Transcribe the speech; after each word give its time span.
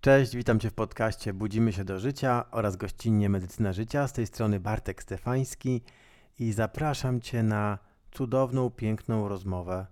Cześć, 0.00 0.36
witam 0.36 0.60
Cię 0.60 0.70
w 0.70 0.74
podcaście 0.74 1.32
Budzimy 1.32 1.72
się 1.72 1.84
do 1.84 1.98
życia 1.98 2.50
oraz 2.50 2.76
gościnnie 2.76 3.28
Medycyna 3.28 3.72
Życia. 3.72 4.08
Z 4.08 4.12
tej 4.12 4.26
strony 4.26 4.60
Bartek 4.60 5.02
Stefański 5.02 5.82
i 6.38 6.52
zapraszam 6.52 7.20
Cię 7.20 7.42
na 7.42 7.78
cudowną, 8.10 8.70
piękną 8.70 9.28
rozmowę 9.28 9.86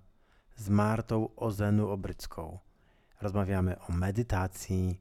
z 0.56 0.68
Martą 0.68 1.34
Ozenu 1.36 1.88
Obrycką. 1.88 2.58
Rozmawiamy 3.20 3.80
o 3.80 3.92
medytacji, 3.92 5.00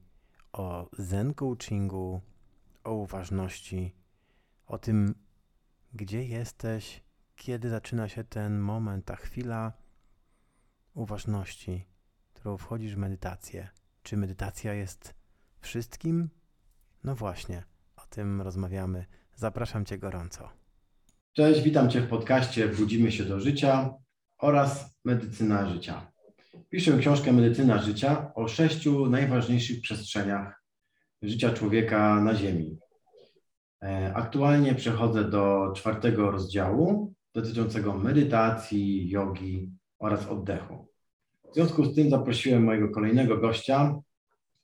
o 0.52 0.88
zen 0.98 1.34
coachingu, 1.34 2.20
o 2.84 2.94
uważności, 2.94 3.94
o 4.66 4.78
tym, 4.78 5.14
gdzie 5.94 6.24
jesteś, 6.24 7.02
kiedy 7.36 7.70
zaczyna 7.70 8.08
się 8.08 8.24
ten 8.24 8.58
moment, 8.58 9.04
ta 9.04 9.16
chwila 9.16 9.72
uważności, 10.94 11.86
którą 12.34 12.56
wchodzisz 12.56 12.94
w 12.94 12.98
medytację. 12.98 13.77
Czy 14.08 14.16
medytacja 14.16 14.74
jest 14.74 15.14
wszystkim? 15.60 16.28
No 17.04 17.14
właśnie, 17.14 17.62
o 17.96 18.00
tym 18.10 18.42
rozmawiamy. 18.42 19.04
Zapraszam 19.34 19.84
Cię 19.84 19.98
gorąco. 19.98 20.48
Cześć, 21.32 21.62
witam 21.62 21.90
Cię 21.90 22.00
w 22.00 22.08
podcaście 22.08 22.68
Budzimy 22.68 23.12
się 23.12 23.24
do 23.24 23.40
życia 23.40 23.94
oraz 24.38 24.98
Medycyna 25.04 25.68
życia. 25.68 26.12
Piszę 26.70 26.98
książkę 26.98 27.32
Medycyna 27.32 27.82
życia 27.82 28.34
o 28.34 28.48
sześciu 28.48 29.06
najważniejszych 29.06 29.80
przestrzeniach 29.80 30.62
życia 31.22 31.52
człowieka 31.52 32.20
na 32.20 32.34
Ziemi. 32.34 32.78
E, 33.82 34.12
aktualnie 34.14 34.74
przechodzę 34.74 35.24
do 35.24 35.72
czwartego 35.76 36.30
rozdziału 36.30 37.14
dotyczącego 37.34 37.94
medytacji, 37.94 39.10
jogi 39.10 39.72
oraz 39.98 40.26
oddechu. 40.26 40.88
W 41.50 41.54
związku 41.54 41.84
z 41.84 41.94
tym 41.94 42.10
zaprosiłem 42.10 42.64
mojego 42.64 42.88
kolejnego 42.88 43.36
gościa, 43.36 43.94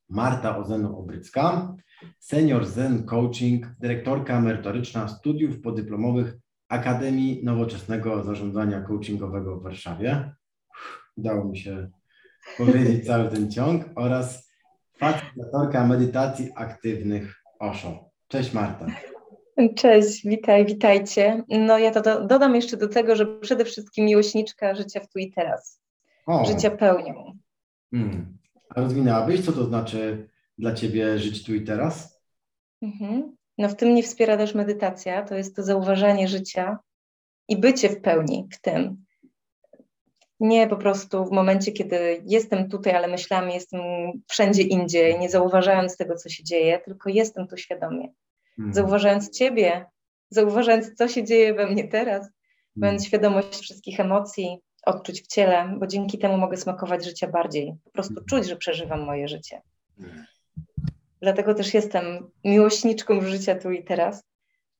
Marta 0.09 0.59
Ozenu-Obrycka, 0.59 1.75
senior 2.19 2.66
Zen 2.66 3.05
Coaching, 3.05 3.66
dyrektorka 3.81 4.41
merytoryczna 4.41 5.08
studiów 5.08 5.61
podyplomowych 5.61 6.34
Akademii 6.69 7.45
Nowoczesnego 7.45 8.25
Zarządzania 8.25 8.81
Coachingowego 8.81 9.56
w 9.56 9.62
Warszawie. 9.62 10.33
Udało 11.17 11.45
mi 11.45 11.58
się 11.58 11.91
powiedzieć 12.58 13.05
cały 13.06 13.28
ten 13.28 13.51
ciąg 13.51 13.84
oraz 13.97 14.51
facylitatorka 14.98 15.86
medytacji 15.86 16.48
aktywnych 16.56 17.42
OSHO. 17.58 18.11
Cześć 18.28 18.53
Marta. 18.53 18.86
Cześć, 19.77 20.27
witaj, 20.27 20.67
witajcie. 20.67 21.42
No 21.48 21.78
ja 21.78 21.91
to 21.91 22.01
do, 22.01 22.27
dodam 22.27 22.55
jeszcze 22.55 22.77
do 22.77 22.89
tego, 22.89 23.17
że 23.17 23.27
przede 23.27 23.64
wszystkim 23.64 24.05
miłośniczka 24.06 24.75
życia 24.75 25.01
w 25.01 25.08
tu 25.08 25.19
i 25.19 25.33
teraz. 25.33 25.83
O. 26.27 26.44
Życia 26.44 26.70
pełnią. 26.70 27.39
Hmm. 27.91 28.39
A 28.69 28.80
rozwinęłabyś, 28.80 29.44
co 29.44 29.53
to 29.53 29.64
znaczy 29.64 30.28
dla 30.58 30.75
Ciebie 30.75 31.19
żyć 31.19 31.44
tu 31.44 31.55
i 31.55 31.64
teraz? 31.64 32.20
Mhm. 32.83 33.36
No 33.58 33.69
w 33.69 33.77
tym 33.77 33.89
mnie 33.89 34.03
wspiera 34.03 34.36
też 34.36 34.55
medytacja, 34.55 35.22
to 35.22 35.34
jest 35.34 35.56
to 35.56 35.62
zauważanie 35.62 36.28
życia 36.28 36.78
i 37.48 37.56
bycie 37.56 37.89
w 37.89 38.00
pełni 38.00 38.48
w 38.52 38.61
tym. 38.61 39.05
Nie 40.41 40.69
po 40.69 40.77
prostu 40.77 41.25
w 41.25 41.30
momencie, 41.30 41.72
kiedy 41.72 42.22
jestem 42.27 42.69
tutaj, 42.69 42.95
ale 42.95 43.08
myślami 43.08 43.55
jestem 43.55 43.80
wszędzie 44.28 44.62
indziej, 44.62 45.19
nie 45.19 45.30
zauważając 45.30 45.97
tego, 45.97 46.14
co 46.14 46.28
się 46.28 46.45
dzieje, 46.45 46.80
tylko 46.84 47.11
jestem 47.11 47.48
tu 47.48 47.56
świadomie. 47.56 48.08
Hmm. 48.56 48.75
Zauważając 48.75 49.30
Ciebie, 49.30 49.86
zauważając, 50.30 50.95
co 50.95 51.08
się 51.08 51.25
dzieje 51.25 51.55
we 51.55 51.67
mnie 51.67 51.89
teraz, 51.89 52.20
hmm. 52.20 52.33
mając 52.77 53.06
świadomość 53.06 53.61
wszystkich 53.61 54.00
emocji, 54.00 54.58
odczuć 54.86 55.22
w 55.22 55.27
ciele, 55.27 55.74
bo 55.78 55.86
dzięki 55.86 56.18
temu 56.18 56.38
mogę 56.38 56.56
smakować 56.56 57.04
życia 57.04 57.28
bardziej. 57.28 57.74
Po 57.84 57.90
prostu 57.90 58.14
hmm. 58.14 58.27
czuć, 58.27 58.46
że 58.48 58.56
przeżywam 58.56 59.00
moje 59.00 59.28
życie. 59.28 59.62
Hmm. 59.98 60.24
Dlatego 61.22 61.54
też 61.54 61.74
jestem 61.74 62.30
miłośniczką 62.44 63.20
życia 63.20 63.55
tu 63.55 63.70
i 63.70 63.84
teraz, 63.84 64.24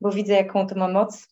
bo 0.01 0.11
widzę, 0.11 0.33
jaką 0.33 0.67
to 0.67 0.75
ma 0.75 0.87
moc, 0.87 1.27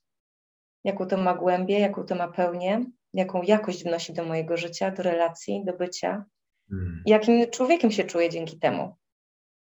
jaką 0.83 1.05
to 1.05 1.17
ma 1.17 1.33
głębię, 1.33 1.79
jaką 1.79 2.03
to 2.03 2.15
ma 2.15 2.27
pełnię, 2.27 2.85
jaką 3.13 3.41
jakość 3.41 3.83
wnosi 3.83 4.13
do 4.13 4.23
mojego 4.23 4.57
życia, 4.57 4.91
do 4.91 5.03
relacji, 5.03 5.63
do 5.65 5.73
bycia. 5.73 6.25
Hmm. 6.69 7.03
Jakim 7.05 7.49
człowiekiem 7.51 7.91
się 7.91 8.03
czuję 8.03 8.29
dzięki 8.29 8.59
temu. 8.59 8.95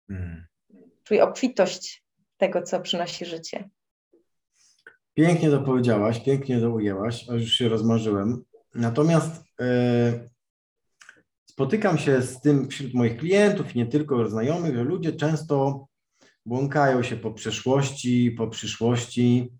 Hmm. 0.07 0.45
Czuję 1.03 1.23
obfitość 1.23 2.05
tego, 2.37 2.61
co 2.61 2.79
przynosi 2.79 3.25
życie. 3.25 3.69
Pięknie 5.13 5.49
to 5.49 5.61
powiedziałaś, 5.61 6.19
pięknie 6.19 6.59
to 6.59 6.69
ujęłaś, 6.69 7.29
aż 7.29 7.41
już 7.41 7.51
się 7.51 7.69
rozmarzyłem. 7.69 8.43
Natomiast 8.75 9.43
e, 9.61 10.29
spotykam 11.45 11.97
się 11.97 12.21
z 12.21 12.41
tym 12.41 12.69
wśród 12.69 12.93
moich 12.93 13.17
klientów 13.17 13.75
i 13.75 13.77
nie 13.77 13.85
tylko 13.85 14.29
znajomych, 14.29 14.75
że 14.75 14.83
ludzie 14.83 15.13
często 15.13 15.87
błąkają 16.45 17.03
się 17.03 17.17
po 17.17 17.31
przeszłości, 17.31 18.31
po 18.31 18.47
przyszłości. 18.47 19.51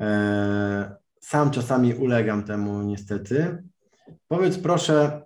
E, 0.00 0.96
sam 1.20 1.50
czasami 1.50 1.94
ulegam 1.94 2.44
temu 2.44 2.82
niestety. 2.82 3.62
Powiedz 4.28 4.58
proszę, 4.58 5.22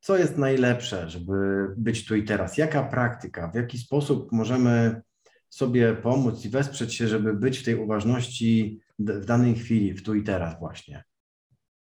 co 0.00 0.16
jest 0.18 0.38
najlepsze, 0.38 1.10
żeby 1.10 1.66
być 1.76 2.06
tu 2.06 2.16
i 2.16 2.24
teraz? 2.24 2.58
Jaka 2.58 2.82
praktyka, 2.82 3.50
w 3.50 3.54
jaki 3.54 3.78
sposób 3.78 4.32
możemy 4.32 5.02
sobie 5.48 5.96
pomóc 5.96 6.44
i 6.44 6.48
wesprzeć 6.48 6.94
się, 6.94 7.08
żeby 7.08 7.34
być 7.34 7.58
w 7.58 7.64
tej 7.64 7.74
uważności 7.74 8.80
w 8.98 9.24
danej 9.24 9.54
chwili, 9.54 9.94
w 9.94 10.02
tu 10.02 10.14
i 10.14 10.22
teraz 10.22 10.58
właśnie? 10.58 11.04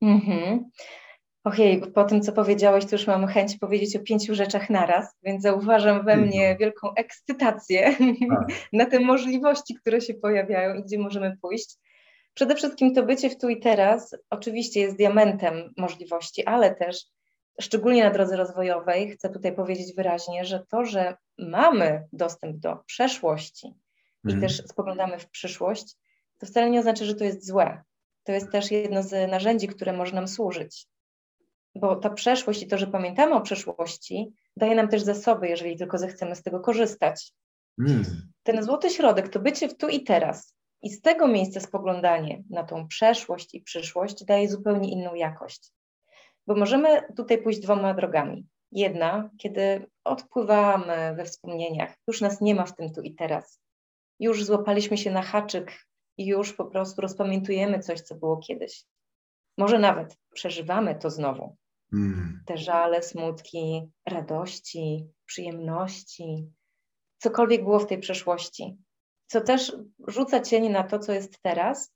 Mhm. 0.03 0.71
Ojej, 1.45 1.81
po 1.95 2.05
tym, 2.05 2.23
co 2.23 2.33
powiedziałeś, 2.33 2.85
to 2.85 2.97
już 2.97 3.07
mam 3.07 3.27
chęć 3.27 3.59
powiedzieć 3.59 3.97
o 3.97 4.01
pięciu 4.01 4.35
rzeczach 4.35 4.71
naraz, 4.71 5.15
więc 5.23 5.43
zauważam 5.43 6.05
we 6.05 6.17
mnie 6.17 6.57
wielką 6.61 6.95
ekscytację 6.95 7.97
tak. 8.29 8.49
na 8.73 8.87
te 8.87 9.01
możliwości, 9.01 9.75
które 9.75 10.01
się 10.01 10.15
pojawiają 10.15 10.75
i 10.75 10.83
gdzie 10.83 10.99
możemy 10.99 11.37
pójść. 11.43 11.77
Przede 12.35 12.55
wszystkim 12.55 12.95
to 12.95 13.03
bycie 13.03 13.31
w 13.31 13.39
tu 13.39 13.49
i 13.49 13.61
teraz 13.61 14.17
oczywiście 14.31 14.81
jest 14.81 14.97
diamentem 14.97 15.73
możliwości, 15.77 16.45
ale 16.45 16.75
też 16.75 17.07
szczególnie 17.61 18.05
na 18.05 18.11
drodze 18.11 18.37
rozwojowej 18.37 19.11
chcę 19.11 19.31
tutaj 19.31 19.55
powiedzieć 19.55 19.97
wyraźnie, 19.97 20.45
że 20.45 20.65
to, 20.69 20.85
że 20.85 21.17
mamy 21.39 22.05
dostęp 22.13 22.57
do 22.57 22.77
przeszłości 22.77 23.67
i 24.25 24.33
mhm. 24.33 24.41
też 24.41 24.63
spoglądamy 24.67 25.19
w 25.19 25.31
przyszłość, 25.31 25.97
to 26.39 26.47
wcale 26.47 26.71
nie 26.71 26.79
oznacza, 26.79 27.05
że 27.05 27.15
to 27.15 27.25
jest 27.25 27.47
złe 27.47 27.83
to 28.27 28.33
jest 28.33 28.53
też 28.53 28.71
jedno 28.71 29.03
z 29.03 29.31
narzędzi, 29.31 29.69
które 29.69 29.93
może 29.93 30.15
nam 30.15 30.29
służyć. 30.29 30.87
Bo 31.75 31.97
ta 31.97 32.11
przeszłość 32.11 32.63
i 32.63 32.67
to, 32.67 32.79
że 32.79 32.87
pamiętamy 32.87 33.35
o 33.35 33.41
przeszłości, 33.41 34.33
daje 34.57 34.75
nam 34.75 34.89
też 34.89 35.03
zasoby, 35.03 35.49
jeżeli 35.49 35.77
tylko 35.77 35.99
zechcemy 35.99 36.37
z 36.37 36.43
tego 36.43 36.61
korzystać. 36.61 37.33
Mm. 37.81 38.05
Ten 38.43 38.63
złoty 38.63 38.91
środek 38.91 39.29
to 39.29 39.41
bycie 39.41 39.69
w 39.69 39.77
tu 39.77 39.89
i 39.89 40.05
teraz. 40.05 40.55
I 40.83 40.91
z 40.91 41.01
tego 41.01 41.29
miejsca 41.29 41.61
spoglądanie 41.61 42.43
na 42.51 42.65
tą 42.65 42.89
przeszłość 42.89 43.55
i 43.55 43.61
przyszłość 43.61 44.25
daje 44.25 44.49
zupełnie 44.49 44.93
inną 44.93 45.15
jakość. 45.15 45.73
Bo 46.47 46.55
możemy 46.55 47.03
tutaj 47.17 47.43
pójść 47.43 47.61
dwoma 47.61 47.95
drogami. 47.95 48.47
Jedna, 48.73 49.31
kiedy 49.39 49.87
odpływamy 50.05 51.15
we 51.17 51.25
wspomnieniach, 51.25 51.95
już 52.09 52.21
nas 52.21 52.41
nie 52.41 52.55
ma 52.55 52.65
w 52.65 52.77
tym 52.77 52.93
tu 52.93 53.01
i 53.01 53.15
teraz. 53.15 53.61
Już 54.21 54.45
złapaliśmy 54.45 54.99
się 54.99 55.11
na 55.11 55.23
haczyk 55.23 55.73
i 56.19 56.27
już 56.27 56.53
po 56.53 56.65
prostu 56.65 57.01
rozpamiętujemy 57.01 57.79
coś, 57.79 58.01
co 58.01 58.15
było 58.15 58.37
kiedyś. 58.37 58.85
Może 59.59 59.79
nawet 59.79 60.17
przeżywamy 60.35 60.95
to 60.95 61.11
znowu. 61.11 61.57
Mm. 61.93 62.43
Te 62.47 62.59
żale, 62.59 63.03
smutki, 63.03 63.91
radości, 64.07 65.07
przyjemności, 65.27 66.51
cokolwiek 67.19 67.63
było 67.63 67.79
w 67.79 67.87
tej 67.87 67.99
przeszłości, 67.99 68.77
co 69.27 69.41
też 69.41 69.77
rzuca 70.09 70.41
cień 70.41 70.69
na 70.69 70.85
to, 70.85 70.99
co 70.99 71.13
jest 71.13 71.43
teraz, 71.43 71.95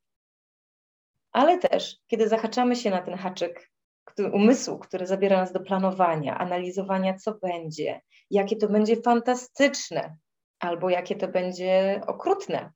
ale 1.32 1.58
też, 1.58 1.96
kiedy 2.06 2.28
zahaczamy 2.28 2.76
się 2.76 2.90
na 2.90 3.02
ten 3.02 3.14
haczyk 3.14 3.70
który, 4.04 4.30
umysłu, 4.30 4.78
który 4.78 5.06
zabiera 5.06 5.36
nas 5.36 5.52
do 5.52 5.60
planowania, 5.60 6.38
analizowania, 6.38 7.14
co 7.14 7.34
będzie, 7.34 8.00
jakie 8.30 8.56
to 8.56 8.68
będzie 8.68 8.96
fantastyczne, 8.96 10.16
albo 10.58 10.90
jakie 10.90 11.16
to 11.16 11.28
będzie 11.28 12.00
okrutne, 12.06 12.72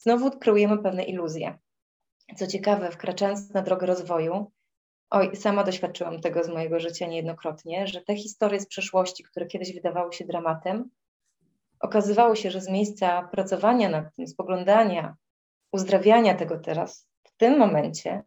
znowu 0.00 0.30
kreujemy 0.30 0.78
pewne 0.78 1.04
iluzje. 1.04 1.58
Co 2.36 2.46
ciekawe, 2.46 2.90
wkraczając 2.90 3.50
na 3.50 3.62
drogę 3.62 3.86
rozwoju, 3.86 4.50
oj, 5.10 5.36
sama 5.36 5.64
doświadczyłam 5.64 6.20
tego 6.20 6.44
z 6.44 6.48
mojego 6.48 6.80
życia 6.80 7.06
niejednokrotnie, 7.06 7.86
że 7.86 8.00
te 8.00 8.16
historie 8.16 8.60
z 8.60 8.66
przeszłości, 8.66 9.24
które 9.24 9.46
kiedyś 9.46 9.74
wydawały 9.74 10.12
się 10.12 10.24
dramatem, 10.24 10.90
okazywało 11.80 12.34
się, 12.34 12.50
że 12.50 12.60
z 12.60 12.68
miejsca 12.68 13.22
pracowania 13.22 13.88
nad 13.88 14.14
tym, 14.14 14.26
spoglądania, 14.26 15.16
uzdrawiania 15.72 16.34
tego 16.34 16.58
teraz, 16.58 17.08
w 17.24 17.36
tym 17.36 17.58
momencie, 17.58 18.22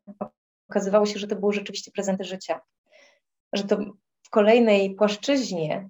okazywało 0.70 1.06
się, 1.06 1.20
że 1.20 1.28
to 1.28 1.36
były 1.36 1.54
rzeczywiście 1.54 1.92
prezenty 1.92 2.24
życia. 2.24 2.62
Że 3.54 3.64
to 3.64 3.78
w 4.24 4.30
kolejnej 4.30 4.96
płaszczyźnie 4.96 5.90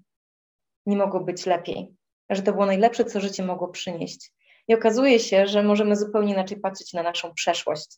nie 0.85 0.97
mogło 0.97 1.19
być 1.19 1.45
lepiej. 1.45 1.95
Że 2.29 2.41
to 2.41 2.51
było 2.51 2.65
najlepsze, 2.65 3.05
co 3.05 3.19
życie 3.19 3.43
mogło 3.43 3.67
przynieść. 3.67 4.33
I 4.67 4.73
okazuje 4.73 5.19
się, 5.19 5.47
że 5.47 5.63
możemy 5.63 5.95
zupełnie 5.95 6.33
inaczej 6.33 6.59
patrzeć 6.59 6.93
na 6.93 7.03
naszą 7.03 7.33
przeszłość. 7.33 7.97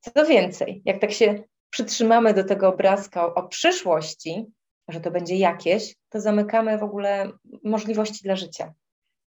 Co 0.00 0.26
więcej, 0.26 0.82
jak 0.84 1.00
tak 1.00 1.12
się 1.12 1.42
przytrzymamy 1.70 2.34
do 2.34 2.44
tego 2.44 2.68
obrazka 2.68 3.26
o, 3.26 3.34
o 3.34 3.48
przyszłości, 3.48 4.46
że 4.88 5.00
to 5.00 5.10
będzie 5.10 5.36
jakieś, 5.36 5.96
to 6.08 6.20
zamykamy 6.20 6.78
w 6.78 6.82
ogóle 6.82 7.32
możliwości 7.64 8.24
dla 8.24 8.36
życia. 8.36 8.74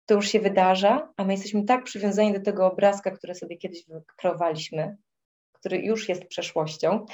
To 0.05 0.13
już 0.13 0.27
się 0.27 0.39
wydarza, 0.39 1.13
a 1.17 1.23
my 1.23 1.33
jesteśmy 1.33 1.65
tak 1.65 1.83
przywiązani 1.83 2.33
do 2.33 2.41
tego 2.41 2.71
obrazka, 2.71 3.11
który 3.11 3.35
sobie 3.35 3.57
kiedyś 3.57 3.85
wykreowaliśmy, 3.87 4.97
który 5.51 5.77
już 5.77 6.09
jest 6.09 6.25
przeszłością, 6.25 7.05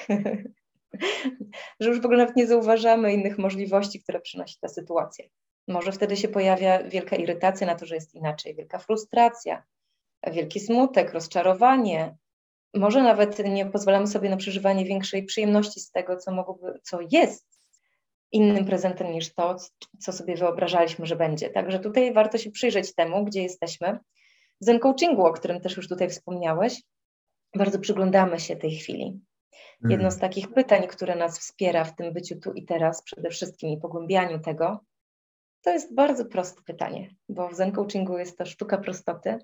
że 1.79 1.89
już 1.89 2.01
w 2.01 2.05
ogóle 2.05 2.17
nawet 2.17 2.35
nie 2.35 2.47
zauważamy 2.47 3.13
innych 3.13 3.37
możliwości, 3.37 4.03
które 4.03 4.21
przynosi 4.21 4.57
ta 4.61 4.67
sytuacja. 4.67 5.25
Może 5.67 5.91
wtedy 5.91 6.17
się 6.17 6.27
pojawia 6.27 6.83
wielka 6.83 7.15
irytacja 7.15 7.67
na 7.67 7.75
to, 7.75 7.85
że 7.85 7.95
jest 7.95 8.15
inaczej, 8.15 8.55
wielka 8.55 8.79
frustracja, 8.79 9.63
wielki 10.31 10.59
smutek, 10.59 11.13
rozczarowanie. 11.13 12.15
Może 12.73 13.03
nawet 13.03 13.39
nie 13.39 13.65
pozwalamy 13.65 14.07
sobie 14.07 14.29
na 14.29 14.37
przeżywanie 14.37 14.85
większej 14.85 15.23
przyjemności 15.25 15.79
z 15.79 15.91
tego, 15.91 16.17
co, 16.17 16.31
mogłoby, 16.31 16.79
co 16.83 16.99
jest 17.11 17.53
innym 18.31 18.65
prezentem 18.65 19.11
niż 19.11 19.33
to, 19.33 19.55
co 19.99 20.13
sobie 20.13 20.35
wyobrażaliśmy, 20.35 21.05
że 21.05 21.15
będzie. 21.15 21.49
Także 21.49 21.79
tutaj 21.79 22.13
warto 22.13 22.37
się 22.37 22.51
przyjrzeć 22.51 22.95
temu, 22.95 23.25
gdzie 23.25 23.43
jesteśmy. 23.43 23.99
Zen 24.59 24.79
coachingu, 24.79 25.25
o 25.25 25.33
którym 25.33 25.61
też 25.61 25.77
już 25.77 25.87
tutaj 25.87 26.09
wspomniałeś, 26.09 26.81
bardzo 27.55 27.79
przyglądamy 27.79 28.39
się 28.39 28.55
tej 28.55 28.75
chwili. 28.75 29.19
Jedno 29.89 30.11
z 30.11 30.13
mm. 30.13 30.21
takich 30.21 30.53
pytań, 30.53 30.87
które 30.87 31.15
nas 31.15 31.39
wspiera 31.39 31.83
w 31.83 31.95
tym 31.95 32.13
byciu 32.13 32.39
tu 32.39 32.53
i 32.53 32.65
teraz, 32.65 33.03
przede 33.03 33.29
wszystkim 33.29 33.69
i 33.69 33.77
pogłębianiu 33.77 34.39
tego, 34.39 34.79
to 35.63 35.69
jest 35.71 35.95
bardzo 35.95 36.25
proste 36.25 36.61
pytanie, 36.61 37.15
bo 37.29 37.49
w 37.49 37.55
Zen 37.55 37.71
Coachingu 37.71 38.17
jest 38.17 38.37
to 38.37 38.45
sztuka 38.45 38.77
prostoty. 38.77 39.37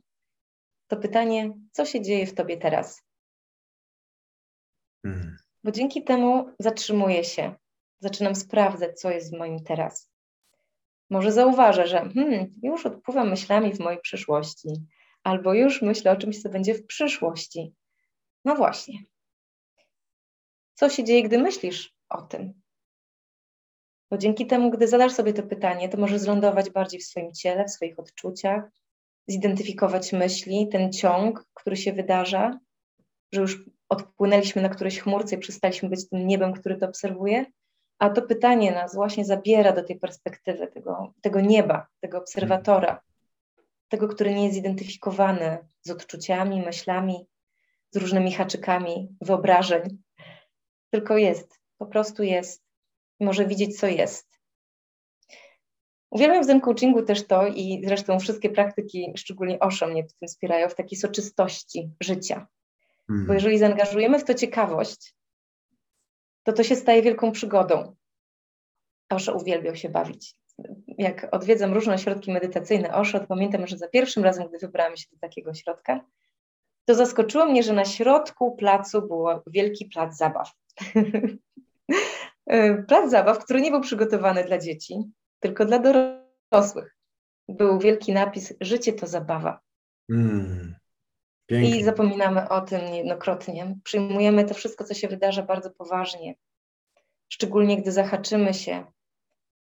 To 0.88 0.98
pytanie, 0.98 1.54
co 1.72 1.86
się 1.86 2.02
dzieje 2.02 2.28
w 2.28 2.34
tobie 2.34 2.58
teraz? 2.58 3.02
Hmm. 5.04 5.38
Bo 5.64 5.72
dzięki 5.72 6.04
temu 6.04 6.50
zatrzymuję 6.60 7.24
się, 7.24 7.56
zaczynam 8.00 8.36
sprawdzać, 8.36 9.00
co 9.00 9.12
jest 9.12 9.36
w 9.36 9.38
moim 9.38 9.64
teraz. 9.64 10.12
Może 11.10 11.32
zauważę, 11.32 11.88
że 11.88 12.10
hmm, 12.10 12.54
już 12.64 12.86
odpływam 12.86 13.30
myślami 13.30 13.74
w 13.74 13.80
mojej 13.80 14.02
przyszłości, 14.02 14.70
albo 15.24 15.54
już 15.54 15.82
myślę 15.82 16.12
o 16.12 16.16
czymś, 16.16 16.42
co 16.42 16.50
będzie 16.50 16.74
w 16.74 16.86
przyszłości. 16.86 17.74
No 18.46 18.56
właśnie. 18.56 19.00
Co 20.74 20.90
się 20.90 21.04
dzieje, 21.04 21.24
gdy 21.24 21.38
myślisz 21.38 21.96
o 22.10 22.22
tym? 22.22 22.62
Bo 24.12 24.18
dzięki 24.18 24.48
temu, 24.48 24.70
gdy 24.70 24.88
zadasz 24.88 25.12
sobie 25.12 25.34
to 25.34 25.44
pytanie, 25.44 25.90
to 25.90 25.98
możesz 25.98 26.22
zlądować 26.22 26.70
bardziej 26.70 27.00
w 27.00 27.06
swoim 27.06 27.34
ciele, 27.34 27.66
w 27.66 27.72
swoich 27.72 28.00
odczuciach, 28.00 28.72
zidentyfikować 29.28 30.14
myśli, 30.14 30.68
ten 30.68 30.94
ciąg, 30.94 31.46
który 31.54 31.78
się 31.78 31.94
wydarza, 31.94 32.60
że 33.32 33.42
już 33.42 33.66
odpłynęliśmy 33.90 34.62
na 34.62 34.70
którejś 34.70 35.00
chmurce 35.00 35.36
i 35.36 35.40
przestaliśmy 35.40 35.90
być 35.90 36.10
tym 36.10 36.28
niebem, 36.28 36.54
który 36.54 36.78
to 36.78 36.86
obserwuje, 36.86 37.46
a 38.00 38.10
to 38.10 38.22
pytanie 38.22 38.72
nas 38.72 38.96
właśnie 38.96 39.26
zabiera 39.26 39.72
do 39.72 39.84
tej 39.84 40.00
perspektywy 40.00 40.68
tego, 40.68 41.14
tego 41.22 41.42
nieba, 41.42 41.88
tego 42.00 42.18
obserwatora, 42.18 43.02
tego, 43.90 44.08
który 44.08 44.34
nie 44.34 44.44
jest 44.44 44.56
zidentyfikowany 44.56 45.58
z 45.82 45.92
odczuciami, 45.92 46.62
myślami, 46.62 47.28
z 47.92 47.98
różnymi 47.98 48.32
haczykami 48.32 49.16
wyobrażeń, 49.22 49.98
tylko 50.90 51.18
jest, 51.18 51.60
po 51.78 51.86
prostu 51.86 52.24
jest 52.24 52.69
może 53.20 53.46
widzieć, 53.46 53.80
co 53.80 53.88
jest. 53.88 54.30
Uwielbiam 56.10 56.44
w 56.44 56.46
Zen 56.46 56.62
Coachingu 56.62 57.02
też 57.02 57.28
to 57.28 57.48
i 57.48 57.82
zresztą 57.86 58.20
wszystkie 58.20 58.50
praktyki, 58.50 59.14
szczególnie 59.16 59.60
Osho 59.60 59.88
mnie 59.88 60.04
w 60.04 60.14
tym 60.14 60.28
wspierają, 60.28 60.70
w 60.70 60.76
takiej 60.76 60.98
soczystości 60.98 61.90
życia. 62.00 62.48
Mm. 63.10 63.28
Bo 63.28 63.34
jeżeli 63.34 63.58
zaangażujemy 63.58 64.20
w 64.20 64.24
to 64.24 64.34
ciekawość, 64.34 65.16
to 66.44 66.54
to 66.54 66.64
się 66.64 66.76
staje 66.76 67.02
wielką 67.02 67.32
przygodą. 67.32 67.96
Osho 69.10 69.34
uwielbiał 69.34 69.76
się 69.76 69.90
bawić. 69.90 70.36
Jak 70.98 71.28
odwiedzam 71.32 71.74
różne 71.74 71.94
ośrodki 71.94 72.32
medytacyjne 72.32 72.94
Osho, 72.94 73.20
to 73.20 73.28
pamiętam, 73.28 73.68
że 73.68 73.78
za 73.78 73.88
pierwszym 73.88 74.24
razem, 74.24 74.48
gdy 74.48 74.58
wybrałam 74.58 74.98
się 74.98 75.06
do 75.12 75.18
takiego 75.20 75.52
ośrodka, 75.52 76.06
to 76.86 76.96
zaskoczyło 76.96 77.46
mnie, 77.46 77.64
że 77.64 77.74
na 77.74 77.86
środku 77.86 78.56
placu 78.56 79.02
był 79.02 79.26
wielki 79.48 79.86
plac 79.86 80.18
zabaw. 80.18 80.52
E, 82.50 82.84
plac 82.84 83.12
zabaw, 83.12 83.44
który 83.44 83.62
nie 83.62 83.72
był 83.72 83.82
przygotowany 83.82 84.44
dla 84.44 84.58
dzieci, 84.58 84.96
tylko 85.40 85.66
dla 85.66 85.80
dorosłych. 85.80 86.96
Był 87.50 87.80
wielki 87.80 88.14
napis: 88.14 88.54
Życie 88.62 88.94
to 88.94 89.08
zabawa. 89.08 89.60
Mm, 90.10 90.76
I 91.50 91.84
zapominamy 91.84 92.50
o 92.50 92.62
tym 92.62 92.92
niejednokrotnie. 92.92 93.76
Przyjmujemy 93.84 94.46
to 94.46 94.54
wszystko, 94.54 94.84
co 94.84 94.94
się 94.94 95.08
wydarza, 95.08 95.44
bardzo 95.44 95.72
poważnie. 95.72 96.36
Szczególnie 97.30 97.82
gdy 97.82 97.92
zahaczymy 97.92 98.54
się 98.54 98.86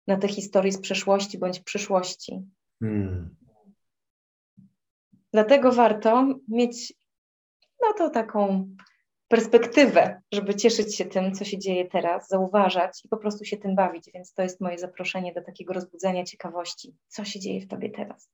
na 0.07 0.17
te 0.17 0.29
historie 0.29 0.73
z 0.73 0.81
przeszłości 0.81 1.39
bądź 1.39 1.61
przyszłości. 1.61 2.43
Mm. 2.83 3.37
Dlatego 5.33 5.73
warto 5.73 6.27
mieć 6.49 6.95
no 7.83 7.93
to 7.93 8.11
taką 8.11 8.69
perspektywę, 9.29 10.21
żeby 10.33 10.55
cieszyć 10.55 10.97
się 10.97 11.05
tym, 11.05 11.35
co 11.35 11.45
się 11.45 11.59
dzieje 11.59 11.89
teraz, 11.89 12.29
zauważać 12.29 13.05
i 13.05 13.09
po 13.09 13.17
prostu 13.17 13.45
się 13.45 13.57
tym 13.57 13.75
bawić. 13.75 14.11
Więc 14.15 14.33
to 14.33 14.43
jest 14.43 14.61
moje 14.61 14.79
zaproszenie 14.79 15.35
do 15.35 15.43
takiego 15.43 15.73
rozbudzenia 15.73 16.25
ciekawości, 16.25 16.97
co 17.09 17.25
się 17.25 17.41
dzieje 17.41 17.61
w 17.61 17.69
tobie 17.69 17.91
teraz. 17.91 18.31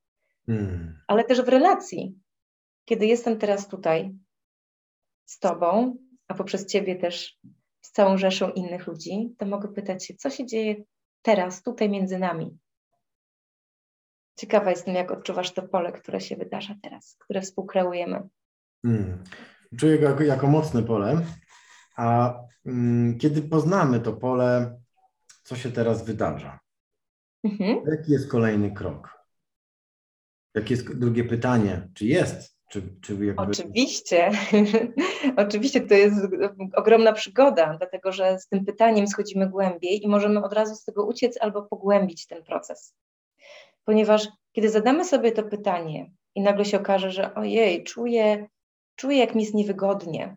Hmm. 0.46 1.00
Ale 1.06 1.24
też 1.24 1.42
w 1.42 1.48
relacji, 1.48 2.14
kiedy 2.84 3.06
jestem 3.06 3.38
teraz 3.38 3.68
tutaj 3.68 4.14
z 5.24 5.38
tobą, 5.38 5.96
a 6.28 6.34
poprzez 6.34 6.66
ciebie 6.66 6.96
też 6.96 7.38
z 7.80 7.92
całą 7.92 8.18
rzeszą 8.18 8.50
innych 8.50 8.86
ludzi, 8.86 9.34
to 9.38 9.46
mogę 9.46 9.68
pytać 9.68 10.06
się, 10.06 10.14
co 10.14 10.30
się 10.30 10.46
dzieje 10.46 10.74
teraz, 11.22 11.62
tutaj 11.62 11.90
między 11.90 12.18
nami. 12.18 12.58
Ciekawa 14.38 14.70
jestem, 14.70 14.94
jak 14.94 15.10
odczuwasz 15.10 15.52
to 15.52 15.62
pole, 15.62 15.92
które 15.92 16.20
się 16.20 16.36
wydarza 16.36 16.74
teraz, 16.82 17.16
które 17.18 17.40
współkreujemy. 17.40 18.28
Hmm 18.82 19.24
czuję 19.78 19.98
go 19.98 20.08
jako, 20.08 20.22
jako 20.22 20.46
mocne 20.46 20.82
pole. 20.82 21.22
A 21.96 22.34
mm, 22.66 23.18
kiedy 23.18 23.42
poznamy 23.42 24.00
to 24.00 24.12
pole, 24.12 24.80
co 25.42 25.56
się 25.56 25.72
teraz 25.72 26.04
wydarza? 26.04 26.60
Mhm. 27.44 27.80
Jaki 27.86 28.12
jest 28.12 28.30
kolejny 28.30 28.70
krok? 28.70 29.22
Jakie 30.54 30.74
jest 30.74 30.98
drugie 30.98 31.24
pytanie? 31.24 31.88
Czy 31.94 32.06
jest? 32.06 32.56
Czy, 32.70 32.82
czy 33.00 33.12
jakby... 33.26 33.42
Oczywiście. 33.42 34.30
Oczywiście 35.46 35.80
to 35.80 35.94
jest 35.94 36.16
ogromna 36.76 37.12
przygoda, 37.12 37.76
dlatego 37.78 38.12
że 38.12 38.38
z 38.38 38.48
tym 38.48 38.64
pytaniem 38.64 39.06
schodzimy 39.06 39.50
głębiej 39.50 40.04
i 40.04 40.08
możemy 40.08 40.44
od 40.44 40.52
razu 40.52 40.74
z 40.74 40.84
tego 40.84 41.06
uciec 41.06 41.38
albo 41.40 41.62
pogłębić 41.62 42.26
ten 42.26 42.42
proces. 42.42 42.94
Ponieważ 43.84 44.28
kiedy 44.52 44.70
zadamy 44.70 45.04
sobie 45.04 45.32
to 45.32 45.42
pytanie 45.42 46.10
i 46.34 46.40
nagle 46.40 46.64
się 46.64 46.80
okaże, 46.80 47.10
że 47.10 47.34
ojej, 47.34 47.84
czuję 47.84 48.48
czuję, 48.96 49.18
jak 49.18 49.34
mi 49.34 49.42
jest 49.42 49.54
niewygodnie, 49.54 50.36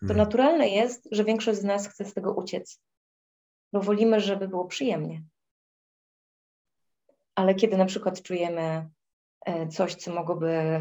to 0.00 0.06
hmm. 0.06 0.16
naturalne 0.16 0.68
jest, 0.68 1.08
że 1.12 1.24
większość 1.24 1.58
z 1.58 1.64
nas 1.64 1.88
chce 1.88 2.04
z 2.04 2.14
tego 2.14 2.34
uciec, 2.34 2.80
bo 3.72 3.80
wolimy, 3.80 4.20
żeby 4.20 4.48
było 4.48 4.64
przyjemnie. 4.64 5.22
Ale 7.34 7.54
kiedy 7.54 7.76
na 7.76 7.86
przykład 7.86 8.22
czujemy 8.22 8.90
e, 9.46 9.68
coś, 9.68 9.94
co 9.94 10.14
mogłoby 10.14 10.80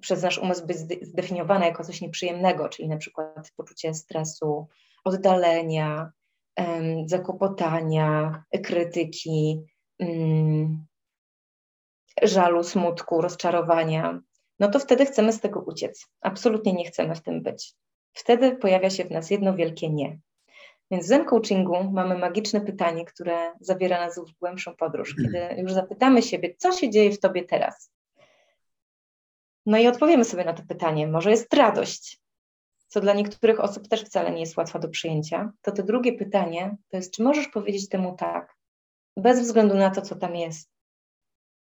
przez 0.00 0.22
nasz 0.22 0.38
umysł 0.38 0.66
być 0.66 0.76
zdefiniowane 1.02 1.66
jako 1.66 1.84
coś 1.84 2.00
nieprzyjemnego, 2.00 2.68
czyli 2.68 2.88
na 2.88 2.96
przykład 2.96 3.52
poczucie 3.56 3.94
stresu, 3.94 4.68
oddalenia, 5.04 6.12
zakłopotania, 7.06 8.42
krytyki, 8.64 9.66
mm, 9.98 10.86
żalu, 12.22 12.64
smutku, 12.64 13.20
rozczarowania, 13.20 14.20
no 14.62 14.68
to 14.68 14.78
wtedy 14.78 15.06
chcemy 15.06 15.32
z 15.32 15.40
tego 15.40 15.60
uciec. 15.60 16.06
Absolutnie 16.20 16.72
nie 16.72 16.84
chcemy 16.84 17.14
w 17.14 17.22
tym 17.22 17.42
być. 17.42 17.74
Wtedy 18.12 18.56
pojawia 18.56 18.90
się 18.90 19.04
w 19.04 19.10
nas 19.10 19.30
jedno 19.30 19.54
wielkie 19.54 19.90
nie. 19.90 20.18
Więc 20.90 21.04
w 21.04 21.08
Zen 21.08 21.24
Coachingu 21.24 21.84
mamy 21.84 22.18
magiczne 22.18 22.60
pytanie, 22.60 23.04
które 23.04 23.52
zabiera 23.60 24.00
nas 24.00 24.18
w 24.18 24.38
głębszą 24.38 24.76
podróż, 24.76 25.16
kiedy 25.22 25.54
już 25.58 25.72
zapytamy 25.72 26.22
siebie, 26.22 26.54
co 26.58 26.72
się 26.72 26.90
dzieje 26.90 27.12
w 27.12 27.20
tobie 27.20 27.44
teraz. 27.44 27.92
No 29.66 29.78
i 29.78 29.86
odpowiemy 29.86 30.24
sobie 30.24 30.44
na 30.44 30.52
to 30.52 30.62
pytanie. 30.68 31.06
Może 31.06 31.30
jest 31.30 31.54
radość, 31.54 32.20
co 32.86 33.00
dla 33.00 33.14
niektórych 33.14 33.60
osób 33.60 33.88
też 33.88 34.04
wcale 34.04 34.30
nie 34.30 34.40
jest 34.40 34.56
łatwe 34.56 34.78
do 34.78 34.88
przyjęcia. 34.88 35.52
To 35.62 35.72
to 35.72 35.82
drugie 35.82 36.12
pytanie 36.12 36.76
to 36.88 36.96
jest, 36.96 37.12
czy 37.12 37.22
możesz 37.22 37.48
powiedzieć 37.48 37.88
temu 37.88 38.16
tak, 38.16 38.56
bez 39.16 39.40
względu 39.40 39.74
na 39.74 39.90
to, 39.90 40.02
co 40.02 40.16
tam 40.16 40.36
jest. 40.36 40.70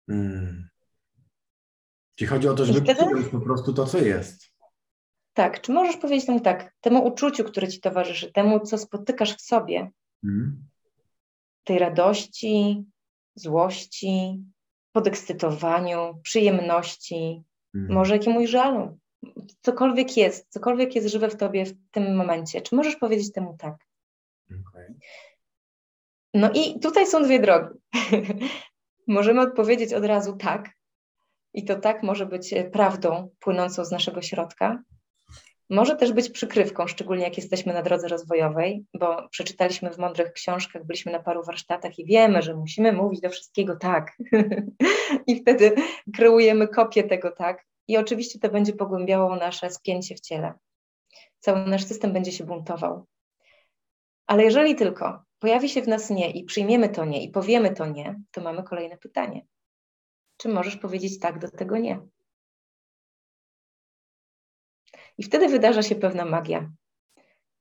Hmm. 0.06 0.68
Czyli 2.16 2.28
chodzi 2.28 2.48
o 2.48 2.54
to, 2.54 2.64
żeby 2.64 2.80
wtedy... 2.80 3.24
po 3.24 3.40
prostu 3.40 3.72
to, 3.72 3.86
co 3.86 3.98
jest. 3.98 4.52
Tak, 5.32 5.60
czy 5.60 5.72
możesz 5.72 5.96
powiedzieć 5.96 6.26
temu 6.26 6.40
tak, 6.40 6.74
temu 6.80 7.06
uczuciu, 7.06 7.44
które 7.44 7.68
ci 7.68 7.80
towarzyszy, 7.80 8.32
temu, 8.32 8.60
co 8.60 8.78
spotykasz 8.78 9.36
w 9.36 9.40
sobie, 9.40 9.90
hmm. 10.22 10.64
tej 11.64 11.78
radości, 11.78 12.84
złości, 13.34 14.44
podekscytowaniu, 14.92 16.20
przyjemności, 16.22 17.42
hmm. 17.72 17.94
może 17.94 18.16
jakiemuś 18.16 18.50
żalu, 18.50 18.98
cokolwiek 19.60 20.16
jest, 20.16 20.46
cokolwiek 20.48 20.94
jest 20.94 21.08
żywe 21.08 21.30
w 21.30 21.36
tobie 21.36 21.64
w 21.64 21.74
tym 21.90 22.16
momencie. 22.16 22.60
Czy 22.60 22.74
możesz 22.74 22.96
powiedzieć 22.96 23.32
temu 23.32 23.56
tak? 23.58 23.74
Okay. 24.46 24.94
No 26.34 26.50
i 26.54 26.80
tutaj 26.80 27.06
są 27.06 27.22
dwie 27.22 27.40
drogi. 27.40 27.74
Możemy 29.06 29.40
odpowiedzieć 29.40 29.92
od 29.92 30.04
razu 30.04 30.36
tak, 30.36 30.75
i 31.56 31.64
to 31.64 31.76
tak 31.76 32.02
może 32.02 32.26
być 32.26 32.54
prawdą 32.72 33.30
płynącą 33.40 33.84
z 33.84 33.90
naszego 33.90 34.22
środka. 34.22 34.82
Może 35.70 35.96
też 35.96 36.12
być 36.12 36.30
przykrywką, 36.30 36.86
szczególnie 36.86 37.24
jak 37.24 37.36
jesteśmy 37.36 37.74
na 37.74 37.82
drodze 37.82 38.08
rozwojowej, 38.08 38.84
bo 38.94 39.28
przeczytaliśmy 39.28 39.90
w 39.90 39.98
mądrych 39.98 40.32
książkach, 40.32 40.86
byliśmy 40.86 41.12
na 41.12 41.22
paru 41.22 41.44
warsztatach 41.44 41.98
i 41.98 42.04
wiemy, 42.04 42.42
że 42.42 42.54
musimy 42.54 42.92
mówić 42.92 43.20
do 43.20 43.30
wszystkiego 43.30 43.76
tak. 43.76 44.12
I 45.26 45.40
wtedy 45.40 45.74
kreujemy 46.16 46.68
kopię 46.68 47.04
tego 47.04 47.30
tak. 47.30 47.66
I 47.88 47.96
oczywiście 47.96 48.38
to 48.38 48.48
będzie 48.48 48.72
pogłębiało 48.72 49.36
nasze 49.36 49.70
spięcie 49.70 50.14
w 50.14 50.20
ciele. 50.20 50.52
Cały 51.38 51.66
nasz 51.66 51.84
system 51.84 52.12
będzie 52.12 52.32
się 52.32 52.44
buntował. 52.44 53.06
Ale 54.26 54.44
jeżeli 54.44 54.74
tylko 54.74 55.22
pojawi 55.38 55.68
się 55.68 55.82
w 55.82 55.88
nas 55.88 56.10
nie 56.10 56.30
i 56.30 56.44
przyjmiemy 56.44 56.88
to 56.88 57.04
nie 57.04 57.24
i 57.24 57.28
powiemy 57.28 57.74
to 57.74 57.86
nie, 57.86 58.20
to 58.30 58.40
mamy 58.40 58.62
kolejne 58.62 58.96
pytanie. 58.96 59.46
Czy 60.36 60.48
możesz 60.48 60.76
powiedzieć 60.76 61.18
tak 61.18 61.38
do 61.38 61.50
tego 61.50 61.78
nie? 61.78 62.00
I 65.18 65.22
wtedy 65.22 65.48
wydarza 65.48 65.82
się 65.82 65.94
pewna 65.94 66.24
magia. 66.24 66.70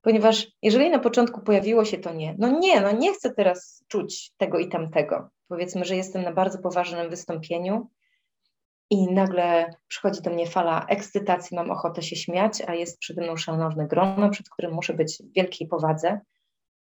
Ponieważ 0.02 0.48
jeżeli 0.62 0.90
na 0.90 1.00
początku 1.00 1.42
pojawiło 1.42 1.86
się 1.86 1.98
to 1.98 2.14
nie, 2.14 2.36
no 2.38 2.60
nie, 2.60 2.82
no 2.82 2.92
nie 2.92 3.14
chcę 3.14 3.34
teraz 3.34 3.84
czuć 3.88 4.32
tego 4.38 4.60
i 4.60 4.70
tamtego. 4.70 5.30
Powiedzmy, 5.48 5.86
że 5.86 5.96
jestem 5.96 6.24
na 6.24 6.34
bardzo 6.34 6.60
poważnym 6.60 7.10
wystąpieniu 7.10 7.90
i 8.90 9.12
nagle 9.12 9.74
przychodzi 9.88 10.22
do 10.22 10.32
mnie 10.32 10.48
fala 10.48 10.86
ekscytacji, 10.90 11.58
mam 11.58 11.72
ochotę 11.72 12.02
się 12.02 12.16
śmiać, 12.16 12.62
a 12.68 12.74
jest 12.74 13.00
przede 13.00 13.22
mną 13.22 13.38
szanowne 13.38 13.88
grono, 13.88 14.30
przed 14.30 14.50
którym 14.50 14.74
muszę 14.74 14.94
być 14.94 15.18
w 15.18 15.34
wielkiej 15.36 15.68
powadze. 15.68 16.20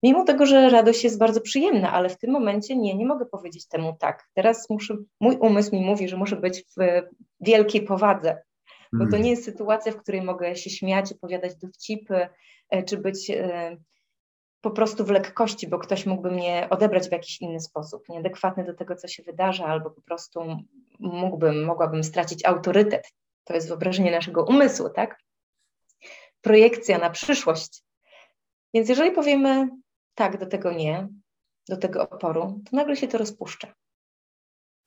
Mimo 0.03 0.24
tego, 0.24 0.46
że 0.46 0.70
radość 0.70 1.03
jest 1.03 1.20
bardzo 1.20 1.41
przyjemna, 1.41 1.91
ale 1.91 2.10
w 2.10 2.17
tym 2.17 2.31
momencie 2.31 2.75
nie, 2.75 2.96
nie 2.96 3.05
mogę 3.05 3.25
powiedzieć 3.25 3.67
temu 3.67 3.96
tak. 4.00 4.27
Teraz 4.34 4.70
muszę, 4.70 4.98
mój 5.20 5.38
umysł 5.38 5.75
mi 5.75 5.81
mówi, 5.81 6.10
że 6.10 6.17
muszę 6.17 6.36
być 6.36 6.63
w 6.77 7.01
wielkiej 7.39 7.81
powadze, 7.81 8.41
bo 8.93 9.05
to 9.05 9.12
hmm. 9.12 9.24
nie 9.24 9.29
jest 9.29 9.46
sytuacja, 9.46 9.91
w 9.91 9.98
której 9.98 10.22
mogę 10.22 10.55
się 10.55 10.70
śmiać, 10.70 11.12
opowiadać 11.12 11.55
dowcipy, 11.55 12.27
e, 12.70 12.84
czy 12.84 12.98
być 12.98 13.29
e, 13.29 13.77
po 14.62 14.72
prostu 14.72 15.05
w 15.05 15.10
lekkości, 15.10 15.67
bo 15.67 15.79
ktoś 15.79 16.05
mógłby 16.05 16.31
mnie 16.31 16.67
odebrać 16.70 17.10
w 17.10 17.12
jakiś 17.12 17.41
inny 17.41 17.60
sposób, 17.60 18.10
nieadekwatny 18.10 18.63
do 18.63 18.74
tego, 18.74 18.96
co 18.96 19.08
się 19.08 19.24
wydarza, 19.24 19.65
albo 19.65 19.91
po 19.91 20.01
prostu 20.01 20.41
mógłbym, 21.00 21.65
mogłabym 21.65 22.03
stracić 22.03 22.46
autorytet. 22.46 23.13
To 23.43 23.53
jest 23.53 23.67
wyobrażenie 23.67 24.12
naszego 24.12 24.43
umysłu, 24.43 24.89
tak? 24.89 25.17
Projekcja 26.41 26.98
na 26.98 27.10
przyszłość. 27.10 27.84
Więc 28.74 28.89
jeżeli 28.89 29.12
powiemy 29.12 29.70
tak 30.21 30.37
do 30.39 30.45
tego 30.45 30.73
nie, 30.73 31.07
do 31.69 31.77
tego 31.77 32.09
oporu, 32.09 32.61
to 32.69 32.75
nagle 32.77 32.95
się 32.95 33.07
to 33.07 33.17
rozpuszcza. 33.17 33.73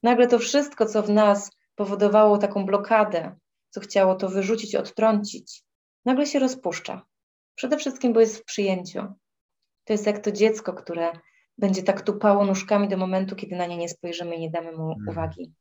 Nagle 0.03 0.27
to 0.27 0.39
wszystko, 0.39 0.87
co 0.87 1.03
w 1.03 1.11
nas 1.11 1.51
powodowało 1.75 2.39
taką 2.39 2.67
blokadę, 2.67 3.37
co 3.71 3.81
chciało 3.81 4.15
to 4.15 4.29
wyrzucić, 4.29 4.75
odtrącić, 4.75 5.65
nagle 6.05 6.27
się 6.27 6.39
rozpuszcza. 6.39 7.03
Przede 7.55 7.77
wszystkim, 7.77 8.13
bo 8.13 8.21
jest 8.21 8.39
w 8.39 8.45
przyjęciu. 8.45 9.01
To 9.85 9.93
jest 9.93 10.07
jak 10.07 10.19
to 10.19 10.33
dziecko, 10.33 10.73
które 10.73 11.13
będzie 11.59 11.83
tak 11.83 12.03
tupało 12.03 12.45
nóżkami 12.45 12.89
do 12.89 12.97
momentu, 12.97 13.37
kiedy 13.37 13.57
na 13.57 13.67
nie 13.67 13.77
nie 13.77 13.89
spojrzymy 13.89 14.37
i 14.37 14.41
nie 14.41 14.51
damy 14.51 14.73
mu 14.73 14.95
hmm. 14.95 15.09
uwagi. 15.09 15.53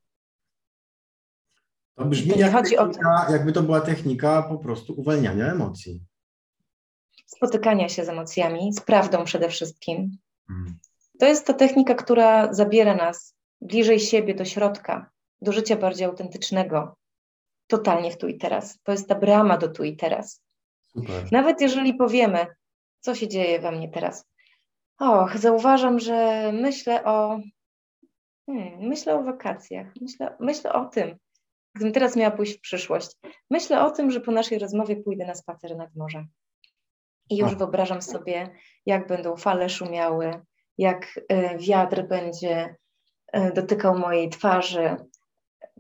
To 1.96 2.06
brzmi 2.06 2.34
to 2.34 2.40
jak 2.40 2.54
technika, 2.54 3.28
jakby 3.32 3.52
to 3.52 3.64
była 3.64 3.82
technika 3.82 4.44
po 4.44 4.58
prostu 4.58 4.94
uwalniania 4.94 5.52
emocji. 5.52 6.02
Spotykania 7.36 7.90
się 7.90 8.06
z 8.06 8.10
emocjami, 8.10 8.74
z 8.74 8.82
prawdą 8.82 9.24
przede 9.24 9.50
wszystkim. 9.50 10.18
Hmm. 10.48 10.80
To 11.20 11.26
jest 11.26 11.48
ta 11.48 11.54
technika, 11.54 11.96
która 11.96 12.54
zabiera 12.54 12.96
nas 12.96 13.36
bliżej 13.62 14.00
siebie, 14.00 14.36
do 14.36 14.46
środka, 14.46 15.10
do 15.42 15.52
życia 15.52 15.76
bardziej 15.76 16.06
autentycznego, 16.06 16.96
totalnie 17.68 18.12
w 18.12 18.18
tu 18.18 18.28
i 18.28 18.38
teraz. 18.38 18.80
To 18.84 18.92
jest 18.92 19.08
ta 19.08 19.16
brama 19.16 19.58
do 19.58 19.68
tu 19.68 19.84
i 19.84 19.96
teraz. 19.96 20.44
Super. 20.82 21.32
Nawet 21.32 21.62
jeżeli 21.62 21.94
powiemy, 21.94 22.48
co 23.00 23.16
się 23.16 23.28
dzieje 23.28 23.60
we 23.60 23.72
mnie 23.72 23.90
teraz. 23.90 24.26
Och, 25.00 25.38
zauważam, 25.38 26.00
że 26.00 26.52
myślę 26.54 27.04
o, 27.04 27.40
hmm, 28.46 28.80
myślę 28.80 29.16
o 29.16 29.24
wakacjach, 29.24 29.88
myślę, 30.02 30.36
myślę 30.40 30.74
o 30.74 30.86
tym, 30.86 31.18
gdybym 31.76 31.94
teraz 31.94 32.16
miała 32.16 32.32
pójść 32.32 32.58
w 32.58 32.62
przyszłość. 32.62 33.12
Myślę 33.50 33.86
o 33.86 33.92
tym, 33.92 34.12
że 34.12 34.22
po 34.22 34.32
naszej 34.32 34.60
rozmowie 34.60 34.96
pójdę 34.96 35.26
na 35.26 35.36
spacer 35.36 35.78
nad 35.78 35.96
morze. 35.96 36.26
I 37.34 37.38
już 37.38 37.56
wyobrażam 37.56 38.02
sobie, 38.02 38.50
jak 38.86 39.08
będą 39.08 39.36
fale 39.38 39.70
szumiały, 39.70 40.42
jak 40.78 41.20
e, 41.30 41.58
wiatr 41.58 42.08
będzie 42.08 42.76
e, 43.32 43.52
dotykał 43.52 44.00
mojej 44.00 44.30
twarzy. 44.30 44.96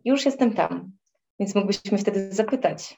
Już 0.06 0.26
jestem 0.26 0.54
tam. 0.54 0.92
Więc 1.40 1.56
mógłbyś 1.56 1.86
mnie 1.86 1.98
wtedy 1.98 2.32
zapytać, 2.32 2.98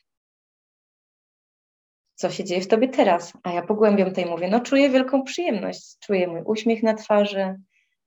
co 2.16 2.30
się 2.30 2.44
dzieje 2.44 2.62
w 2.62 2.68
tobie 2.68 2.88
teraz? 2.88 3.34
A 3.44 3.52
ja 3.52 3.62
pogłębiam 3.62 4.14
to 4.14 4.22
i 4.22 4.26
mówię, 4.26 4.48
no 4.48 4.60
czuję 4.60 4.90
wielką 4.90 5.24
przyjemność, 5.24 5.98
czuję 6.00 6.28
mój 6.28 6.42
uśmiech 6.46 6.84
na 6.84 6.94
twarzy, 6.94 7.56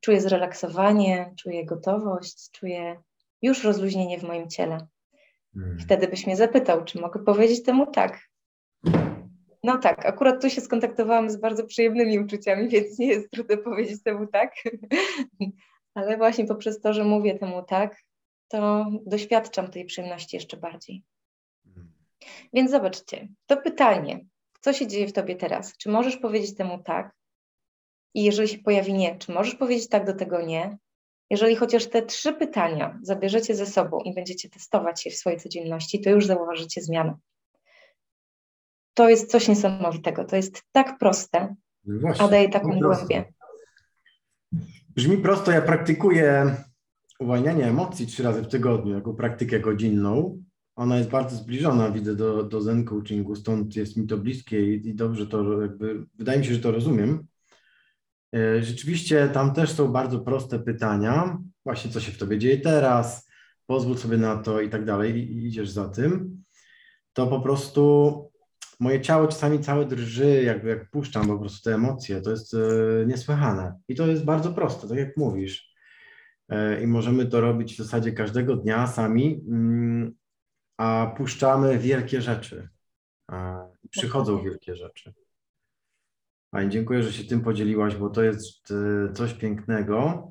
czuję 0.01 0.21
zrelaksowanie, 0.21 1.35
czuję 1.39 1.67
gotowość, 1.67 2.51
czuję 2.51 3.03
już 3.43 3.65
rozluźnienie 3.65 4.19
w 4.19 4.23
moim 4.23 4.49
ciele. 4.49 4.87
Hmm. 5.55 5.79
Wtedy 5.79 6.09
byś 6.09 6.27
mnie 6.27 6.37
zapytał, 6.37 6.85
czy 6.85 7.01
mogę 7.01 7.25
powiedzieć 7.25 7.63
temu 7.63 7.87
tak. 7.87 8.28
No 9.63 9.79
tak, 9.79 10.07
akurat 10.07 10.43
tu 10.43 10.51
się 10.51 10.61
skontaktowałam 10.61 11.31
z 11.31 11.37
bardzo 11.37 11.65
przyjemnymi 11.65 12.19
uczuciami, 12.19 12.69
więc 12.69 12.99
nie 12.99 13.07
jest 13.07 13.31
trudno 13.31 13.57
powiedzieć 13.57 14.03
temu 14.03 14.27
tak. 14.27 14.55
Ale 15.95 16.17
właśnie 16.17 16.47
poprzez 16.47 16.81
to, 16.81 16.93
że 16.93 17.05
mówię 17.05 17.39
temu 17.39 17.63
tak, 17.63 18.03
to 18.49 18.87
doświadczam 19.07 19.71
tej 19.71 19.85
przyjemności 19.85 20.37
jeszcze 20.37 20.57
bardziej. 20.57 21.03
Więc 22.53 22.71
zobaczcie, 22.71 23.29
to 23.47 23.57
pytanie, 23.57 24.27
co 24.61 24.73
się 24.73 24.87
dzieje 24.87 25.09
w 25.09 25.13
tobie 25.13 25.37
teraz? 25.37 25.77
Czy 25.77 25.89
możesz 25.89 26.17
powiedzieć 26.17 26.57
temu 26.57 26.83
tak? 26.83 27.15
I 28.15 28.25
jeżeli 28.25 28.49
się 28.49 28.59
pojawi 28.59 28.95
nie, 28.95 29.19
czy 29.19 29.33
możesz 29.33 29.55
powiedzieć 29.55 29.89
tak 29.89 30.07
do 30.07 30.13
tego 30.13 30.43
nie? 30.43 30.79
Jeżeli 31.31 31.57
chociaż 31.57 31.87
te 31.87 32.03
trzy 32.03 32.33
pytania 32.33 32.99
zabierzecie 33.03 33.55
ze 33.55 33.67
sobą 33.67 34.01
i 34.01 34.15
będziecie 34.15 34.51
testować 34.51 35.07
je 35.07 35.13
w 35.13 35.17
swojej 35.17 35.41
codzienności, 35.41 36.01
to 36.01 36.11
już 36.11 36.27
zauważycie 36.27 36.81
zmianę. 36.81 37.15
To 38.99 39.09
jest 39.09 39.31
coś 39.31 39.49
niesamowitego. 39.49 40.25
To 40.25 40.37
jest 40.37 40.63
tak 40.73 40.99
proste, 40.99 41.55
no 41.85 42.01
Właśnie, 42.01 42.25
a 42.25 42.29
daje 42.29 42.49
taką 42.49 42.81
głębię. 42.81 43.25
Brzmi 44.97 45.19
prosto, 45.19 45.51
ja 45.51 45.63
praktykuję 45.63 46.57
uwalnianie 47.21 47.67
emocji 47.67 48.07
trzy 48.07 48.23
razy 48.23 48.43
w 48.43 48.49
tygodniu 48.49 48.95
jako 48.95 49.15
praktykę 49.15 49.61
godzinną, 49.61 50.43
ona 50.77 50.99
jest 50.99 51.11
bardzo 51.11 51.37
zbliżona, 51.37 51.91
widzę, 51.91 52.17
do, 52.17 52.43
do 52.43 52.61
zen 52.61 52.85
coachingu, 52.85 53.37
stąd 53.37 53.77
jest 53.77 53.97
mi 53.97 54.07
to 54.07 54.19
bliskie 54.19 54.75
i, 54.75 54.89
i 54.89 54.95
dobrze 54.95 55.27
to 55.27 55.63
jakby, 55.63 56.07
wydaje 56.15 56.39
mi 56.39 56.45
się, 56.45 56.55
że 56.55 56.61
to 56.61 56.73
rozumiem. 56.73 57.27
E, 58.35 58.63
rzeczywiście 58.63 59.29
tam 59.29 59.55
też 59.55 59.73
są 59.73 59.89
bardzo 59.89 60.19
proste 60.19 60.59
pytania, 60.59 61.39
właśnie 61.65 61.91
co 61.91 62.01
się 62.01 62.13
w 62.13 62.19
tobie 62.19 62.39
dzieje 62.39 62.59
teraz, 62.59 63.29
pozwól 63.67 63.97
sobie 63.97 64.17
na 64.17 64.37
to 64.37 64.61
i 64.61 64.69
tak 64.69 64.85
dalej, 64.85 65.17
i 65.17 65.47
idziesz 65.47 65.71
za 65.71 65.89
tym. 65.89 66.43
To 67.13 67.27
po 67.27 67.41
prostu 67.41 68.28
moje 68.81 69.01
ciało 69.01 69.29
czasami 69.29 69.61
całe 69.61 69.87
drży, 69.87 70.43
jakby 70.43 70.69
jak 70.69 70.91
puszczam 70.91 71.27
po 71.27 71.39
prostu 71.39 71.63
te 71.63 71.75
emocje, 71.75 72.21
to 72.21 72.31
jest 72.31 72.55
e, 72.55 72.59
niesłychane. 73.07 73.75
I 73.89 73.95
to 73.95 74.07
jest 74.07 74.25
bardzo 74.25 74.53
proste, 74.53 74.89
tak 74.89 74.99
jak 74.99 75.17
mówisz. 75.17 75.75
E, 76.49 76.83
i 76.83 76.87
możemy 76.87 77.27
to 77.27 77.41
robić 77.41 77.75
w 77.75 77.79
zasadzie 77.79 78.13
każdego 78.13 78.57
dnia 78.57 78.87
sami, 78.87 79.45
mm, 79.49 80.15
a 80.77 81.15
puszczamy 81.17 81.79
wielkie 81.79 82.23
rzeczy. 82.23 82.69
Przychodzą 83.91 84.43
wielkie 84.43 84.77
rzeczy. 84.77 85.15
Pani, 86.51 86.71
dziękuję, 86.71 87.03
że 87.03 87.13
się 87.13 87.25
tym 87.25 87.41
podzieliłaś, 87.41 87.97
bo 87.97 88.11
to 88.11 88.23
jest 88.23 88.71
e, 88.71 89.13
coś 89.13 89.35
pięknego. 89.35 90.29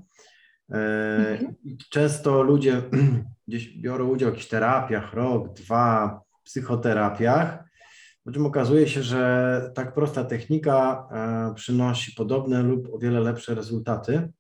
Mhm. 0.70 1.56
Często 1.90 2.44
ludzie 2.44 2.82
gdzieś 3.48 3.78
biorą 3.78 4.08
udział 4.08 4.30
w 4.30 4.32
jakichś 4.32 4.50
terapiach, 4.50 5.14
rok, 5.14 5.54
dwa, 5.54 6.22
psychoterapiach, 6.44 7.67
po 8.28 8.32
czym 8.32 8.46
okazuje 8.46 8.88
się, 8.88 9.04
że 9.04 9.72
tak 9.76 9.94
prosta 9.94 10.24
technika 10.24 11.10
przynosi 11.56 12.12
podobne 12.16 12.64
lub 12.64 12.94
o 12.94 12.98
wiele 12.98 13.20
lepsze 13.20 13.56
rezultaty. 13.56 14.32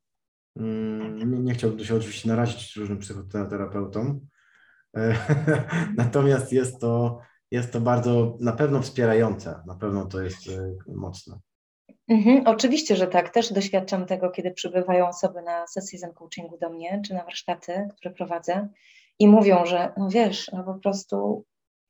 Mm, 0.55 1.31
nie, 1.31 1.39
nie 1.39 1.53
chciałbym 1.53 1.85
się 1.85 1.95
oczywiście 1.95 2.29
narazić 2.29 2.75
różnym 2.75 2.99
psychoterapeutom, 2.99 4.19
e, 4.97 5.15
natomiast 5.97 6.53
jest 6.53 6.81
to, 6.81 7.19
jest 7.51 7.73
to 7.73 7.81
bardzo 7.81 8.37
na 8.39 8.51
pewno 8.51 8.81
wspierające, 8.81 9.59
na 9.67 9.75
pewno 9.75 10.05
to 10.05 10.21
jest 10.21 10.49
e, 10.49 10.75
mocne. 10.87 11.39
Mhm, 12.07 12.43
oczywiście, 12.45 12.95
że 12.95 13.07
tak. 13.07 13.29
Też 13.29 13.53
doświadczam 13.53 14.05
tego, 14.05 14.29
kiedy 14.29 14.51
przybywają 14.51 15.07
osoby 15.07 15.41
na 15.41 15.67
sesję 15.67 15.99
zen 15.99 16.13
coachingu 16.13 16.57
do 16.57 16.69
mnie, 16.69 17.01
czy 17.05 17.13
na 17.13 17.23
warsztaty, 17.23 17.87
które 17.97 18.13
prowadzę 18.13 18.69
i 19.19 19.27
mówią, 19.27 19.65
że 19.65 19.93
no 19.97 20.09
wiesz, 20.09 20.51
no 20.53 20.63
po 20.63 20.73
prostu 20.73 21.45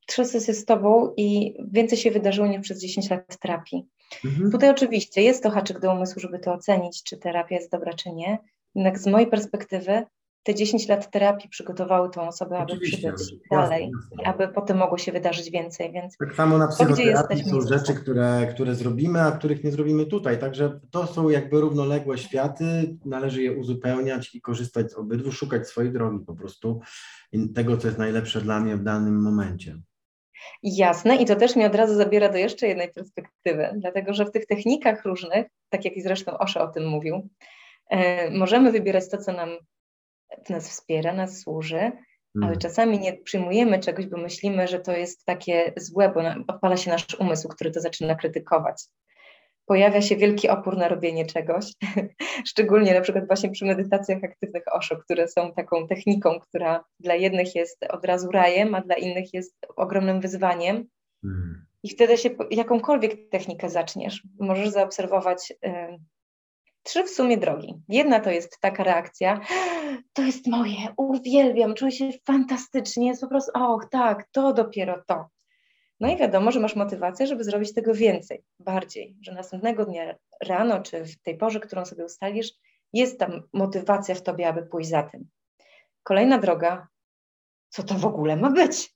trzy 0.08 0.26
sesje 0.26 0.54
z 0.54 0.66
tobą 0.66 1.14
i 1.18 1.58
więcej 1.72 1.98
się 1.98 2.12
wydarzyło 2.12 2.48
niż 2.48 2.62
przez 2.62 2.82
10 2.82 3.10
lat 3.10 3.38
terapii. 3.40 3.86
Mhm. 4.26 4.52
Tutaj 4.52 4.70
oczywiście 4.70 5.22
jest 5.22 5.44
to 5.44 5.50
haczyk 5.50 5.80
do 5.80 5.94
umysłu, 5.94 6.20
żeby 6.20 6.40
to 6.40 6.54
ocenić, 6.54 7.04
czy 7.04 7.18
terapia 7.18 7.56
jest 7.56 7.72
dobra, 7.72 7.94
czy 7.94 8.12
nie. 8.12 8.38
Jednak 8.76 9.00
z 9.00 9.08
mojej 9.08 9.28
perspektywy 9.28 10.04
te 10.48 10.56
10 10.56 10.88
lat 10.88 11.12
terapii 11.12 11.50
przygotowały 11.50 12.10
tą 12.10 12.28
osobę, 12.28 12.58
aby 12.58 12.80
przybyć 12.80 13.36
dalej, 13.52 13.92
jasne. 13.96 14.24
aby 14.26 14.48
potem 14.48 14.78
mogło 14.78 14.98
się 14.98 15.12
wydarzyć 15.12 15.52
więcej. 15.52 15.92
Więc 15.92 16.18
tak 16.18 16.36
samo 16.36 16.58
na 16.58 16.68
psychoterapii 16.68 17.44
są 17.44 17.62
rzeczy, 17.62 17.94
które, 17.94 18.48
które 18.54 18.76
zrobimy, 18.76 19.22
a 19.22 19.32
których 19.32 19.64
nie 19.64 19.72
zrobimy 19.72 20.06
tutaj. 20.06 20.40
Także 20.40 20.80
to 20.92 21.08
są 21.08 21.30
jakby 21.30 21.62
równoległe 21.62 22.18
światy, 22.18 22.98
należy 23.06 23.44
je 23.44 23.58
uzupełniać 23.58 24.36
i 24.36 24.42
korzystać 24.42 24.92
z 24.92 24.96
obydwu, 24.96 25.32
szukać 25.32 25.68
swojej 25.68 25.92
drogi 25.94 26.26
po 26.26 26.36
prostu 26.36 26.80
i 27.32 27.50
tego, 27.50 27.78
co 27.78 27.88
jest 27.88 28.00
najlepsze 28.00 28.42
dla 28.42 28.60
mnie 28.60 28.78
w 28.78 28.84
danym 28.84 29.22
momencie. 29.22 29.82
Jasne, 30.64 31.16
i 31.16 31.26
to 31.26 31.36
też 31.36 31.56
mnie 31.56 31.68
od 31.68 31.76
razu 31.76 31.96
zabiera 31.96 32.30
do 32.30 32.38
jeszcze 32.38 32.68
jednej 32.68 32.92
perspektywy, 32.92 33.70
dlatego 33.76 34.14
że 34.14 34.26
w 34.26 34.32
tych 34.32 34.46
technikach 34.46 35.06
różnych, 35.06 35.46
tak 35.70 35.86
jak 35.86 35.98
i 35.98 36.02
zresztą 36.02 36.38
Osho 36.38 36.62
o 36.62 36.68
tym 36.68 36.88
mówił, 36.88 37.30
e, 37.90 38.32
możemy 38.32 38.72
wybierać 38.72 39.10
to, 39.10 39.18
co 39.18 39.34
nam 39.34 39.50
nas 40.50 40.70
wspiera, 40.70 41.14
nas 41.14 41.40
służy, 41.40 41.92
ale 42.36 42.48
mm. 42.48 42.60
czasami 42.60 43.00
nie 43.00 43.14
przyjmujemy 43.14 43.80
czegoś, 43.80 44.08
bo 44.08 44.18
myślimy, 44.18 44.68
że 44.68 44.80
to 44.80 44.92
jest 44.92 45.26
takie 45.26 45.74
złe, 45.78 46.10
bo 46.10 46.22
odpala 46.54 46.78
się 46.78 46.92
nasz 46.92 47.06
umysł, 47.20 47.48
który 47.48 47.72
to 47.72 47.82
zaczyna 47.82 48.16
krytykować. 48.16 48.84
Pojawia 49.68 50.02
się 50.02 50.16
wielki 50.16 50.50
opór 50.50 50.78
na 50.78 50.88
robienie 50.88 51.26
czegoś, 51.26 51.66
szczególnie 52.52 52.94
na 52.94 53.02
przykład 53.02 53.28
właśnie 53.28 53.50
przy 53.50 53.66
medytacjach 53.66 54.24
aktywnych 54.24 54.64
OSHO, 54.72 54.98
które 54.98 55.28
są 55.28 55.54
taką 55.54 55.88
techniką, 55.88 56.40
która 56.40 56.86
dla 57.00 57.16
jednych 57.16 57.56
jest 57.56 57.86
od 57.90 58.06
razu 58.06 58.32
rajem, 58.32 58.76
a 58.76 58.82
dla 58.82 58.96
innych 58.96 59.34
jest 59.34 59.56
ogromnym 59.76 60.22
wyzwaniem. 60.22 60.88
Mm. 61.24 61.66
I 61.84 61.90
wtedy 61.90 62.18
się 62.18 62.30
jakąkolwiek 62.52 63.30
technikę 63.30 63.70
zaczniesz, 63.70 64.24
możesz 64.40 64.70
zaobserwować 64.70 65.54
trzy 66.84 67.04
w 67.04 67.10
sumie 67.10 67.38
drogi. 67.38 67.74
Jedna 67.90 68.20
to 68.20 68.32
jest 68.32 68.58
taka 68.62 68.84
reakcja, 68.84 69.40
to 70.14 70.22
jest 70.22 70.48
moje, 70.48 70.78
uwielbiam, 70.98 71.74
czuję 71.74 71.92
się 71.92 72.10
fantastycznie, 72.26 73.08
jest 73.08 73.22
po 73.22 73.28
prostu, 73.28 73.52
och 73.56 73.86
tak, 73.92 74.28
to 74.32 74.54
dopiero 74.54 75.04
to. 75.08 75.26
No 76.00 76.12
i 76.12 76.18
wiadomo, 76.18 76.52
że 76.52 76.60
masz 76.60 76.76
motywację, 76.76 77.28
żeby 77.28 77.44
zrobić 77.44 77.74
tego 77.74 77.94
więcej, 77.94 78.44
bardziej, 78.60 79.16
że 79.22 79.32
następnego 79.32 79.86
dnia 79.86 80.16
rano, 80.44 80.82
czy 80.82 81.06
w 81.06 81.22
tej 81.22 81.38
porze, 81.38 81.60
którą 81.60 81.86
sobie 81.86 82.06
ustalisz, 82.06 82.52
jest 82.94 83.20
tam 83.20 83.42
motywacja 83.54 84.16
w 84.16 84.24
tobie, 84.24 84.48
aby 84.48 84.64
pójść 84.64 84.90
za 84.90 85.04
tym. 85.04 85.28
Kolejna 86.04 86.38
droga, 86.38 86.88
co 87.70 87.84
to 87.84 87.96
w 87.96 88.06
ogóle 88.06 88.36
ma 88.36 88.50
być? 88.50 88.94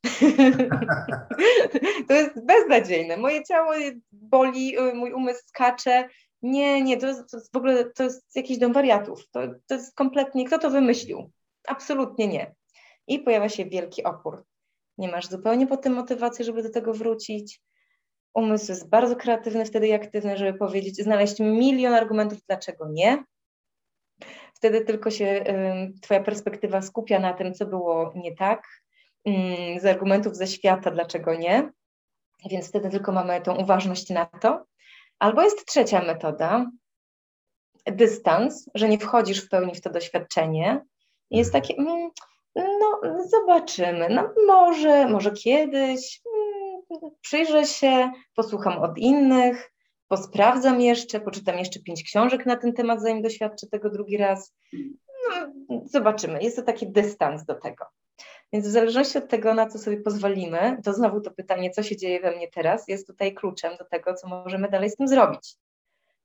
to 2.07 2.13
jest 2.13 2.45
beznadziejne. 2.45 3.17
Moje 3.17 3.43
ciało 3.43 3.73
boli, 4.11 4.75
mój 4.93 5.13
umysł 5.13 5.41
skacze, 5.45 6.09
nie, 6.41 6.81
nie, 6.81 6.97
to 6.97 7.07
jest, 7.07 7.31
to 7.31 7.37
jest 7.37 7.53
w 7.53 7.57
ogóle 7.57 7.85
to 7.85 8.03
jest 8.03 8.35
jakiś 8.35 8.57
dom 8.57 8.73
wariatów. 8.73 9.29
To, 9.29 9.39
to 9.67 9.73
jest 9.73 9.95
kompletnie, 9.95 10.45
kto 10.45 10.59
to 10.59 10.69
wymyślił? 10.69 11.31
Absolutnie 11.67 12.27
nie. 12.27 12.55
I 13.07 13.19
pojawia 13.19 13.49
się 13.49 13.65
wielki 13.65 14.03
opór. 14.03 14.43
Nie 15.01 15.11
masz 15.11 15.27
zupełnie 15.27 15.67
po 15.67 15.77
tym 15.77 15.93
motywacji, 15.93 16.45
żeby 16.45 16.63
do 16.63 16.69
tego 16.69 16.93
wrócić. 16.93 17.61
Umysł 18.33 18.71
jest 18.71 18.89
bardzo 18.89 19.15
kreatywny 19.15 19.65
wtedy 19.65 19.87
i 19.87 19.93
aktywny, 19.93 20.37
żeby 20.37 20.57
powiedzieć, 20.57 20.95
znaleźć 20.95 21.39
milion 21.39 21.93
argumentów, 21.93 22.39
dlaczego 22.47 22.87
nie. 22.89 23.23
Wtedy 24.53 24.81
tylko 24.81 25.11
się 25.11 25.25
y, 25.25 25.99
Twoja 26.01 26.23
perspektywa 26.23 26.81
skupia 26.81 27.19
na 27.19 27.33
tym, 27.33 27.53
co 27.53 27.65
było 27.65 28.13
nie 28.15 28.35
tak, 28.35 28.63
y, 29.27 29.31
z 29.79 29.85
argumentów 29.85 30.35
ze 30.35 30.47
świata, 30.47 30.91
dlaczego 30.91 31.35
nie. 31.35 31.71
Więc 32.49 32.69
wtedy 32.69 32.89
tylko 32.89 33.11
mamy 33.11 33.41
tą 33.41 33.55
uważność 33.55 34.09
na 34.09 34.25
to. 34.25 34.65
Albo 35.19 35.41
jest 35.41 35.65
trzecia 35.65 36.01
metoda, 36.01 36.71
dystans, 37.85 38.69
że 38.75 38.89
nie 38.89 38.97
wchodzisz 38.97 39.45
w 39.45 39.49
pełni 39.49 39.75
w 39.75 39.81
to 39.81 39.89
doświadczenie. 39.89 40.85
Jest 41.31 41.53
takie, 41.53 41.75
mm, 41.75 42.11
no 42.55 43.01
zobaczymy, 43.25 44.09
no 44.09 44.33
może, 44.47 45.07
może 45.07 45.31
kiedyś, 45.31 46.21
mm, 46.25 47.11
przyjrzę 47.21 47.65
się, 47.65 48.11
posłucham 48.35 48.77
od 48.77 48.97
innych, 48.97 49.71
posprawdzam 50.07 50.81
jeszcze, 50.81 51.19
poczytam 51.19 51.59
jeszcze 51.59 51.79
pięć 51.79 52.03
książek 52.03 52.45
na 52.45 52.55
ten 52.55 52.73
temat, 52.73 53.01
zanim 53.01 53.21
doświadczę 53.21 53.67
tego 53.67 53.89
drugi 53.89 54.17
raz. 54.17 54.53
No, 55.69 55.81
zobaczymy. 55.85 56.43
Jest 56.43 56.55
to 56.55 56.63
taki 56.63 56.91
dystans 56.91 57.45
do 57.45 57.55
tego. 57.55 57.85
Więc 58.53 58.67
w 58.67 58.71
zależności 58.71 59.17
od 59.17 59.27
tego, 59.27 59.53
na 59.53 59.67
co 59.67 59.79
sobie 59.79 59.97
pozwolimy, 59.97 60.77
to 60.83 60.93
znowu 60.93 61.21
to 61.21 61.31
pytanie, 61.31 61.71
co 61.71 61.83
się 61.83 61.97
dzieje 61.97 62.19
we 62.19 62.35
mnie 62.35 62.47
teraz, 62.47 62.87
jest 62.87 63.07
tutaj 63.07 63.33
kluczem 63.33 63.77
do 63.77 63.85
tego, 63.85 64.13
co 64.13 64.27
możemy 64.27 64.69
dalej 64.69 64.89
z 64.89 64.95
tym 64.95 65.07
zrobić. 65.07 65.55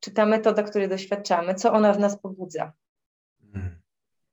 Czy 0.00 0.10
ta 0.10 0.26
metoda, 0.26 0.62
której 0.62 0.88
doświadczamy, 0.88 1.54
co 1.54 1.72
ona 1.72 1.92
w 1.92 1.98
nas 1.98 2.20
pobudza? 2.20 2.72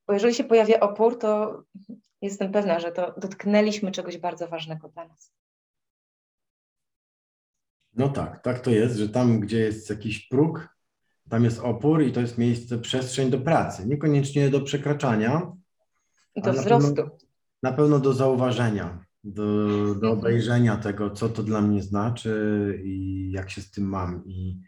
Bo 0.08 0.14
jeżeli 0.14 0.34
się 0.34 0.44
pojawia 0.44 0.80
opór, 0.80 1.20
to 1.20 1.64
jestem 2.22 2.52
pewna, 2.52 2.80
że 2.80 2.92
to 2.92 3.14
dotknęliśmy 3.18 3.92
czegoś 3.92 4.18
bardzo 4.18 4.48
ważnego 4.48 4.90
dla 4.90 5.08
nas. 5.08 5.34
No 7.96 8.10
tak, 8.10 8.44
tak 8.44 8.60
to 8.60 8.72
jest, 8.72 8.98
że 8.98 9.10
tam, 9.10 9.40
gdzie 9.40 9.60
jest 9.60 9.90
jakiś 9.90 10.28
próg, 10.28 10.70
tam 11.30 11.44
jest 11.44 11.60
opór 11.60 12.04
i 12.04 12.12
to 12.12 12.20
jest 12.20 12.38
miejsce, 12.38 12.78
przestrzeń 12.78 13.30
do 13.30 13.40
pracy, 13.40 13.88
niekoniecznie 13.88 14.50
do 14.50 14.62
przekraczania. 14.62 15.52
Do 16.36 16.54
wzrostu. 16.54 16.96
Pewno, 16.96 17.18
na 17.64 17.74
pewno 17.74 18.00
do 18.00 18.14
zauważenia, 18.14 19.06
do, 19.24 19.44
do 19.86 19.94
mhm. 19.94 20.20
obejrzenia 20.20 20.78
tego, 20.78 21.10
co 21.10 21.30
to 21.30 21.44
dla 21.44 21.62
mnie 21.62 21.84
znaczy 21.84 22.82
i 22.84 23.32
jak 23.32 23.50
się 23.50 23.62
z 23.62 23.72
tym 23.72 23.84
mam 23.84 24.26
i 24.26 24.60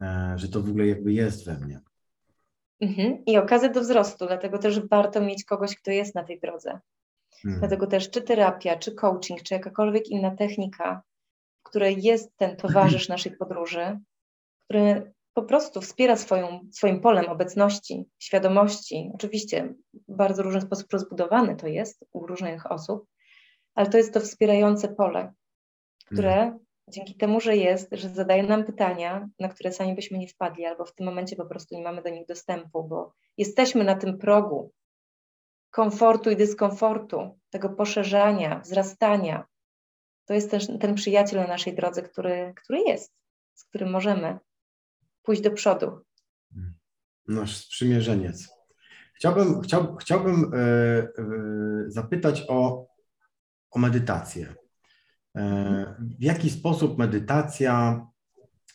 e, 0.00 0.34
że 0.36 0.48
to 0.48 0.62
w 0.62 0.68
ogóle 0.68 0.86
jakby 0.86 1.12
jest 1.12 1.46
we 1.46 1.58
mnie. 1.58 1.80
Mhm. 2.80 3.24
I 3.26 3.38
okazja 3.38 3.68
do 3.68 3.80
wzrostu, 3.80 4.26
dlatego 4.26 4.58
też 4.58 4.80
warto 4.80 5.20
mieć 5.20 5.44
kogoś, 5.44 5.76
kto 5.76 5.90
jest 5.90 6.14
na 6.14 6.24
tej 6.24 6.40
drodze. 6.40 6.80
Mhm. 7.44 7.60
Dlatego 7.60 7.86
też 7.86 8.10
czy 8.10 8.22
terapia, 8.22 8.76
czy 8.76 8.94
coaching, 8.94 9.42
czy 9.42 9.54
jakakolwiek 9.54 10.08
inna 10.08 10.36
technika, 10.36 11.02
w 11.60 11.68
której 11.68 12.02
jest 12.02 12.36
ten 12.36 12.56
towarzysz 12.56 13.08
naszej 13.08 13.36
podróży, 13.36 13.98
który 14.64 15.12
po 15.34 15.42
prostu 15.42 15.80
wspiera 15.80 16.16
swoją, 16.16 16.60
swoim 16.72 17.00
polem 17.00 17.28
obecności, 17.28 18.04
świadomości. 18.18 19.10
Oczywiście 19.14 19.74
w 20.08 20.16
bardzo 20.16 20.42
różny 20.42 20.60
sposób 20.60 20.92
rozbudowane 20.92 21.56
to 21.56 21.66
jest 21.66 22.04
u 22.12 22.26
różnych 22.26 22.72
osób, 22.72 23.06
ale 23.74 23.88
to 23.88 23.98
jest 23.98 24.14
to 24.14 24.20
wspierające 24.20 24.88
pole, 24.88 25.32
które 26.06 26.34
mhm. 26.34 26.65
Dzięki 26.88 27.14
temu, 27.14 27.40
że 27.40 27.56
jest, 27.56 27.88
że 27.92 28.08
zadaje 28.08 28.42
nam 28.42 28.64
pytania, 28.64 29.28
na 29.40 29.48
które 29.48 29.72
sami 29.72 29.94
byśmy 29.94 30.18
nie 30.18 30.28
wpadli, 30.28 30.64
albo 30.64 30.84
w 30.84 30.94
tym 30.94 31.06
momencie 31.06 31.36
po 31.36 31.46
prostu 31.46 31.74
nie 31.74 31.82
mamy 31.82 32.02
do 32.02 32.10
nich 32.10 32.26
dostępu, 32.26 32.84
bo 32.84 33.12
jesteśmy 33.36 33.84
na 33.84 33.94
tym 33.94 34.18
progu 34.18 34.72
komfortu 35.70 36.30
i 36.30 36.36
dyskomfortu, 36.36 37.38
tego 37.50 37.68
poszerzania, 37.68 38.60
wzrastania. 38.60 39.44
To 40.24 40.34
jest 40.34 40.50
też 40.50 40.66
ten 40.80 40.94
przyjaciel 40.94 41.40
na 41.40 41.46
naszej 41.46 41.74
drodze, 41.74 42.02
który, 42.02 42.52
który 42.56 42.80
jest, 42.80 43.12
z 43.54 43.64
którym 43.64 43.90
możemy 43.90 44.38
pójść 45.22 45.42
do 45.42 45.50
przodu. 45.50 46.00
Nasz 47.28 47.56
sprzymierzeniec. 47.56 48.48
Chciałbym, 49.14 49.60
chciał, 49.60 49.96
chciałbym 49.96 50.54
e, 50.54 50.58
e, 50.58 51.08
zapytać 51.86 52.44
o, 52.48 52.86
o 53.70 53.78
medytację. 53.78 54.54
E, 55.36 55.94
w 56.18 56.22
jaki 56.22 56.50
sposób 56.50 56.98
medytacja, 56.98 58.06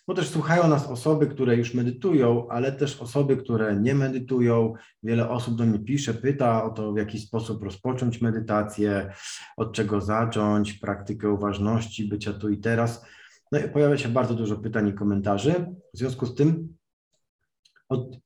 bo 0.08 0.14
też 0.14 0.30
słuchają 0.30 0.68
nas 0.68 0.88
osoby, 0.88 1.28
które 1.28 1.56
już 1.56 1.74
medytują, 1.74 2.48
ale 2.50 2.72
też 2.72 3.02
osoby, 3.02 3.38
które 3.38 3.76
nie 3.76 3.96
medytują. 3.96 4.74
Wiele 5.04 5.30
osób 5.30 5.56
do 5.56 5.66
mnie 5.66 5.80
pisze, 5.80 6.14
pyta 6.14 6.64
o 6.64 6.70
to, 6.70 6.94
w 6.94 6.98
jaki 6.98 7.20
sposób 7.20 7.64
rozpocząć 7.64 8.22
medytację, 8.22 9.14
od 9.58 9.74
czego 9.74 10.02
zacząć, 10.02 10.74
praktykę 10.74 11.30
uważności, 11.30 12.08
bycia 12.08 12.34
tu 12.34 12.50
i 12.50 12.58
teraz. 12.58 13.06
No 13.52 13.60
i 13.60 13.70
pojawia 13.70 13.98
się 13.98 14.10
bardzo 14.10 14.34
dużo 14.34 14.58
pytań 14.58 14.88
i 14.88 14.94
komentarzy. 14.94 15.66
W 15.94 15.98
związku 15.98 16.26
z 16.26 16.36
tym 16.36 16.78
od, 17.90 18.18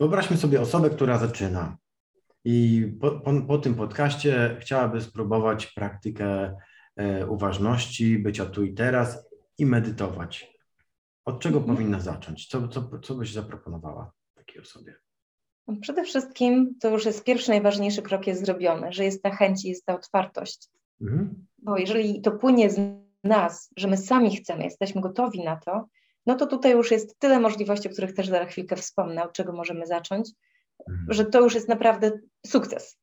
wyobraźmy 0.00 0.36
sobie 0.36 0.60
osobę, 0.60 0.90
która 0.90 1.18
zaczyna 1.18 1.76
i 2.48 2.86
po, 3.00 3.10
po, 3.10 3.42
po 3.42 3.58
tym 3.58 3.74
podcaście 3.74 4.56
chciałaby 4.60 5.00
spróbować 5.00 5.66
praktykę 5.66 6.56
uważności, 7.28 8.18
bycia 8.18 8.46
tu 8.46 8.64
i 8.64 8.74
teraz 8.74 9.28
i 9.58 9.66
medytować. 9.66 10.56
Od 11.24 11.40
czego 11.40 11.58
mhm. 11.58 11.76
powinna 11.76 12.00
zacząć? 12.00 12.46
Co, 12.46 12.68
co, 12.68 12.98
co 12.98 13.14
byś 13.14 13.32
zaproponowała 13.32 14.12
takiej 14.34 14.62
osobie? 14.62 14.94
No, 15.66 15.76
przede 15.80 16.04
wszystkim 16.04 16.74
to 16.80 16.90
już 16.90 17.04
jest 17.04 17.24
pierwszy 17.24 17.50
najważniejszy 17.50 18.02
krok 18.02 18.26
jest 18.26 18.44
zrobiony, 18.44 18.92
że 18.92 19.04
jest 19.04 19.22
ta 19.22 19.30
chęć 19.30 19.64
i 19.64 19.68
jest 19.68 19.86
ta 19.86 19.94
otwartość. 19.94 20.68
Mhm. 21.00 21.46
Bo 21.58 21.78
jeżeli 21.78 22.20
to 22.20 22.30
płynie 22.30 22.70
z 22.70 22.80
nas, 23.24 23.70
że 23.76 23.88
my 23.88 23.96
sami 23.96 24.36
chcemy, 24.36 24.64
jesteśmy 24.64 25.00
gotowi 25.00 25.44
na 25.44 25.56
to, 25.56 25.88
no 26.26 26.34
to 26.34 26.46
tutaj 26.46 26.72
już 26.72 26.90
jest 26.90 27.18
tyle 27.18 27.40
możliwości, 27.40 27.88
o 27.88 27.92
których 27.92 28.14
też 28.14 28.28
za 28.28 28.44
chwilkę 28.44 28.76
wspomnę, 28.76 29.24
od 29.24 29.32
czego 29.32 29.52
możemy 29.52 29.86
zacząć, 29.86 30.30
mhm. 30.88 31.06
że 31.08 31.24
to 31.24 31.40
już 31.40 31.54
jest 31.54 31.68
naprawdę 31.68 32.12
sukces. 32.46 32.98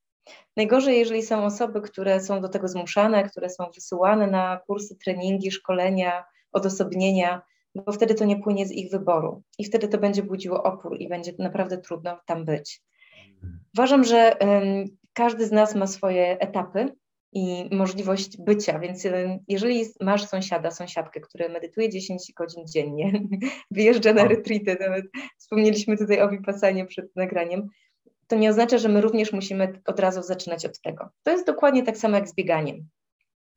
Najgorzej, 0.58 1.00
jeżeli 1.00 1.24
są 1.24 1.46
osoby, 1.46 1.82
które 1.82 2.22
są 2.22 2.42
do 2.42 2.50
tego 2.50 2.68
zmuszane, 2.68 3.24
które 3.24 3.50
są 3.50 3.66
wysyłane 3.76 4.28
na 4.28 4.60
kursy, 4.68 4.96
treningi, 4.96 5.52
szkolenia, 5.52 6.24
odosobnienia, 6.52 7.42
bo 7.76 7.92
wtedy 7.92 8.16
to 8.16 8.26
nie 8.26 8.40
płynie 8.40 8.66
z 8.66 8.72
ich 8.72 8.92
wyboru 8.92 9.44
i 9.60 9.66
wtedy 9.66 9.88
to 9.88 9.98
będzie 9.98 10.24
budziło 10.24 10.64
opór 10.64 10.98
i 11.00 11.10
będzie 11.10 11.32
naprawdę 11.40 11.78
trudno 11.78 12.20
tam 12.26 12.46
być. 12.46 12.82
Uważam, 13.78 14.04
że 14.04 14.38
każdy 15.14 15.46
z 15.46 15.52
nas 15.52 15.76
ma 15.76 15.88
swoje 15.88 16.40
etapy 16.40 16.96
i 17.34 17.70
możliwość 17.76 18.38
bycia, 18.38 18.80
więc 18.80 19.08
jeżeli 19.48 19.86
masz 20.02 20.26
sąsiada, 20.26 20.72
sąsiadkę, 20.72 21.22
który 21.22 21.50
medytuje 21.50 21.90
10 21.90 22.34
godzin 22.38 22.68
dziennie, 22.68 23.22
wyjeżdża 23.72 24.14
na 24.14 24.24
retreaty, 24.24 24.78
nawet 24.80 25.06
wspomnieliśmy 25.38 25.98
tutaj 25.98 26.22
o 26.22 26.30
Vipassanie 26.30 26.86
przed 26.86 27.16
nagraniem, 27.16 27.70
to 28.28 28.36
nie 28.36 28.50
oznacza, 28.50 28.78
że 28.78 28.90
my 28.90 29.02
również 29.02 29.34
musimy 29.34 29.82
od 29.86 30.00
razu 30.00 30.24
zaczynać 30.24 30.66
od 30.66 30.82
tego. 30.82 31.10
To 31.24 31.32
jest 31.32 31.46
dokładnie 31.46 31.84
tak 31.84 31.98
samo 31.98 32.16
jak 32.16 32.30
z 32.30 32.36
bieganiem. 32.36 32.88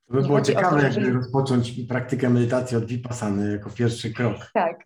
To 0.08 0.14
by 0.14 0.22
było 0.22 0.40
ciekawe, 0.40 0.82
to, 0.82 0.92
żeby 0.92 1.12
rozpocząć 1.12 1.72
praktykę 1.88 2.30
medytacji 2.30 2.76
od 2.76 2.84
Vipassany 2.84 3.52
jako 3.52 3.70
pierwszy 3.70 4.12
krok. 4.12 4.36
Tak, 4.54 4.76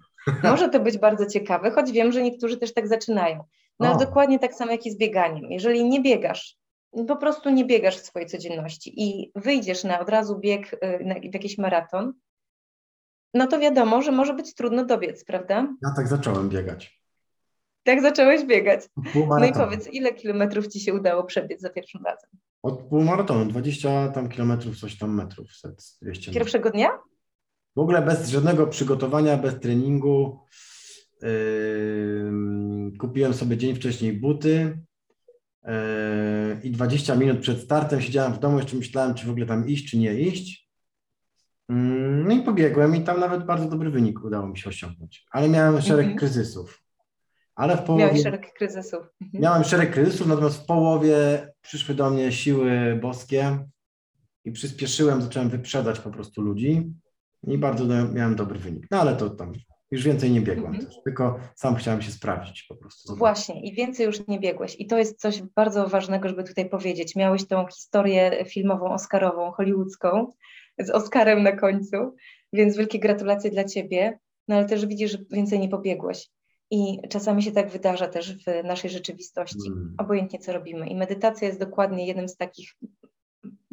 może 0.43 0.69
to 0.69 0.81
być 0.81 0.99
bardzo 0.99 1.27
ciekawe, 1.27 1.71
choć 1.71 1.93
wiem, 1.93 2.13
że 2.13 2.23
niektórzy 2.23 2.57
też 2.57 2.75
tak 2.75 2.89
zaczynają. 2.89 3.45
No 3.81 3.89
ale 3.89 3.99
dokładnie 3.99 4.39
tak 4.39 4.55
samo 4.55 4.73
jak 4.73 4.87
i 4.87 4.91
z 4.91 4.99
bieganiem. 4.99 5.45
Jeżeli 5.51 5.85
nie 5.85 6.01
biegasz, 6.03 6.57
po 7.09 7.17
prostu 7.17 7.51
nie 7.51 7.65
biegasz 7.65 7.97
w 7.97 8.07
swojej 8.07 8.29
codzienności 8.29 9.03
i 9.03 9.33
wyjdziesz 9.35 9.85
na 9.85 10.01
od 10.01 10.09
razu 10.09 10.39
bieg 10.39 10.75
y, 10.75 11.05
na, 11.05 11.15
w 11.15 11.35
jakiś 11.35 11.59
maraton, 11.59 12.13
no 13.35 13.47
to 13.47 13.59
wiadomo, 13.59 14.03
że 14.03 14.13
może 14.13 14.35
być 14.35 14.55
trudno 14.55 14.85
dobiec, 14.85 15.25
prawda? 15.25 15.75
Ja 15.83 15.91
tak 15.97 16.09
zacząłem 16.09 16.49
biegać. 16.49 17.00
Tak 17.83 18.03
zacząłeś 18.03 18.45
biegać. 18.45 18.81
No 19.15 19.47
i 19.47 19.53
powiedz, 19.53 19.89
ile 19.93 20.15
kilometrów 20.15 20.69
ci 20.69 20.81
się 20.81 20.95
udało 20.95 21.25
przebiec 21.25 21.61
za 21.61 21.71
pierwszym 21.71 22.05
razem? 22.05 22.31
Od 22.63 22.83
półmaratonu, 22.83 23.45
20 23.45 24.09
tam 24.09 24.29
kilometrów, 24.29 24.79
coś 24.79 24.99
tam 24.99 25.15
metrów, 25.15 25.47
200 26.03 26.33
Pierwszego 26.33 26.71
dnia? 26.71 26.89
W 27.77 27.81
ogóle 27.81 28.03
bez 28.03 28.29
żadnego 28.29 28.67
przygotowania, 28.67 29.37
bez 29.37 29.61
treningu. 29.61 30.41
Yy, 31.23 32.93
kupiłem 32.99 33.35
sobie 33.35 33.57
dzień 33.57 33.75
wcześniej 33.75 34.13
buty 34.13 34.79
yy, 35.65 35.73
i 36.63 36.71
20 36.71 37.17
minut 37.17 37.41
przed 37.41 37.61
startem 37.61 38.01
siedziałem 38.01 38.33
w 38.33 38.39
domu, 38.39 38.59
jeszcze 38.59 38.77
myślałem, 38.77 39.15
czy 39.15 39.27
w 39.27 39.31
ogóle 39.31 39.47
tam 39.47 39.69
iść, 39.69 39.91
czy 39.91 39.99
nie 39.99 40.21
iść. 40.21 40.71
Yy, 41.69 41.77
no 42.27 42.35
i 42.35 42.43
pobiegłem 42.43 42.97
i 42.97 43.05
tam 43.05 43.21
nawet 43.21 43.47
bardzo 43.47 43.69
dobry 43.69 43.91
wynik 43.91 44.25
udało 44.25 44.49
mi 44.49 44.59
się 44.59 44.71
osiągnąć, 44.71 45.27
ale 45.31 45.49
miałem 45.49 45.83
szereg 45.83 46.05
mhm. 46.05 46.19
kryzysów. 46.19 46.83
Ale 47.61 47.77
w 47.77 47.83
połowie. 47.83 48.05
Miałeś 48.05 48.23
szereg 48.23 48.53
kryzysów. 48.53 49.01
Mhm. 49.23 49.43
Miałem 49.43 49.65
szereg 49.65 49.91
kryzysów, 49.91 50.27
natomiast 50.27 50.63
w 50.63 50.67
połowie 50.67 51.49
przyszły 51.63 51.95
do 51.95 52.11
mnie 52.11 52.33
siły 52.33 52.99
boskie 53.03 53.59
i 54.45 54.53
przyspieszyłem, 54.53 55.23
zacząłem 55.23 55.49
wyprzedać 55.49 56.01
po 56.01 56.11
prostu 56.11 56.43
ludzi 56.43 56.93
i 57.47 57.59
bardzo 57.59 57.85
miałem 58.13 58.37
dobry 58.37 58.59
wynik. 58.59 58.87
No 58.91 59.01
ale 59.01 59.17
to 59.17 59.31
tam 59.31 59.53
już 59.91 60.05
więcej 60.05 60.31
nie 60.31 60.41
biegłem 60.41 60.67
mhm. 60.67 60.87
też, 60.87 61.03
tylko 61.05 61.39
sam 61.57 61.77
chciałem 61.77 62.03
się 62.03 62.11
sprawdzić 62.11 62.63
po 62.69 62.77
prostu. 62.77 63.17
Właśnie 63.17 63.63
i 63.63 63.75
więcej 63.75 64.07
już 64.07 64.27
nie 64.27 64.41
biegłeś 64.41 64.77
i 64.79 64.87
to 64.87 64.99
jest 64.99 65.21
coś 65.21 65.43
bardzo 65.43 65.89
ważnego, 65.89 66.29
żeby 66.29 66.45
tutaj 66.45 66.69
powiedzieć. 66.69 67.17
Miałeś 67.17 67.47
tą 67.47 67.67
historię 67.67 68.45
filmową, 68.45 68.93
oscarową, 68.93 69.51
hollywoodzką 69.51 70.33
z 70.79 70.91
Oscarem 70.91 71.43
na 71.43 71.57
końcu, 71.57 71.97
więc 72.53 72.77
wielkie 72.77 72.99
gratulacje 72.99 73.51
dla 73.51 73.65
Ciebie, 73.65 74.19
no 74.49 74.57
ale 74.57 74.65
też 74.65 74.87
widzisz, 74.87 75.11
że 75.13 75.19
więcej 75.31 75.59
nie 75.59 75.69
pobiegłeś. 75.69 76.31
I 76.71 77.09
czasami 77.09 77.43
się 77.43 77.53
tak 77.53 77.71
wydarza 77.71 78.09
też 78.09 78.45
w 78.45 78.65
naszej 78.65 78.91
rzeczywistości, 78.91 79.69
mm. 79.69 79.95
obojętnie 79.99 80.39
co 80.39 80.53
robimy. 80.53 80.87
I 80.89 80.95
medytacja 80.95 81.49
jest 81.49 81.61
dokładnie 81.61 82.07
jednym 82.07 82.29
z 82.29 82.37
takich 82.37 82.77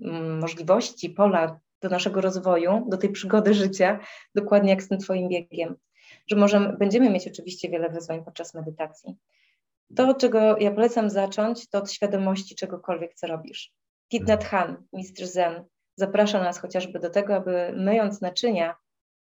mm, 0.01 0.39
możliwości, 0.39 1.09
pola 1.09 1.59
do 1.81 1.89
naszego 1.89 2.21
rozwoju, 2.21 2.85
do 2.89 2.97
tej 2.97 3.09
przygody 3.09 3.53
życia, 3.53 3.99
dokładnie 4.35 4.69
jak 4.69 4.83
z 4.83 4.87
tym 4.87 4.97
Twoim 4.97 5.29
biegiem. 5.29 5.75
Że 6.27 6.35
możemy, 6.35 6.77
będziemy 6.77 7.09
mieć 7.09 7.27
oczywiście 7.27 7.69
wiele 7.69 7.89
wyzwań 7.89 8.25
podczas 8.25 8.53
medytacji. 8.53 9.15
To, 9.95 10.07
od 10.07 10.19
czego 10.19 10.57
ja 10.57 10.71
polecam 10.71 11.09
zacząć, 11.09 11.69
to 11.69 11.77
od 11.77 11.91
świadomości 11.91 12.55
czegokolwiek, 12.55 13.13
co 13.13 13.27
robisz. 13.27 13.73
Thich 14.11 14.27
Nhat 14.27 14.43
Hanh, 14.43 14.79
mistrz 14.93 15.23
Zen, 15.23 15.63
zaprasza 15.95 16.43
nas 16.43 16.59
chociażby 16.59 16.99
do 16.99 17.09
tego, 17.09 17.35
aby 17.35 17.73
myjąc 17.75 18.21
naczynia, 18.21 18.75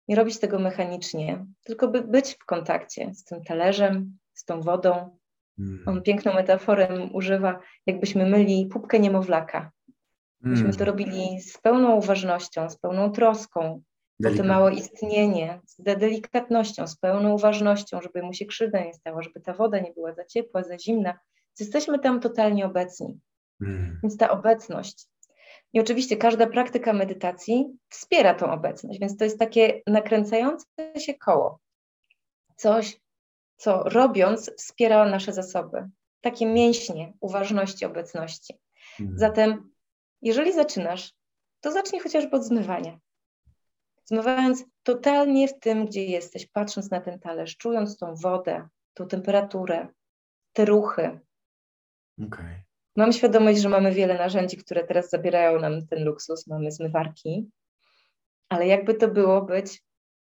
nie 0.09 0.15
robić 0.15 0.39
tego 0.39 0.59
mechanicznie, 0.59 1.45
tylko 1.63 1.87
by 1.87 2.01
być 2.01 2.35
w 2.35 2.45
kontakcie 2.45 3.13
z 3.13 3.23
tym 3.23 3.43
talerzem, 3.43 4.17
z 4.33 4.45
tą 4.45 4.61
wodą. 4.61 5.17
Mm. 5.59 5.83
On 5.85 6.01
piękną 6.01 6.33
metaforę 6.33 7.09
używa, 7.13 7.59
jakbyśmy 7.85 8.29
myli 8.29 8.65
pupkę 8.65 8.99
niemowlaka. 8.99 9.71
Byśmy 10.41 10.65
mm. 10.65 10.77
to 10.77 10.85
robili 10.85 11.41
z 11.41 11.57
pełną 11.57 11.95
uważnością, 11.95 12.69
z 12.69 12.77
pełną 12.77 13.11
troską 13.11 13.81
o 14.27 14.37
to 14.37 14.43
małe 14.43 14.73
istnienie, 14.73 15.59
z 15.65 15.83
delikatnością, 15.83 16.87
z 16.87 16.95
pełną 16.95 17.33
uważnością, 17.33 18.01
żeby 18.01 18.21
mu 18.21 18.33
się 18.33 18.45
krzywda 18.45 18.83
nie 18.83 18.93
stała, 18.93 19.21
żeby 19.21 19.41
ta 19.41 19.53
woda 19.53 19.79
nie 19.79 19.91
była 19.93 20.13
za 20.13 20.25
ciepła, 20.25 20.63
za 20.63 20.79
zimna. 20.79 21.19
Jesteśmy 21.59 21.99
tam 21.99 22.19
totalnie 22.19 22.65
obecni. 22.65 23.19
Mm. 23.61 23.99
Więc 24.03 24.17
ta 24.17 24.29
obecność 24.29 25.07
i 25.73 25.79
oczywiście 25.79 26.17
każda 26.17 26.47
praktyka 26.47 26.93
medytacji 26.93 27.77
wspiera 27.89 28.33
tą 28.33 28.51
obecność, 28.51 28.99
więc 28.99 29.17
to 29.17 29.23
jest 29.23 29.39
takie 29.39 29.81
nakręcające 29.87 30.65
się 30.97 31.13
koło. 31.13 31.59
Coś, 32.55 32.99
co 33.57 33.83
robiąc 33.83 34.51
wspiera 34.57 35.09
nasze 35.09 35.33
zasoby. 35.33 35.89
Takie 36.21 36.45
mięśnie 36.45 37.13
uważności, 37.19 37.85
obecności. 37.85 38.53
Mhm. 38.99 39.19
Zatem, 39.19 39.71
jeżeli 40.21 40.53
zaczynasz, 40.53 41.13
to 41.61 41.71
zacznij 41.71 42.01
chociażby 42.01 42.37
od 42.37 42.43
zmywania. 42.43 42.99
Zmywając 44.05 44.63
totalnie 44.83 45.47
w 45.47 45.59
tym, 45.59 45.85
gdzie 45.85 46.05
jesteś, 46.05 46.47
patrząc 46.47 46.91
na 46.91 47.01
ten 47.01 47.19
talerz, 47.19 47.57
czując 47.57 47.97
tą 47.97 48.15
wodę, 48.15 48.67
tą 48.93 49.07
temperaturę, 49.07 49.87
te 50.53 50.65
ruchy. 50.65 51.19
Okay. 52.27 52.68
Mam 52.99 53.13
świadomość, 53.13 53.61
że 53.61 53.69
mamy 53.69 53.91
wiele 53.91 54.17
narzędzi, 54.17 54.57
które 54.57 54.83
teraz 54.83 55.09
zabierają 55.09 55.59
nam 55.59 55.87
ten 55.87 56.03
luksus. 56.03 56.47
Mamy 56.47 56.71
zmywarki, 56.71 57.49
ale 58.49 58.67
jakby 58.67 58.93
to 58.93 59.07
było 59.07 59.41
być 59.41 59.83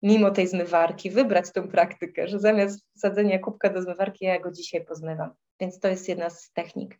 mimo 0.02 0.32
tej 0.32 0.47
zmywarki, 0.47 1.10
wybrać 1.12 1.52
tą 1.52 1.67
praktykę, 1.67 2.28
że 2.28 2.39
zamiast 2.39 2.86
wsadzenia 2.95 3.39
kubka 3.39 3.69
do 3.69 3.82
zmywarki, 3.82 4.26
ja 4.26 4.39
go 4.39 4.52
dzisiaj 4.52 4.86
pozmywam. 4.86 5.30
Więc 5.60 5.80
to 5.80 5.88
jest 5.88 6.10
jedna 6.10 6.30
z 6.30 6.52
technik. 6.52 6.99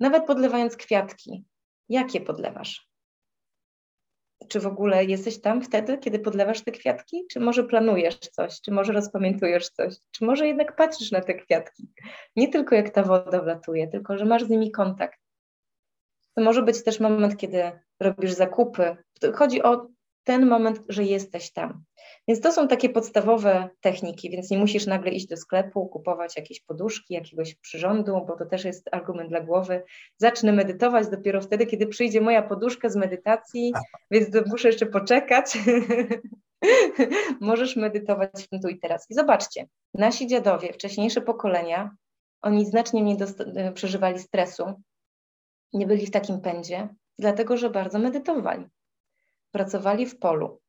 Nawet 0.00 0.26
podlewając 0.26 0.76
kwiatki. 0.76 1.44
Jakie 1.88 2.20
podlewasz? 2.20 2.87
Czy 4.48 4.60
w 4.60 4.66
ogóle 4.66 5.04
jesteś 5.04 5.40
tam 5.40 5.62
wtedy, 5.62 5.98
kiedy 5.98 6.18
podlewasz 6.18 6.60
te 6.60 6.72
kwiatki? 6.72 7.26
Czy 7.30 7.40
może 7.40 7.64
planujesz 7.64 8.18
coś? 8.18 8.60
Czy 8.60 8.70
może 8.70 8.92
rozpamiętujesz 8.92 9.68
coś? 9.68 9.94
Czy 10.10 10.24
może 10.24 10.46
jednak 10.46 10.76
patrzysz 10.76 11.10
na 11.10 11.20
te 11.20 11.34
kwiatki? 11.34 11.88
Nie 12.36 12.48
tylko 12.48 12.74
jak 12.74 12.90
ta 12.90 13.02
woda 13.02 13.42
wlatuje, 13.42 13.88
tylko 13.88 14.18
że 14.18 14.24
masz 14.24 14.44
z 14.44 14.48
nimi 14.48 14.70
kontakt. 14.70 15.20
To 16.34 16.42
może 16.42 16.62
być 16.62 16.84
też 16.84 17.00
moment, 17.00 17.36
kiedy 17.36 17.70
robisz 18.00 18.32
zakupy. 18.32 18.96
Chodzi 19.34 19.62
o 19.62 19.88
ten 20.24 20.46
moment, 20.46 20.80
że 20.88 21.04
jesteś 21.04 21.52
tam. 21.52 21.84
Więc 22.28 22.40
to 22.40 22.52
są 22.52 22.68
takie 22.68 22.88
podstawowe 22.88 23.68
techniki, 23.80 24.30
więc 24.30 24.50
nie 24.50 24.58
musisz 24.58 24.86
nagle 24.86 25.10
iść 25.10 25.26
do 25.26 25.36
sklepu, 25.36 25.86
kupować 25.86 26.36
jakieś 26.36 26.60
poduszki, 26.60 27.14
jakiegoś 27.14 27.54
przyrządu, 27.54 28.24
bo 28.26 28.36
to 28.36 28.46
też 28.46 28.64
jest 28.64 28.88
argument 28.92 29.28
dla 29.28 29.40
głowy. 29.40 29.82
Zacznę 30.16 30.52
medytować 30.52 31.08
dopiero 31.08 31.40
wtedy, 31.40 31.66
kiedy 31.66 31.86
przyjdzie 31.86 32.20
moja 32.20 32.42
poduszka 32.42 32.88
z 32.88 32.96
medytacji, 32.96 33.72
więc 34.10 34.28
muszę 34.46 34.68
jeszcze 34.68 34.86
poczekać. 34.86 35.58
Możesz 37.40 37.76
medytować 37.76 38.30
w 38.44 38.48
tym 38.48 38.60
tu 38.60 38.68
i 38.68 38.78
teraz. 38.78 39.06
I 39.10 39.14
zobaczcie, 39.14 39.66
nasi 39.94 40.26
dziadowie, 40.26 40.72
wcześniejsze 40.72 41.20
pokolenia, 41.20 41.90
oni 42.42 42.66
znacznie 42.66 43.02
mniej 43.02 43.16
przeżywali 43.74 44.18
stresu, 44.18 44.64
nie 45.72 45.86
byli 45.86 46.06
w 46.06 46.10
takim 46.10 46.40
pędzie, 46.40 46.88
dlatego 47.18 47.56
że 47.56 47.70
bardzo 47.70 47.98
medytowali. 47.98 48.64
Pracowali 49.50 50.06
w 50.06 50.18
polu, 50.18 50.60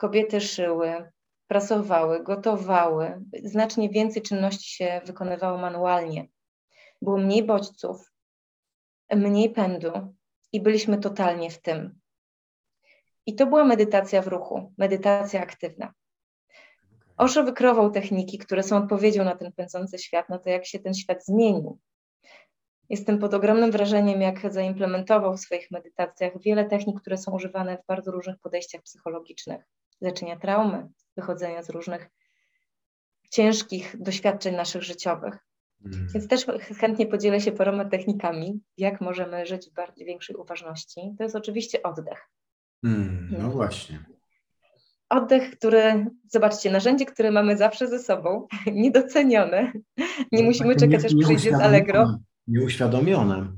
Kobiety 0.00 0.40
szyły, 0.40 1.10
prasowały, 1.46 2.22
gotowały, 2.22 3.24
znacznie 3.44 3.90
więcej 3.90 4.22
czynności 4.22 4.76
się 4.76 5.00
wykonywało 5.04 5.58
manualnie. 5.58 6.28
Było 7.02 7.18
mniej 7.18 7.42
bodźców, 7.42 8.12
mniej 9.16 9.50
pędu 9.50 9.92
i 10.52 10.60
byliśmy 10.60 10.98
totalnie 10.98 11.50
w 11.50 11.62
tym. 11.62 12.00
I 13.26 13.34
to 13.34 13.46
była 13.46 13.64
medytacja 13.64 14.22
w 14.22 14.26
ruchu, 14.26 14.72
medytacja 14.78 15.42
aktywna. 15.42 15.92
Osho 17.16 17.44
wykrował 17.44 17.90
techniki, 17.90 18.38
które 18.38 18.62
są 18.62 18.76
odpowiedzią 18.76 19.24
na 19.24 19.36
ten 19.36 19.52
pędzący 19.52 19.98
świat, 19.98 20.28
na 20.28 20.38
to, 20.38 20.50
jak 20.50 20.66
się 20.66 20.78
ten 20.78 20.94
świat 20.94 21.24
zmienił. 21.24 21.78
Jestem 22.88 23.18
pod 23.18 23.34
ogromnym 23.34 23.70
wrażeniem, 23.70 24.20
jak 24.20 24.52
zaimplementował 24.52 25.36
w 25.36 25.40
swoich 25.40 25.70
medytacjach 25.70 26.32
wiele 26.42 26.64
technik, 26.64 27.00
które 27.00 27.18
są 27.18 27.32
używane 27.32 27.78
w 27.78 27.86
bardzo 27.86 28.10
różnych 28.10 28.38
podejściach 28.38 28.82
psychologicznych 28.82 29.64
leczenia 30.00 30.36
traumy, 30.36 30.88
wychodzenia 31.16 31.62
z 31.62 31.70
różnych 31.70 32.10
ciężkich 33.30 34.02
doświadczeń 34.02 34.56
naszych 34.56 34.82
życiowych. 34.82 35.38
Mm. 35.84 36.08
Więc 36.14 36.28
też 36.28 36.46
chętnie 36.78 37.06
podzielę 37.06 37.40
się 37.40 37.52
paroma 37.52 37.84
technikami, 37.84 38.60
jak 38.76 39.00
możemy 39.00 39.46
żyć 39.46 39.70
w 39.70 39.74
bardziej 39.74 40.06
większej 40.06 40.36
uważności. 40.36 41.14
To 41.18 41.22
jest 41.22 41.36
oczywiście 41.36 41.82
oddech. 41.82 42.28
Mm, 42.84 43.28
no 43.38 43.50
właśnie. 43.50 44.04
Oddech, 45.08 45.50
który, 45.50 46.06
zobaczcie, 46.28 46.70
narzędzie, 46.70 47.06
które 47.06 47.30
mamy 47.30 47.56
zawsze 47.56 47.88
ze 47.88 47.98
sobą, 47.98 48.46
niedocenione. 48.72 49.72
Nie 50.32 50.42
no, 50.42 50.42
musimy 50.42 50.76
czekać, 50.76 51.04
aż 51.04 51.12
przyjdzie 51.22 51.50
z 51.50 51.60
Allegro. 51.60 52.18
Nieuświadomione. 52.46 53.52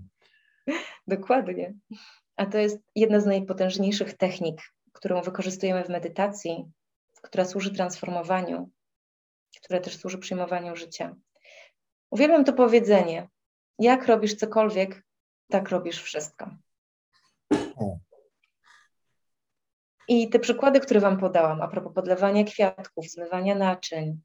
Dokładnie. 1.06 1.74
A 2.36 2.46
to 2.46 2.58
jest 2.58 2.78
jedna 2.96 3.20
z 3.20 3.26
najpotężniejszych 3.26 4.16
technik, 4.16 4.62
którą 4.92 5.22
wykorzystujemy 5.22 5.84
w 5.84 5.88
medytacji, 5.88 6.64
która 7.22 7.44
służy 7.44 7.74
transformowaniu, 7.74 8.70
która 9.62 9.80
też 9.80 9.96
służy 9.96 10.18
przyjmowaniu 10.18 10.76
życia. 10.76 11.16
Uwielbiam 12.10 12.44
to 12.44 12.52
powiedzenie: 12.52 13.28
jak 13.78 14.06
robisz 14.06 14.34
cokolwiek, 14.34 15.02
tak 15.50 15.68
robisz 15.68 16.02
wszystko. 16.02 16.50
I 20.08 20.30
te 20.30 20.38
przykłady, 20.38 20.80
które 20.80 21.00
Wam 21.00 21.18
podałam, 21.18 21.62
a 21.62 21.68
propos 21.68 21.94
podlewania 21.94 22.44
kwiatków, 22.44 23.06
zmywania 23.06 23.54
naczyń, 23.54 24.20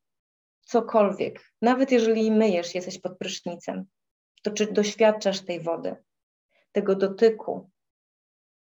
cokolwiek, 0.61 1.53
nawet 1.61 1.91
jeżeli 1.91 2.31
myjesz, 2.31 2.75
jesteś 2.75 2.99
pod 2.99 3.17
prysznicem, 3.17 3.85
to 4.43 4.51
czy 4.51 4.73
doświadczasz 4.73 5.41
tej 5.41 5.61
wody, 5.61 5.95
tego 6.71 6.95
dotyku, 6.95 7.69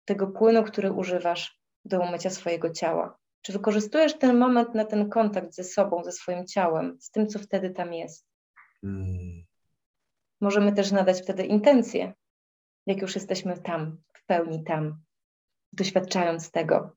tego 0.05 0.27
płynu, 0.27 0.65
który 0.65 0.93
używasz 0.93 1.58
do 1.85 2.01
umycia 2.01 2.31
swojego 2.31 2.71
ciała? 2.71 3.19
Czy 3.43 3.53
wykorzystujesz 3.53 4.19
ten 4.19 4.39
moment 4.39 4.75
na 4.75 4.85
ten 4.85 5.09
kontakt 5.09 5.55
ze 5.55 5.65
sobą, 5.65 6.05
ze 6.05 6.13
swoim 6.13 6.47
ciałem, 6.47 6.97
z 7.01 7.11
tym, 7.11 7.27
co 7.27 7.39
wtedy 7.39 7.71
tam 7.71 7.93
jest? 7.93 8.27
Hmm. 8.81 9.45
Możemy 10.41 10.73
też 10.73 10.93
nadać 10.93 11.23
wtedy 11.23 11.45
intencję, 11.45 12.15
jak 12.87 13.03
już 13.03 13.15
jesteśmy 13.15 13.59
tam, 13.59 13.97
w 14.15 14.27
pełni 14.27 14.65
tam, 14.65 15.03
doświadczając 15.73 16.51
tego. 16.51 16.97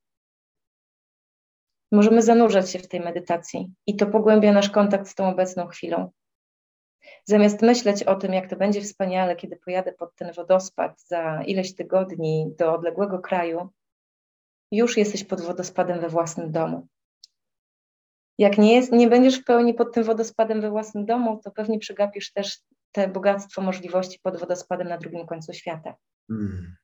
Możemy 1.91 2.22
zanurzać 2.22 2.72
się 2.72 2.80
w 2.80 2.88
tej 2.88 3.00
medytacji 3.00 3.74
i 3.88 3.96
to 3.96 4.06
pogłębia 4.06 4.52
nasz 4.52 4.70
kontakt 4.70 5.08
z 5.08 5.15
tą 5.15 5.30
obecną 5.30 5.67
chwilą. 5.67 6.12
Zamiast 7.26 7.62
myśleć 7.62 8.04
o 8.04 8.15
tym, 8.15 8.34
jak 8.34 8.50
to 8.50 8.56
będzie 8.56 8.82
wspaniale, 8.82 9.36
kiedy 9.36 9.58
pojadę 9.58 9.94
pod 9.94 10.15
ten 10.15 10.34
wodospad 10.34 11.02
za 11.02 11.44
ileś 11.44 11.76
tygodni 11.76 12.54
do 12.58 12.74
odległego 12.74 13.20
kraju, 13.20 13.70
już 14.72 14.98
jesteś 14.98 15.24
pod 15.24 15.42
wodospadem 15.42 16.00
we 16.00 16.10
własnym 16.10 16.52
domu. 16.52 16.88
Jak 18.38 18.58
nie, 18.58 18.76
jest, 18.76 18.92
nie 18.92 19.08
będziesz 19.08 19.40
w 19.40 19.44
pełni 19.44 19.74
pod 19.74 19.94
tym 19.94 20.04
wodospadem 20.04 20.62
we 20.62 20.70
własnym 20.70 21.06
domu, 21.06 21.40
to 21.44 21.52
pewnie 21.52 21.80
przegapisz 21.80 22.34
też 22.34 22.60
te 22.92 23.08
bogactwo 23.08 23.62
możliwości 23.62 24.20
pod 24.24 24.40
wodospadem 24.40 24.88
na 24.88 24.98
drugim 24.98 25.26
końcu 25.26 25.54
świata. 25.54 25.96
Hmm. 26.28 26.76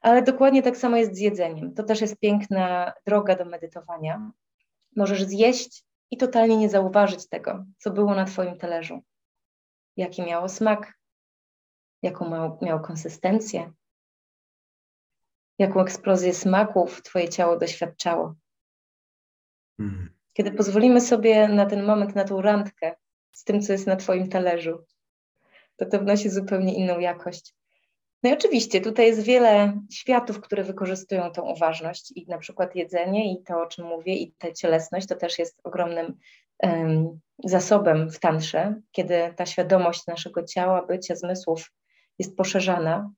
Ale 0.00 0.22
dokładnie 0.22 0.62
tak 0.62 0.76
samo 0.76 0.96
jest 0.96 1.14
z 1.14 1.18
jedzeniem. 1.18 1.74
To 1.74 1.82
też 1.82 2.00
jest 2.00 2.18
piękna 2.18 2.92
droga 3.06 3.36
do 3.36 3.44
medytowania. 3.44 4.30
Możesz 4.96 5.24
zjeść 5.24 5.84
i 6.10 6.16
totalnie 6.16 6.56
nie 6.56 6.68
zauważyć 6.68 7.28
tego, 7.28 7.64
co 7.78 7.90
było 7.90 8.14
na 8.14 8.24
Twoim 8.24 8.58
talerzu. 8.58 9.00
Jaki 9.96 10.22
miało 10.22 10.48
smak, 10.48 10.92
jaką 12.02 12.30
miało, 12.30 12.58
miało 12.62 12.80
konsystencję, 12.80 13.72
jaką 15.58 15.80
eksplozję 15.80 16.34
smaków 16.34 17.02
Twoje 17.02 17.28
ciało 17.28 17.58
doświadczało. 17.58 18.34
Hmm. 19.76 20.10
Kiedy 20.32 20.50
pozwolimy 20.50 21.00
sobie 21.00 21.48
na 21.48 21.66
ten 21.66 21.84
moment, 21.84 22.14
na 22.14 22.24
tą 22.24 22.42
randkę 22.42 22.94
z 23.32 23.44
tym, 23.44 23.62
co 23.62 23.72
jest 23.72 23.86
na 23.86 23.96
Twoim 23.96 24.28
talerzu, 24.28 24.84
to 25.76 25.86
to 25.86 25.98
wnosi 25.98 26.30
zupełnie 26.30 26.74
inną 26.74 26.98
jakość. 26.98 27.54
No 28.22 28.30
i 28.30 28.32
oczywiście 28.32 28.80
tutaj 28.80 29.06
jest 29.06 29.22
wiele 29.22 29.80
światów, 29.92 30.40
które 30.40 30.64
wykorzystują 30.64 31.30
tą 31.30 31.42
uważność 31.42 32.12
i 32.16 32.26
na 32.28 32.38
przykład 32.38 32.76
jedzenie 32.76 33.32
i 33.32 33.42
to, 33.42 33.62
o 33.62 33.66
czym 33.66 33.86
mówię, 33.86 34.14
i 34.14 34.32
ta 34.32 34.52
cielesność 34.52 35.06
to 35.06 35.16
też 35.16 35.38
jest 35.38 35.60
ogromnym 35.64 36.14
um, 36.62 37.20
zasobem 37.44 38.10
w 38.10 38.18
tantrze, 38.18 38.74
kiedy 38.92 39.34
ta 39.36 39.46
świadomość 39.46 40.06
naszego 40.06 40.42
ciała, 40.42 40.86
bycia, 40.86 41.16
zmysłów 41.16 41.72
jest 42.18 42.36
poszerzana. 42.36 43.10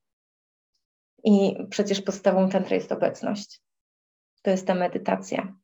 I 1.24 1.56
przecież 1.70 2.00
podstawą 2.00 2.48
tantry 2.48 2.76
jest 2.76 2.92
obecność. 2.92 3.60
To 4.42 4.50
jest 4.50 4.66
ta 4.66 4.74
medytacja. 4.74 5.54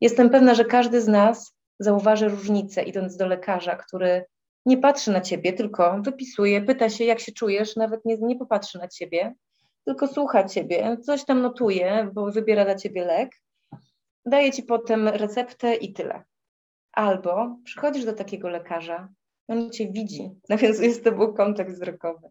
Jestem 0.00 0.30
pewna, 0.30 0.54
że 0.54 0.64
każdy 0.64 1.00
z 1.00 1.08
nas 1.08 1.56
zauważy 1.78 2.28
różnicę, 2.28 2.82
idąc 2.82 3.16
do 3.16 3.26
lekarza, 3.26 3.76
który 3.76 4.24
nie 4.66 4.78
patrzy 4.78 5.10
na 5.10 5.20
ciebie, 5.20 5.52
tylko 5.52 6.02
wypisuje, 6.02 6.62
pyta 6.62 6.90
się, 6.90 7.04
jak 7.04 7.20
się 7.20 7.32
czujesz, 7.32 7.76
nawet 7.76 8.04
nie, 8.04 8.16
nie 8.18 8.36
popatrzy 8.36 8.78
na 8.78 8.88
ciebie, 8.88 9.34
tylko 9.84 10.08
słucha 10.08 10.44
ciebie, 10.44 10.96
coś 11.02 11.24
tam 11.24 11.42
notuje, 11.42 12.10
bo 12.14 12.30
wybiera 12.30 12.64
dla 12.64 12.74
ciebie 12.74 13.04
lek, 13.04 13.30
daje 14.26 14.52
ci 14.52 14.62
potem 14.62 15.08
receptę 15.08 15.74
i 15.74 15.92
tyle. 15.92 16.24
Albo 16.92 17.56
przychodzisz 17.64 18.04
do 18.04 18.12
takiego 18.12 18.48
lekarza, 18.48 19.08
on 19.48 19.70
cię 19.70 19.88
widzi, 19.92 20.30
nawiązuje 20.48 20.94
z 20.94 21.02
tobą 21.02 21.34
kontakt 21.34 21.70
wzrokowy, 21.70 22.28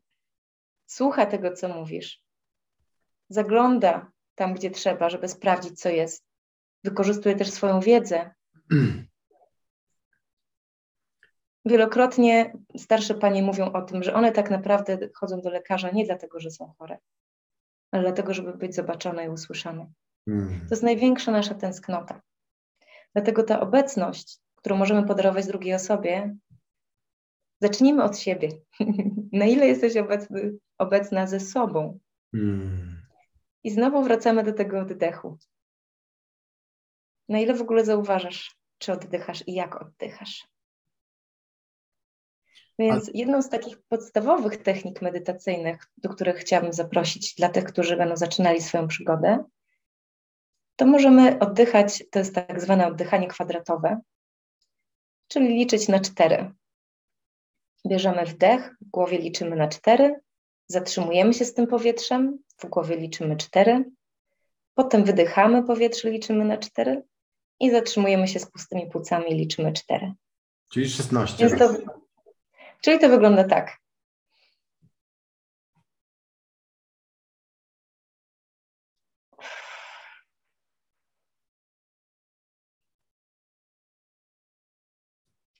słucha 0.85 1.25
tego, 1.25 1.53
co 1.53 1.67
mówisz, 1.67 2.23
zagląda 3.33 4.11
tam, 4.35 4.53
gdzie 4.53 4.71
trzeba, 4.71 5.09
żeby 5.09 5.27
sprawdzić, 5.27 5.79
co 5.79 5.89
jest. 5.89 6.25
Wykorzystuje 6.83 7.35
też 7.35 7.51
swoją 7.51 7.79
wiedzę, 7.79 8.31
Wielokrotnie 11.65 12.53
starsze 12.77 13.15
panie 13.15 13.43
mówią 13.43 13.71
o 13.71 13.81
tym, 13.81 14.03
że 14.03 14.13
one 14.13 14.31
tak 14.31 14.49
naprawdę 14.49 14.97
chodzą 15.15 15.41
do 15.41 15.49
lekarza 15.49 15.91
nie 15.91 16.05
dlatego, 16.05 16.39
że 16.39 16.51
są 16.51 16.73
chore, 16.79 16.97
ale 17.91 18.03
dlatego, 18.03 18.33
żeby 18.33 18.53
być 18.53 18.75
zobaczone 18.75 19.25
i 19.25 19.29
usłyszane. 19.29 19.91
Mm. 20.27 20.59
To 20.59 20.67
jest 20.71 20.83
największa 20.83 21.31
nasza 21.31 21.55
tęsknota. 21.55 22.21
Dlatego 23.13 23.43
ta 23.43 23.59
obecność, 23.59 24.39
którą 24.55 24.75
możemy 24.75 25.07
podarować 25.07 25.47
drugiej 25.47 25.73
osobie, 25.73 26.35
zacznijmy 27.61 28.03
od 28.03 28.19
siebie. 28.19 28.49
Na 29.33 29.45
ile 29.45 29.67
jesteś 29.67 29.97
obecny, 29.97 30.53
obecna 30.77 31.27
ze 31.27 31.39
sobą? 31.39 31.99
Mm. 32.33 33.00
I 33.63 33.71
znowu 33.71 34.03
wracamy 34.03 34.43
do 34.43 34.53
tego 34.53 34.79
oddechu. 34.79 35.37
Na 37.29 37.39
ile 37.39 37.53
w 37.53 37.61
ogóle 37.61 37.85
zauważasz, 37.85 38.55
czy 38.77 38.93
oddychasz 38.93 39.47
i 39.47 39.53
jak 39.53 39.81
oddychasz? 39.81 40.47
Więc 42.79 43.11
jedną 43.13 43.41
z 43.41 43.49
takich 43.49 43.81
podstawowych 43.81 44.57
technik 44.57 45.01
medytacyjnych, 45.01 45.87
do 45.97 46.09
których 46.09 46.35
chciałabym 46.37 46.73
zaprosić 46.73 47.35
dla 47.35 47.49
tych, 47.49 47.63
którzy 47.63 47.97
będą 47.97 48.17
zaczynali 48.17 48.61
swoją 48.61 48.87
przygodę, 48.87 49.43
to 50.75 50.85
możemy 50.85 51.39
oddychać, 51.39 52.03
to 52.11 52.19
jest 52.19 52.35
tak 52.35 52.61
zwane 52.61 52.87
oddychanie 52.87 53.27
kwadratowe, 53.27 54.01
czyli 55.27 55.47
liczyć 55.47 55.87
na 55.87 55.99
cztery. 55.99 56.51
Bierzemy 57.87 58.25
wdech, 58.25 58.75
w 58.81 58.89
głowie 58.89 59.17
liczymy 59.17 59.55
na 59.55 59.67
cztery, 59.67 60.21
zatrzymujemy 60.71 61.33
się 61.33 61.45
z 61.45 61.53
tym 61.53 61.67
powietrzem, 61.67 62.37
w 62.57 62.65
głowie 62.65 62.95
liczymy 62.95 63.37
cztery, 63.37 63.85
potem 64.73 65.03
wydychamy 65.03 65.63
powietrze, 65.63 66.09
liczymy 66.09 66.45
na 66.45 66.57
cztery 66.57 67.03
i 67.59 67.71
zatrzymujemy 67.71 68.27
się 68.27 68.39
z 68.39 68.51
pustymi 68.51 68.89
płucami, 68.89 69.35
liczymy 69.35 69.73
cztery. 69.73 70.13
Czyli 70.71 70.89
16. 70.89 71.47
Więc 71.47 71.59
to, 71.59 71.91
Czyli 72.81 72.99
to 72.99 73.09
wygląda 73.09 73.43
tak. 73.43 73.81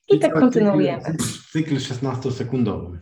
I 0.08 0.18
tak 0.18 0.32
kontynuujemy. 0.32 1.16
Cykl 1.52 1.76
16-sekundowy. 1.76 2.98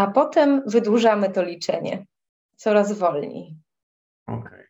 A 0.00 0.06
potem 0.06 0.62
wydłużamy 0.66 1.30
to 1.30 1.42
liczenie 1.42 2.06
coraz 2.56 2.92
wolniej. 2.92 3.56
Okay. 4.26 4.68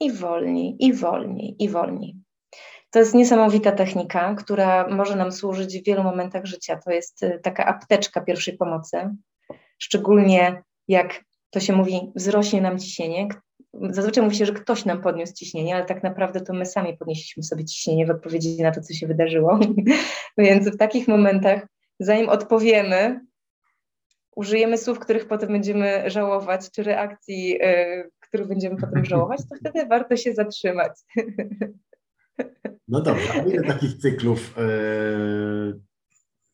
I 0.00 0.12
wolniej, 0.12 0.76
i 0.78 0.92
wolniej, 0.92 1.56
i 1.58 1.68
wolniej. 1.68 2.16
To 2.90 2.98
jest 2.98 3.14
niesamowita 3.14 3.72
technika, 3.72 4.34
która 4.34 4.88
może 4.88 5.16
nam 5.16 5.32
służyć 5.32 5.78
w 5.78 5.84
wielu 5.84 6.02
momentach 6.02 6.46
życia. 6.46 6.80
To 6.84 6.90
jest 6.90 7.22
y, 7.22 7.40
taka 7.42 7.66
apteczka 7.66 8.20
pierwszej 8.20 8.56
pomocy, 8.56 9.16
szczególnie 9.78 10.62
jak 10.88 11.24
to 11.50 11.60
się 11.60 11.72
mówi, 11.72 12.12
wzrośnie 12.16 12.60
nam 12.60 12.78
ciśnienie. 12.78 13.28
Zazwyczaj 13.74 14.24
mówi 14.24 14.36
się, 14.36 14.46
że 14.46 14.52
ktoś 14.52 14.84
nam 14.84 15.02
podniósł 15.02 15.34
ciśnienie, 15.34 15.74
ale 15.74 15.84
tak 15.84 16.02
naprawdę 16.02 16.40
to 16.40 16.52
my 16.52 16.66
sami 16.66 16.96
podnieśliśmy 16.96 17.42
sobie 17.42 17.64
ciśnienie 17.64 18.06
w 18.06 18.10
odpowiedzi 18.10 18.62
na 18.62 18.70
to, 18.70 18.80
co 18.80 18.94
się 18.94 19.06
wydarzyło. 19.06 19.58
Więc 20.38 20.68
w 20.68 20.76
takich 20.76 21.08
momentach, 21.08 21.66
zanim 22.00 22.28
odpowiemy, 22.28 23.20
użyjemy 24.36 24.78
słów, 24.78 24.98
których 24.98 25.28
potem 25.28 25.48
będziemy 25.48 26.10
żałować, 26.10 26.70
czy 26.70 26.82
reakcji, 26.82 27.48
yy, 27.48 28.10
których 28.20 28.48
będziemy 28.48 28.76
potem 28.76 29.04
żałować, 29.12 29.40
to 29.50 29.56
wtedy 29.56 29.86
warto 29.86 30.16
się 30.16 30.34
zatrzymać. 30.34 30.92
No 32.88 33.00
dobrze, 33.00 33.32
a 33.32 33.36
ile 33.36 33.62
takich 33.62 33.94
cyklów 33.94 34.54
yy, 34.56 35.80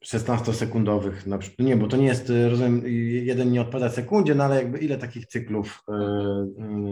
16-sekundowych 0.07 1.27
na 1.27 1.39
przykład. 1.39 1.69
Nie, 1.69 1.77
bo 1.77 1.87
to 1.87 1.97
nie 1.97 2.07
jest, 2.07 2.31
y, 2.31 2.49
rozumiem, 2.49 2.83
jeden 3.25 3.51
nie 3.51 3.61
odpowiada 3.61 3.91
sekundzie, 3.91 4.35
no 4.35 4.45
ale 4.45 4.57
jakby 4.57 4.79
ile 4.79 4.99
takich 4.99 5.27
cyklów 5.27 5.83
y, 5.89 5.93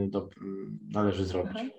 do, 0.08 0.28
należy 0.92 1.24
zrobić 1.24 1.50
mhm. 1.50 1.70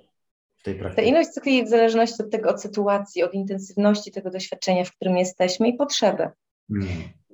w 0.55 0.63
tej 0.63 0.75
praktyce? 0.75 1.01
Ta 1.01 1.07
ilość 1.07 1.29
cykli 1.29 1.65
w 1.65 1.69
zależności 1.69 2.23
od 2.23 2.31
tego, 2.31 2.49
od 2.49 2.61
sytuacji, 2.61 3.23
od 3.23 3.33
intensywności 3.33 4.11
tego 4.11 4.31
doświadczenia, 4.31 4.83
w 4.83 4.91
którym 4.91 5.17
jesteśmy 5.17 5.69
i 5.69 5.73
potrzeby. 5.73 6.29
Hmm. 6.67 6.87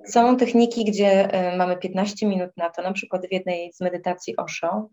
Są 0.06 0.36
techniki, 0.36 0.84
gdzie 0.84 1.28
mamy 1.56 1.76
15 1.76 2.26
minut 2.26 2.50
na 2.56 2.70
to, 2.70 2.82
na 2.82 2.92
przykład 2.92 3.26
w 3.26 3.32
jednej 3.32 3.72
z 3.72 3.80
medytacji 3.80 4.36
Osho 4.36 4.88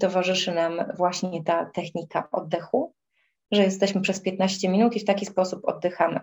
towarzyszy 0.00 0.54
nam 0.54 0.72
właśnie 0.96 1.44
ta 1.44 1.64
technika 1.64 2.28
oddechu, 2.32 2.94
że 3.50 3.62
jesteśmy 3.62 4.00
przez 4.00 4.20
15 4.20 4.68
minut 4.68 4.96
i 4.96 5.00
w 5.00 5.04
taki 5.04 5.26
sposób 5.26 5.60
oddychamy. 5.64 6.20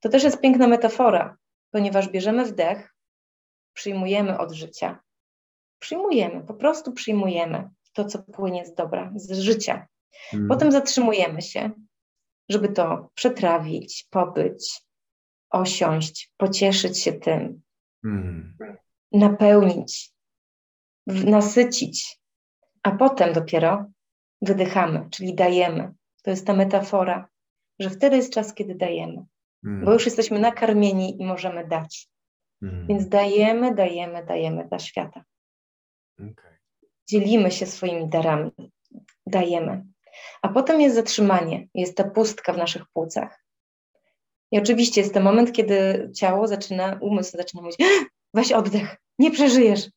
To 0.00 0.08
też 0.08 0.22
jest 0.24 0.40
piękna 0.40 0.66
metafora, 0.66 1.36
ponieważ 1.70 2.08
bierzemy 2.08 2.44
wdech, 2.44 2.94
przyjmujemy 3.72 4.38
od 4.38 4.52
życia. 4.52 4.98
Przyjmujemy, 5.78 6.46
po 6.46 6.54
prostu 6.54 6.92
przyjmujemy 6.92 7.70
to, 7.92 8.04
co 8.04 8.22
płynie 8.22 8.66
z 8.66 8.74
dobra, 8.74 9.12
z 9.14 9.38
życia. 9.38 9.86
Hmm. 10.30 10.48
Potem 10.48 10.72
zatrzymujemy 10.72 11.42
się, 11.42 11.70
żeby 12.48 12.68
to 12.68 13.10
przetrawić, 13.14 14.06
pobyć, 14.10 14.82
osiąść, 15.50 16.32
pocieszyć 16.36 16.98
się 16.98 17.12
tym, 17.12 17.62
hmm. 18.02 18.56
napełnić, 19.12 20.12
nasycić, 21.06 22.20
a 22.82 22.90
potem 22.90 23.32
dopiero 23.32 23.84
wydychamy, 24.42 25.08
czyli 25.10 25.34
dajemy. 25.34 25.92
To 26.22 26.30
jest 26.30 26.46
ta 26.46 26.52
metafora, 26.52 27.28
że 27.78 27.90
wtedy 27.90 28.16
jest 28.16 28.32
czas, 28.32 28.54
kiedy 28.54 28.74
dajemy, 28.74 29.24
mm. 29.64 29.84
bo 29.84 29.92
już 29.92 30.04
jesteśmy 30.04 30.38
nakarmieni 30.38 31.22
i 31.22 31.24
możemy 31.24 31.68
dać. 31.68 32.08
Mm. 32.62 32.86
Więc 32.86 33.08
dajemy, 33.08 33.74
dajemy, 33.74 34.26
dajemy 34.26 34.68
dla 34.68 34.78
świata. 34.78 35.24
Okay. 36.16 36.58
Dzielimy 37.08 37.50
się 37.50 37.66
swoimi 37.66 38.08
darami, 38.08 38.50
dajemy. 39.26 39.84
A 40.42 40.48
potem 40.48 40.80
jest 40.80 40.96
zatrzymanie, 40.96 41.68
jest 41.74 41.96
ta 41.96 42.04
pustka 42.04 42.52
w 42.52 42.58
naszych 42.58 42.82
płucach. 42.92 43.44
I 44.50 44.58
oczywiście 44.58 45.00
jest 45.00 45.14
ten 45.14 45.22
moment, 45.22 45.52
kiedy 45.52 46.10
ciało 46.14 46.48
zaczyna, 46.48 46.98
umysł 47.00 47.36
zaczyna 47.36 47.62
mówić, 47.62 47.78
weź 48.34 48.52
oddech, 48.52 48.96
nie 49.18 49.30
przeżyjesz. 49.30 49.90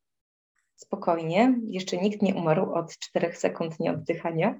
Spokojnie, 0.76 1.60
jeszcze 1.65 1.97
nikt 1.97 2.21
nie 2.21 2.36
umarł 2.36 2.73
od 2.73 2.97
4 2.97 3.34
sekund 3.34 3.80
nieoddychania. 3.80 4.60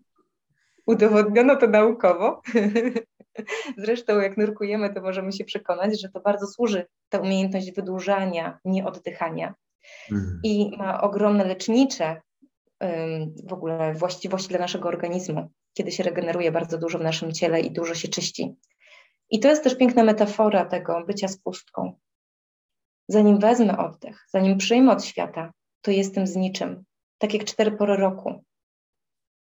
Udowodniono 0.86 1.56
to 1.56 1.68
naukowo. 1.68 2.42
Zresztą, 3.78 4.20
jak 4.20 4.38
nurkujemy, 4.38 4.94
to 4.94 5.02
możemy 5.02 5.32
się 5.32 5.46
przekonać, 5.46 6.02
że 6.02 6.10
to 6.10 6.20
bardzo 6.20 6.48
służy 6.48 6.86
ta 7.10 7.20
umiejętność 7.20 7.72
wydłużania, 7.72 8.60
nieoddychania. 8.66 9.54
Mhm. 10.12 10.40
I 10.44 10.78
ma 10.78 11.02
ogromne 11.02 11.44
lecznicze 11.44 12.22
w 13.44 13.54
ogóle 13.54 13.94
właściwości 13.94 14.50
dla 14.50 14.60
naszego 14.60 14.90
organizmu, 14.90 15.50
kiedy 15.74 15.92
się 15.92 16.04
regeneruje 16.04 16.52
bardzo 16.52 16.78
dużo 16.78 17.00
w 17.00 17.04
naszym 17.04 17.32
ciele 17.32 17.62
i 17.62 17.72
dużo 17.72 17.96
się 17.96 18.08
czyści. 18.08 18.56
I 19.30 19.40
to 19.40 19.48
jest 19.48 19.64
też 19.64 19.78
piękna 19.78 20.04
metafora 20.04 20.66
tego 20.66 21.04
bycia 21.08 21.28
z 21.28 21.38
pustką. 21.38 22.00
Zanim 23.08 23.40
wezmę 23.40 23.78
oddech, 23.78 24.26
zanim 24.30 24.58
przyjmę 24.58 24.92
od 24.92 25.06
świata, 25.06 25.54
to 25.82 25.92
jestem 25.92 26.28
z 26.28 26.36
niczym. 26.36 26.84
Tak 27.18 27.34
jak 27.34 27.44
cztery 27.44 27.72
pory 27.72 27.98
roku. 27.98 28.44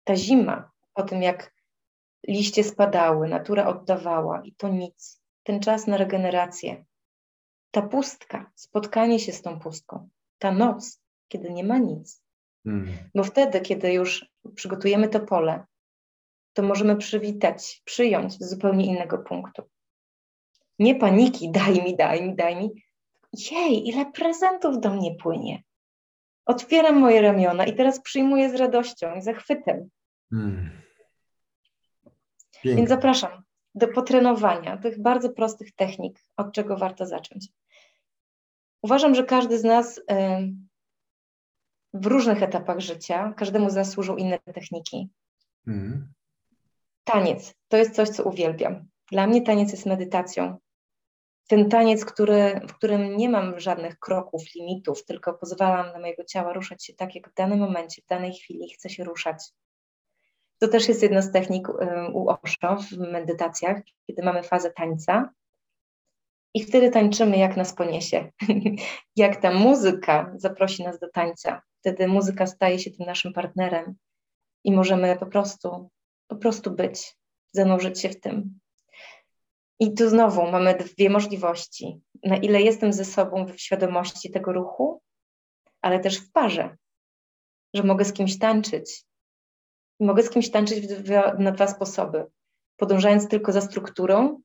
Ta 0.04 0.16
zima 0.16 0.72
po 0.94 1.04
tym 1.04 1.22
jak 1.22 1.54
liście 2.28 2.64
spadały, 2.64 3.28
natura 3.28 3.68
oddawała 3.68 4.42
i 4.44 4.54
to 4.54 4.70
nic. 4.70 5.22
Ten 5.44 5.60
czas 5.60 5.88
na 5.88 5.98
regenerację. 5.98 6.86
Ta 7.72 7.82
pustka, 7.82 8.52
spotkanie 8.56 9.20
się 9.20 9.32
z 9.32 9.42
tą 9.42 9.60
pustką, 9.60 10.10
ta 10.40 10.52
noc, 10.52 11.02
kiedy 11.28 11.50
nie 11.50 11.64
ma 11.64 11.78
nic. 11.78 12.24
Hmm. 12.64 12.88
Bo 13.16 13.24
wtedy, 13.24 13.62
kiedy 13.62 13.94
już 13.94 14.26
przygotujemy 14.56 15.10
to 15.10 15.20
pole, 15.20 15.66
to 16.54 16.64
możemy 16.64 16.96
przywitać, 16.96 17.82
przyjąć 17.86 18.34
z 18.34 18.50
zupełnie 18.50 18.86
innego 18.86 19.18
punktu. 19.18 19.64
Nie 20.80 20.96
paniki, 20.96 21.52
daj 21.60 21.84
mi, 21.84 21.96
daj 21.96 22.24
mi, 22.24 22.36
daj 22.36 22.56
mi. 22.56 22.70
Jej, 23.52 23.88
ile 23.88 24.12
prezentów 24.12 24.80
do 24.80 24.90
mnie 24.90 25.16
płynie. 25.16 25.64
Otwieram 26.46 27.00
moje 27.00 27.22
ramiona 27.22 27.66
i 27.66 27.76
teraz 27.76 28.02
przyjmuję 28.02 28.50
z 28.50 28.56
radością 28.56 29.16
i 29.16 29.22
zachwytem. 29.22 29.90
Hmm. 30.30 30.82
Więc 32.64 32.90
zapraszam 32.90 33.44
do 33.76 33.88
potrenowania 33.88 34.78
tych 34.78 35.02
bardzo 35.02 35.30
prostych 35.30 35.76
technik, 35.76 36.24
od 36.38 36.54
czego 36.54 36.78
warto 36.78 37.06
zacząć. 37.06 37.48
Uważam, 38.82 39.16
że 39.16 39.24
każdy 39.24 39.60
z 39.60 39.64
nas 39.64 40.02
w 41.94 42.06
różnych 42.06 42.44
etapach 42.44 42.80
życia, 42.80 43.34
każdemu 43.38 43.70
z 43.70 43.76
nas 43.76 43.90
służą 43.90 44.16
inne 44.16 44.40
techniki. 44.40 45.10
Mm. 45.68 46.14
Taniec 47.04 47.54
to 47.68 47.78
jest 47.78 47.96
coś, 47.96 48.10
co 48.10 48.24
uwielbiam. 48.24 48.88
Dla 49.12 49.28
mnie 49.28 49.42
taniec 49.42 49.72
jest 49.72 49.86
medytacją. 49.86 50.58
Ten 51.48 51.70
taniec, 51.70 52.06
który, 52.06 52.62
w 52.70 52.74
którym 52.74 53.18
nie 53.18 53.30
mam 53.30 53.60
żadnych 53.60 54.00
kroków, 54.00 54.44
limitów, 54.56 55.06
tylko 55.06 55.34
pozwalam 55.34 55.94
na 55.94 56.00
mojego 56.00 56.24
ciała 56.24 56.54
ruszać 56.54 56.86
się 56.86 56.94
tak, 56.94 57.16
jak 57.16 57.30
w 57.30 57.34
danym 57.34 57.60
momencie, 57.60 58.02
w 58.02 58.06
danej 58.06 58.34
chwili 58.34 58.70
chce 58.70 58.90
się 58.90 59.04
ruszać. 59.04 59.44
To 60.60 60.68
też 60.68 60.88
jest 60.88 61.04
jedna 61.04 61.22
z 61.22 61.32
technik 61.32 61.70
u 62.14 62.30
Osho 62.30 62.76
w 62.76 62.98
medytacjach, 62.98 63.82
kiedy 64.08 64.24
mamy 64.24 64.44
fazę 64.44 64.72
tańca. 64.72 65.30
I 66.54 66.64
wtedy 66.64 66.92
tańczymy, 66.92 67.38
jak 67.38 67.58
nas 67.58 67.74
poniesie. 67.74 68.32
jak 69.16 69.42
ta 69.42 69.52
muzyka 69.52 70.34
zaprosi 70.36 70.84
nas 70.84 71.00
do 71.00 71.10
tańca. 71.10 71.62
Wtedy 71.80 72.08
muzyka 72.08 72.48
staje 72.48 72.80
się 72.80 72.92
tym 72.92 73.06
naszym 73.06 73.34
partnerem 73.34 73.96
i 74.64 74.72
możemy 74.72 75.18
po 75.20 75.26
prostu, 75.26 75.90
po 76.28 76.36
prostu 76.36 76.72
być, 76.72 77.16
zanurzyć 77.52 78.02
się 78.02 78.10
w 78.10 78.20
tym. 78.20 78.60
I 79.80 79.94
tu 79.94 80.10
znowu 80.10 80.52
mamy 80.52 80.76
dwie 80.76 81.10
możliwości. 81.10 82.02
Na 82.24 82.38
ile 82.38 82.62
jestem 82.62 82.94
ze 82.94 83.06
sobą 83.06 83.46
w 83.46 83.60
świadomości 83.60 84.32
tego 84.32 84.54
ruchu, 84.54 85.02
ale 85.82 86.00
też 86.00 86.18
w 86.18 86.32
parze, 86.32 86.78
że 87.74 87.84
mogę 87.84 88.06
z 88.06 88.14
kimś 88.14 88.40
tańczyć, 88.40 89.04
Mogę 90.00 90.24
z 90.24 90.30
kimś 90.30 90.50
tańczyć 90.52 90.88
na 91.40 91.52
dwa 91.52 91.68
sposoby. 91.68 92.26
Podążając 92.78 93.28
tylko 93.28 93.52
za 93.52 93.62
strukturą 93.62 94.42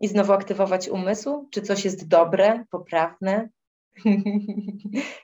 i 0.00 0.08
znowu 0.08 0.32
aktywować 0.32 0.88
umysł, 0.88 1.48
czy 1.50 1.62
coś 1.62 1.84
jest 1.84 2.08
dobre, 2.08 2.64
poprawne, 2.70 3.48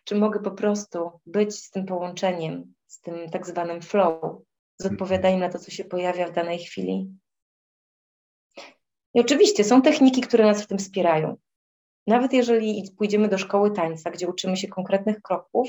czy 0.05 0.15
mogę 0.15 0.41
po 0.41 0.51
prostu 0.51 1.11
być 1.27 1.55
z 1.55 1.71
tym 1.71 1.87
połączeniem, 1.87 2.75
z 2.87 3.01
tym 3.01 3.31
tak 3.31 3.47
zwanym 3.47 3.83
flow, 3.83 4.43
z 4.79 4.87
odpowiadaniem 4.87 5.41
na 5.41 5.49
to, 5.49 5.59
co 5.59 5.71
się 5.71 5.85
pojawia 5.85 6.29
w 6.29 6.33
danej 6.33 6.59
chwili. 6.59 7.11
I 9.15 9.21
oczywiście 9.21 9.65
są 9.65 9.83
techniki, 9.83 10.21
które 10.21 10.47
nas 10.47 10.63
w 10.63 10.67
tym 10.67 10.79
wspierają. 10.79 11.37
Nawet 12.07 12.33
jeżeli 12.33 12.91
pójdziemy 12.99 13.29
do 13.29 13.39
szkoły 13.39 13.71
tańca, 13.71 14.11
gdzie 14.11 14.29
uczymy 14.29 14.57
się 14.57 14.69
konkretnych 14.69 15.23
kroków, 15.23 15.69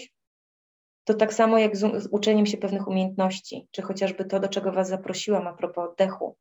to 1.04 1.14
tak 1.14 1.34
samo 1.34 1.58
jak 1.58 1.78
z, 1.78 2.04
z 2.04 2.08
uczeniem 2.12 2.46
się 2.46 2.58
pewnych 2.58 2.88
umiejętności, 2.88 3.68
czy 3.72 3.82
chociażby 3.82 4.26
to, 4.26 4.40
do 4.40 4.48
czego 4.48 4.72
Was 4.72 4.88
zaprosiłam 4.88 5.48
a 5.48 5.54
propos 5.54 5.90
oddechu. 5.90 6.38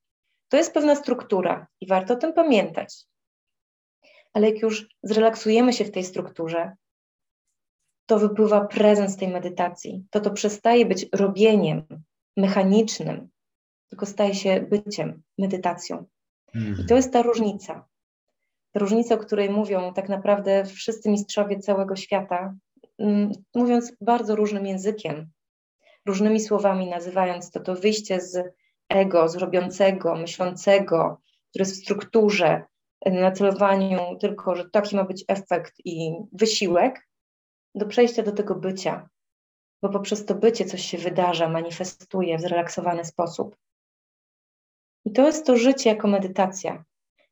To 0.49 0.57
jest 0.57 0.75
pewna 0.75 0.97
struktura 0.97 1.67
i 1.81 1.87
warto 1.87 2.15
o 2.15 2.17
tym 2.17 2.33
pamiętać. 2.33 3.07
Ale 4.33 4.51
jak 4.51 4.63
już 4.63 4.89
zrelaksujemy 5.03 5.73
się 5.73 5.85
w 5.85 5.91
tej 5.91 6.05
strukturze, 6.05 6.73
to 8.07 8.19
wypływa 8.19 8.61
prezens 8.61 9.17
tej 9.17 9.29
medytacji. 9.29 10.05
To 10.11 10.21
to 10.21 10.31
przestaje 10.31 10.87
być 10.87 11.07
robieniem 11.13 11.83
mechanicznym, 12.37 13.29
tylko 13.89 14.07
staje 14.07 14.35
się 14.35 14.61
byciem, 14.61 15.23
medytacją. 15.39 16.07
I 16.55 16.59
to 16.59 16.59
mhm. 16.59 16.97
jest 16.97 17.13
ta 17.13 17.23
różnica. 17.23 17.89
Ta 18.73 18.81
różnica, 18.81 19.15
o 19.15 19.19
której 19.19 19.51
mówią 19.51 19.95
tak 19.95 20.09
naprawdę 20.09 20.65
wszyscy 20.65 21.11
mistrzowie 21.11 21.59
całego 21.59 21.97
świata, 21.97 22.55
mówiąc 23.55 23.93
bardzo 24.01 24.37
różnym 24.37 24.67
językiem, 24.67 25.31
różnymi 26.07 26.41
słowami 26.41 26.91
nazywając 26.91 27.51
to, 27.51 27.61
to 27.61 27.75
wyjście 27.75 28.21
z 28.21 28.55
ego, 28.89 29.29
z 29.29 29.37
robiącego, 29.37 30.15
myślącego, 30.15 31.21
które 31.51 31.63
jest 31.63 31.77
w 31.77 31.83
strukturze, 31.83 32.63
na 33.07 33.33
celowaniu 33.33 34.17
tylko, 34.21 34.55
że 34.55 34.71
taki 34.71 34.97
ma 34.97 35.05
być 35.05 35.25
efekt 35.29 35.75
i 35.85 36.13
wysiłek, 36.33 37.09
do 37.75 37.87
przejścia 37.87 38.23
do 38.23 38.33
tego 38.33 38.55
bycia, 38.55 39.09
bo 39.83 39.89
poprzez 39.89 40.25
to 40.25 40.35
bycie 40.35 40.65
coś 40.65 40.83
się 40.83 40.99
wydarza, 40.99 41.49
manifestuje 41.49 42.39
w 42.39 42.41
zrelaksowany 42.41 43.05
sposób. 43.05 43.57
I 45.05 45.13
to 45.13 45.27
jest 45.27 45.47
to 45.47 45.57
życie 45.57 45.91
jako 45.91 46.09
medytacja. 46.09 46.85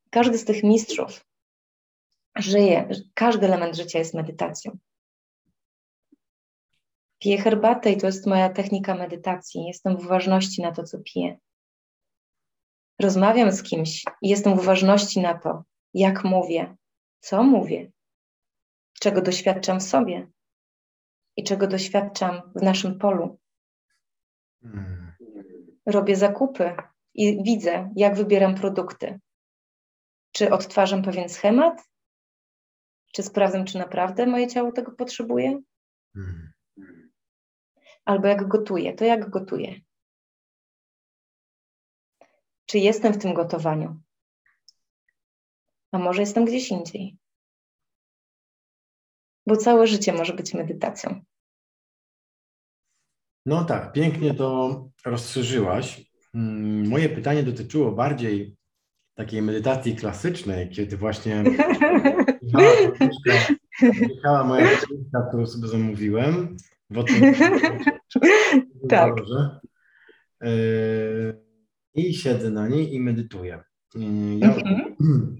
Każdy 0.09 0.37
z 0.37 0.45
tych 0.45 0.63
mistrzów 0.63 1.25
żyje, 2.35 2.89
każdy 3.13 3.45
element 3.45 3.75
życia 3.75 3.99
jest 3.99 4.13
medytacją. 4.13 4.77
Piję 7.19 7.37
herbatę 7.37 7.91
i 7.91 7.97
to 7.97 8.05
jest 8.05 8.27
moja 8.27 8.49
technika 8.49 8.95
medytacji. 8.95 9.65
Jestem 9.65 9.97
w 9.97 10.05
uważności 10.05 10.61
na 10.61 10.71
to, 10.71 10.83
co 10.83 10.97
piję. 11.05 11.37
Rozmawiam 12.99 13.51
z 13.51 13.63
kimś 13.63 14.03
i 14.21 14.29
jestem 14.29 14.55
w 14.55 14.59
uważności 14.59 15.21
na 15.21 15.33
to, 15.39 15.63
jak 15.93 16.23
mówię, 16.23 16.75
co 17.19 17.43
mówię, 17.43 17.91
czego 18.99 19.21
doświadczam 19.21 19.79
w 19.79 19.83
sobie 19.83 20.27
i 21.37 21.43
czego 21.43 21.67
doświadczam 21.67 22.41
w 22.55 22.61
naszym 22.61 22.99
polu. 22.99 23.39
Hmm. 24.61 25.11
Robię 25.85 26.15
zakupy 26.15 26.75
i 27.13 27.43
widzę, 27.43 27.93
jak 27.95 28.15
wybieram 28.15 28.55
produkty. 28.55 29.19
Czy 30.31 30.51
odtwarzam 30.51 31.03
pewien 31.03 31.29
schemat? 31.29 31.89
Czy 33.13 33.23
sprawdzam, 33.23 33.65
czy 33.65 33.77
naprawdę 33.77 34.25
moje 34.25 34.47
ciało 34.47 34.71
tego 34.71 34.91
potrzebuje? 34.91 35.61
Hmm. 36.13 36.51
Albo 38.09 38.27
jak 38.27 38.47
gotuję, 38.47 38.93
to 38.93 39.05
jak 39.05 39.29
gotuję? 39.29 39.81
Czy 42.65 42.79
jestem 42.79 43.13
w 43.13 43.17
tym 43.17 43.33
gotowaniu? 43.33 44.01
A 45.91 45.99
może 45.99 46.21
jestem 46.21 46.45
gdzieś 46.45 46.71
indziej? 46.71 47.17
Bo 49.47 49.57
całe 49.57 49.87
życie 49.87 50.13
może 50.13 50.33
być 50.33 50.53
medytacją. 50.53 51.21
No 53.45 53.65
tak, 53.65 53.93
pięknie 53.93 54.33
to 54.33 54.89
rozszerzyłaś. 55.05 56.11
Mm, 56.33 56.87
moje 56.87 57.09
pytanie 57.09 57.43
dotyczyło 57.43 57.91
bardziej 57.91 58.55
takiej 59.15 59.41
medytacji 59.41 59.95
klasycznej, 59.95 60.69
kiedy 60.69 60.97
właśnie 60.97 61.43
jechała 64.09 64.43
moja 64.43 64.67
książka, 64.67 65.27
którą 65.27 65.47
sobie 65.47 65.67
zamówiłem 65.67 66.57
w 66.89 67.03
tak. 68.89 69.13
I 71.95 72.13
siedzę 72.13 72.51
na 72.51 72.67
niej 72.67 72.93
i 72.93 72.99
medytuję. 72.99 73.63
Ja 74.37 74.55
mhm. 74.55 74.95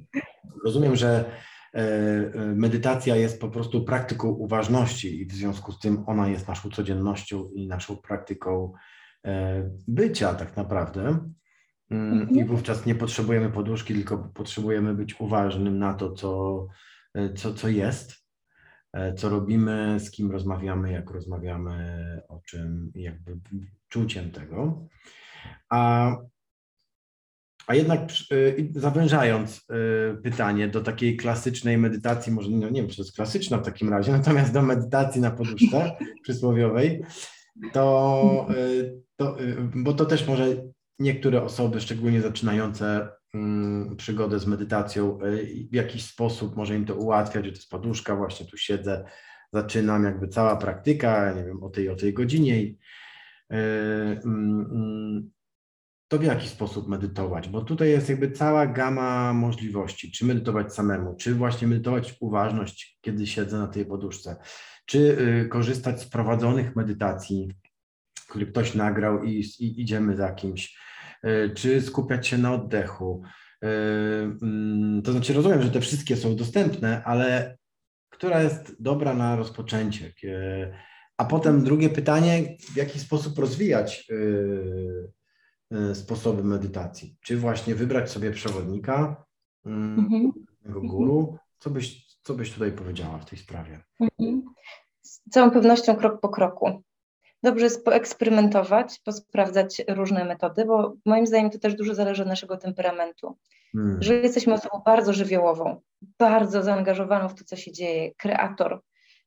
rozumiem, 0.65 0.95
że 0.95 1.31
e, 1.73 2.31
medytacja 2.55 3.15
jest 3.15 3.41
po 3.41 3.49
prostu 3.49 3.83
praktyką 3.83 4.29
uważności 4.29 5.21
i 5.21 5.25
w 5.25 5.31
związku 5.31 5.71
z 5.71 5.79
tym 5.79 6.03
ona 6.07 6.29
jest 6.29 6.47
naszą 6.47 6.69
codziennością 6.69 7.49
i 7.55 7.67
naszą 7.67 7.97
praktyką 7.97 8.73
bycia 9.87 10.33
tak 10.33 10.57
naprawdę. 10.57 11.19
Mhm. 11.91 12.29
I 12.29 12.45
wówczas 12.45 12.85
nie 12.85 12.95
potrzebujemy 12.95 13.49
poduszki, 13.49 13.93
tylko 13.93 14.17
potrzebujemy 14.17 14.93
być 14.93 15.19
uważnym 15.19 15.79
na 15.79 15.93
to, 15.93 16.11
co, 16.11 16.67
co, 17.35 17.53
co 17.53 17.67
jest, 17.67 18.28
co 19.17 19.29
robimy, 19.29 19.99
z 19.99 20.11
kim 20.11 20.31
rozmawiamy, 20.31 20.91
jak 20.91 21.11
rozmawiamy, 21.11 22.21
o 22.27 22.39
czym, 22.45 22.91
jakby 22.95 23.39
czuciem 23.89 24.31
tego. 24.31 24.87
A 25.69 26.11
a 27.69 27.75
jednak 27.75 27.99
y, 28.31 28.69
zawężając 28.75 29.57
y, 29.57 30.21
pytanie 30.23 30.67
do 30.67 30.81
takiej 30.81 31.17
klasycznej 31.17 31.77
medytacji, 31.77 32.31
może 32.31 32.49
no 32.49 32.69
nie 32.69 32.81
wiem, 32.81 32.89
czy 32.89 32.95
to 32.95 33.01
jest 33.01 33.15
klasyczna 33.15 33.57
w 33.57 33.65
takim 33.65 33.89
razie, 33.89 34.11
natomiast 34.17 34.53
do 34.53 34.61
medytacji 34.61 35.21
na 35.21 35.31
poduszce 35.31 35.91
przysłowiowej, 36.23 37.01
to, 37.73 38.47
to, 39.15 39.37
bo 39.75 39.93
to 39.93 40.05
też 40.05 40.27
może 40.27 40.45
niektóre 40.99 41.43
osoby, 41.43 41.81
szczególnie 41.81 42.21
zaczynające 42.21 43.09
przygodę 43.97 44.39
z 44.39 44.47
medytacją, 44.47 45.19
w 45.71 45.75
jakiś 45.75 46.05
sposób 46.05 46.55
może 46.55 46.75
im 46.75 46.85
to 46.85 46.95
ułatwiać, 46.95 47.45
że 47.45 47.51
to 47.51 47.57
jest 47.57 47.69
poduszka, 47.69 48.15
właśnie 48.15 48.45
tu 48.45 48.57
siedzę, 48.57 49.05
zaczynam 49.53 50.03
jakby 50.03 50.27
cała 50.27 50.55
praktyka, 50.55 51.33
nie 51.33 51.43
wiem, 51.43 51.63
o 51.63 51.69
tej, 51.69 51.89
o 51.89 51.95
tej 51.95 52.13
godzinie 52.13 52.61
i, 52.61 52.77
mm, 53.49 54.19
mm, 54.71 55.31
to 56.07 56.17
w 56.17 56.23
jaki 56.23 56.47
sposób 56.47 56.87
medytować? 56.87 57.49
Bo 57.49 57.61
tutaj 57.61 57.89
jest 57.89 58.09
jakby 58.09 58.31
cała 58.31 58.67
gama 58.67 59.33
możliwości. 59.33 60.11
Czy 60.11 60.25
medytować 60.25 60.73
samemu, 60.73 61.15
czy 61.15 61.35
właśnie 61.35 61.67
medytować 61.67 62.15
uważność, 62.19 62.99
kiedy 63.01 63.27
siedzę 63.27 63.57
na 63.57 63.67
tej 63.67 63.85
poduszce, 63.85 64.35
czy 64.85 64.97
y, 64.99 65.49
korzystać 65.49 66.01
z 66.01 66.09
prowadzonych 66.09 66.75
medytacji, 66.75 67.51
które 68.29 68.45
ktoś 68.45 68.75
nagrał 68.75 69.23
i, 69.23 69.43
i 69.59 69.81
idziemy 69.81 70.15
za 70.15 70.31
kimś, 70.31 70.77
czy 71.55 71.81
skupiać 71.81 72.27
się 72.27 72.37
na 72.37 72.53
oddechu. 72.53 73.21
Y, 73.63 73.67
mm, 74.41 75.01
to 75.01 75.11
znaczy, 75.11 75.33
rozumiem, 75.33 75.61
że 75.61 75.71
te 75.71 75.81
wszystkie 75.81 76.15
są 76.15 76.35
dostępne, 76.35 77.03
ale 77.03 77.57
która 78.09 78.41
jest 78.41 78.81
dobra 78.81 79.13
na 79.13 79.35
rozpoczęcie? 79.35 80.13
A 81.17 81.25
potem 81.25 81.63
drugie 81.63 81.89
pytanie, 81.89 82.57
w 82.73 82.75
jaki 82.75 82.99
sposób 82.99 83.39
rozwijać 83.39 84.07
E, 85.71 85.95
sposoby 85.95 86.43
medytacji. 86.43 87.17
Czy 87.21 87.37
właśnie 87.37 87.75
wybrać 87.75 88.11
sobie 88.11 88.31
przewodnika, 88.31 89.25
mm, 89.65 89.99
mhm. 89.99 90.87
guru? 90.87 91.37
Co 91.59 91.69
byś, 91.69 92.17
co 92.23 92.33
byś 92.33 92.53
tutaj 92.53 92.71
powiedziała 92.71 93.17
w 93.17 93.25
tej 93.25 93.39
sprawie? 93.39 93.79
Mhm. 93.99 94.43
Z 95.01 95.21
całą 95.29 95.51
pewnością 95.51 95.95
krok 95.95 96.21
po 96.21 96.29
kroku. 96.29 96.83
Dobrze 97.43 97.65
jest 97.65 97.85
poeksperymentować, 97.85 98.99
posprawdzać 99.05 99.81
różne 99.87 100.25
metody, 100.25 100.65
bo 100.65 100.93
moim 101.05 101.27
zdaniem 101.27 101.49
to 101.49 101.59
też 101.59 101.75
dużo 101.75 101.95
zależy 101.95 102.21
od 102.21 102.27
naszego 102.27 102.57
temperamentu. 102.57 103.37
Hmm. 103.71 104.01
Że 104.01 104.13
jesteśmy 104.13 104.53
osobą 104.53 104.81
bardzo 104.85 105.13
żywiołową, 105.13 105.81
bardzo 106.19 106.63
zaangażowaną 106.63 107.29
w 107.29 107.35
to, 107.35 107.43
co 107.43 107.55
się 107.55 107.71
dzieje, 107.71 108.15
kreator, 108.15 108.81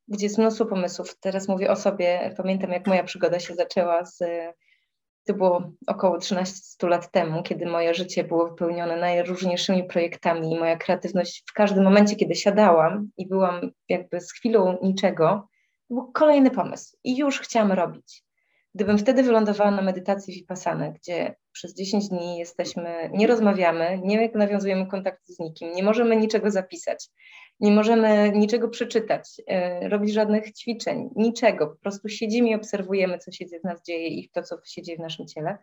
gdzie 0.09 0.27
jest 0.27 0.39
mnóstwo 0.39 0.67
pomysłów. 0.67 1.19
Teraz 1.21 1.49
mówię 1.49 1.71
o 1.71 1.77
sobie, 1.77 2.35
pamiętam 2.37 2.71
jak 2.71 2.87
moja 2.87 3.05
przygoda 3.05 3.41
się 3.41 3.55
zaczęła 3.55 4.05
z 4.05 4.19
to 5.25 5.35
było 5.35 5.73
około 5.87 6.19
13 6.19 6.89
lat 6.89 7.11
temu, 7.11 7.43
kiedy 7.43 7.67
moje 7.67 7.95
życie 7.95 8.25
było 8.25 8.49
wypełnione 8.49 8.97
najróżniejszymi 8.97 9.85
projektami 9.85 10.53
i 10.53 10.59
moja 10.59 10.77
kreatywność 10.77 11.45
w 11.51 11.53
każdym 11.53 11.85
momencie, 11.85 12.17
kiedy 12.17 12.35
siadałam 12.35 13.09
i 13.17 13.29
byłam 13.29 13.71
jakby 13.89 14.21
z 14.21 14.33
chwilą 14.33 14.79
niczego, 14.83 15.49
był 15.93 16.13
kolejny 16.13 16.51
pomysł 16.51 16.97
i 17.05 17.17
już 17.17 17.41
chciałam 17.41 17.73
robić. 17.73 18.25
Gdybym 18.75 18.99
wtedy 18.99 19.23
wylądowała 19.23 19.71
na 19.71 19.83
medytacji 19.83 20.35
Vipassana, 20.35 20.91
gdzie 20.91 21.35
przez 21.53 21.75
10 21.75 22.09
dni 22.09 22.39
jesteśmy, 22.39 23.11
nie 23.13 23.27
rozmawiamy, 23.27 24.01
nie 24.05 24.31
nawiązujemy 24.35 24.87
kontaktu 24.87 25.33
z 25.33 25.39
nikim, 25.39 25.73
nie 25.73 25.83
możemy 25.83 26.17
niczego 26.17 26.51
zapisać, 26.51 27.09
nie 27.61 27.73
możemy 27.73 28.33
niczego 28.35 28.69
przeczytać, 28.69 29.43
e, 29.47 29.89
robić 29.89 30.13
żadnych 30.13 30.53
ćwiczeń, 30.53 31.11
niczego. 31.17 31.67
Po 31.67 31.77
prostu 31.77 32.09
siedzimy 32.09 32.49
i 32.49 32.55
obserwujemy, 32.55 33.19
co 33.19 33.33
się 33.33 33.47
w 33.47 33.65
nas 33.65 33.83
dzieje 33.83 34.09
i 34.09 34.29
to, 34.29 34.43
co 34.43 34.57
się 34.65 34.83
dzieje 34.83 34.99
w 34.99 35.03
naszym 35.03 35.27
ciele. 35.27 35.59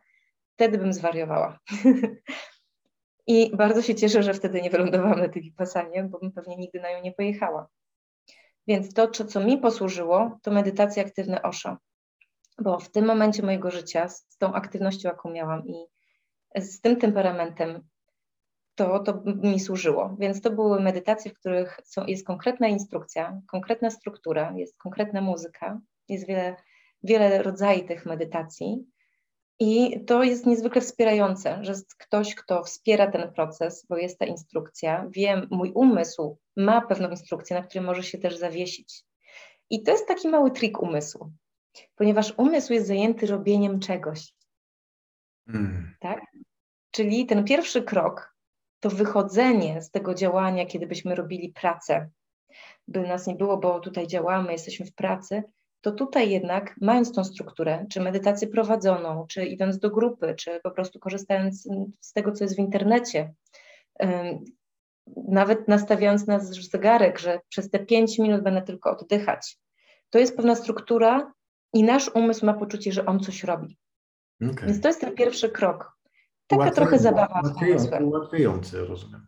Wtedy 0.54 0.78
bym 0.78 0.94
zwariowała. 0.94 1.60
I 3.28 3.52
bardzo 3.56 3.82
się 3.82 3.96
cieszę, 3.96 4.24
że 4.24 4.34
wtedy 4.34 4.62
nie 4.62 4.70
wylądowałam 4.70 5.20
na 5.20 5.30
tej 5.30 5.42
Vipassanie, 5.42 6.04
bo 6.04 6.20
bym 6.20 6.32
pewnie 6.32 6.56
nigdy 6.56 6.80
na 6.80 6.92
nią 6.92 7.02
nie 7.04 7.12
pojechała. 7.12 7.68
Więc 8.70 8.94
to, 8.94 9.08
co 9.08 9.40
mi 9.40 9.58
posłużyło, 9.58 10.40
to 10.42 10.52
medytacja 10.52 11.04
aktywna 11.04 11.42
Osho. 11.42 11.78
Bo 12.62 12.80
w 12.80 12.92
tym 12.92 13.06
momencie 13.06 13.44
mojego 13.44 13.72
życia, 13.72 14.10
z 14.10 14.38
tą 14.38 14.54
aktywnością, 14.54 15.10
jaką 15.10 15.32
miałam 15.32 15.68
i 15.68 15.86
z 16.56 16.82
tym 16.82 16.98
temperamentem, 16.98 17.88
to, 18.76 19.00
to 19.00 19.22
mi 19.26 19.60
służyło. 19.60 20.16
Więc 20.20 20.42
to 20.42 20.52
były 20.52 20.80
medytacje, 20.80 21.32
w 21.32 21.40
których 21.40 21.80
są, 21.84 22.06
jest 22.06 22.28
konkretna 22.28 22.68
instrukcja, 22.68 23.42
konkretna 23.48 23.90
struktura, 23.90 24.54
jest 24.56 24.78
konkretna 24.78 25.22
muzyka, 25.22 25.80
jest 26.10 26.28
wiele, 26.28 26.56
wiele 27.04 27.44
rodzajów 27.44 27.88
tych 27.88 28.06
medytacji. 28.06 28.86
I 29.60 30.06
to 30.06 30.24
jest 30.24 30.46
niezwykle 30.46 30.82
wspierające, 30.82 31.60
że 31.62 31.72
jest 31.72 31.96
ktoś, 31.96 32.36
kto 32.36 32.64
wspiera 32.64 33.12
ten 33.12 33.34
proces, 33.34 33.86
bo 33.90 33.98
jest 33.98 34.20
ta 34.20 34.26
instrukcja. 34.26 35.08
Wiem, 35.10 35.48
mój 35.52 35.72
umysł 35.76 36.38
ma 36.58 36.82
pewną 36.82 37.10
instrukcję, 37.10 37.56
na 37.56 37.64
której 37.64 37.86
może 37.86 38.04
się 38.04 38.18
też 38.18 38.38
zawiesić. 38.38 39.04
I 39.70 39.84
to 39.84 39.92
jest 39.92 40.08
taki 40.08 40.28
mały 40.28 40.52
trik 40.52 40.82
umysłu, 40.82 41.32
ponieważ 41.96 42.34
umysł 42.38 42.74
jest 42.74 42.88
zajęty 42.88 43.28
robieniem 43.28 43.80
czegoś. 43.80 44.34
Hmm. 45.48 45.96
Tak? 46.00 46.22
Czyli 46.92 47.26
ten 47.26 47.44
pierwszy 47.44 47.84
krok 47.84 48.36
to 48.80 48.90
wychodzenie 48.90 49.82
z 49.82 49.92
tego 49.92 50.14
działania, 50.14 50.66
kiedy 50.66 50.88
byśmy 50.88 51.16
robili 51.16 51.54
pracę, 51.54 52.10
by 52.88 53.08
nas 53.08 53.28
nie 53.28 53.36
było, 53.36 53.58
bo 53.58 53.80
tutaj 53.80 54.08
działamy, 54.08 54.52
jesteśmy 54.52 54.86
w 54.86 54.96
pracy, 54.96 55.44
to 55.82 55.92
tutaj 55.92 56.30
jednak, 56.30 56.76
mając 56.82 57.12
tą 57.12 57.24
strukturę, 57.24 57.86
czy 57.90 58.02
medytację 58.02 58.48
prowadzoną, 58.48 59.26
czy 59.28 59.46
idąc 59.46 59.80
do 59.80 59.90
grupy, 59.90 60.36
czy 60.36 60.60
po 60.64 60.72
prostu 60.72 61.00
korzystając 61.00 61.68
z 62.00 62.14
tego, 62.14 62.32
co 62.32 62.44
jest 62.44 62.56
w 62.56 62.60
internecie, 62.60 63.34
nawet 65.16 65.68
nastawiając 65.68 66.28
na 66.28 66.40
zegarek, 66.40 67.20
że 67.20 67.40
przez 67.50 67.70
te 67.70 67.80
pięć 67.80 68.20
minut 68.20 68.44
będę 68.44 68.62
tylko 68.62 68.92
oddychać, 68.92 69.58
to 70.10 70.20
jest 70.20 70.36
pewna 70.36 70.56
struktura 70.56 71.34
i 71.74 71.84
nasz 71.84 72.16
umysł 72.16 72.46
ma 72.46 72.54
poczucie, 72.54 72.92
że 72.92 73.06
on 73.06 73.20
coś 73.20 73.44
robi. 73.44 73.78
Okay. 74.52 74.68
Więc 74.68 74.82
to 74.82 74.88
jest 74.88 75.02
ten 75.02 75.16
pierwszy 75.16 75.50
krok. 75.50 75.98
Taka 76.48 76.72
trochę 76.72 77.00
zabawa 77.00 77.42
ułatwiający, 77.42 78.04
ułatwiający, 78.04 78.86
rozumiem. 78.86 79.28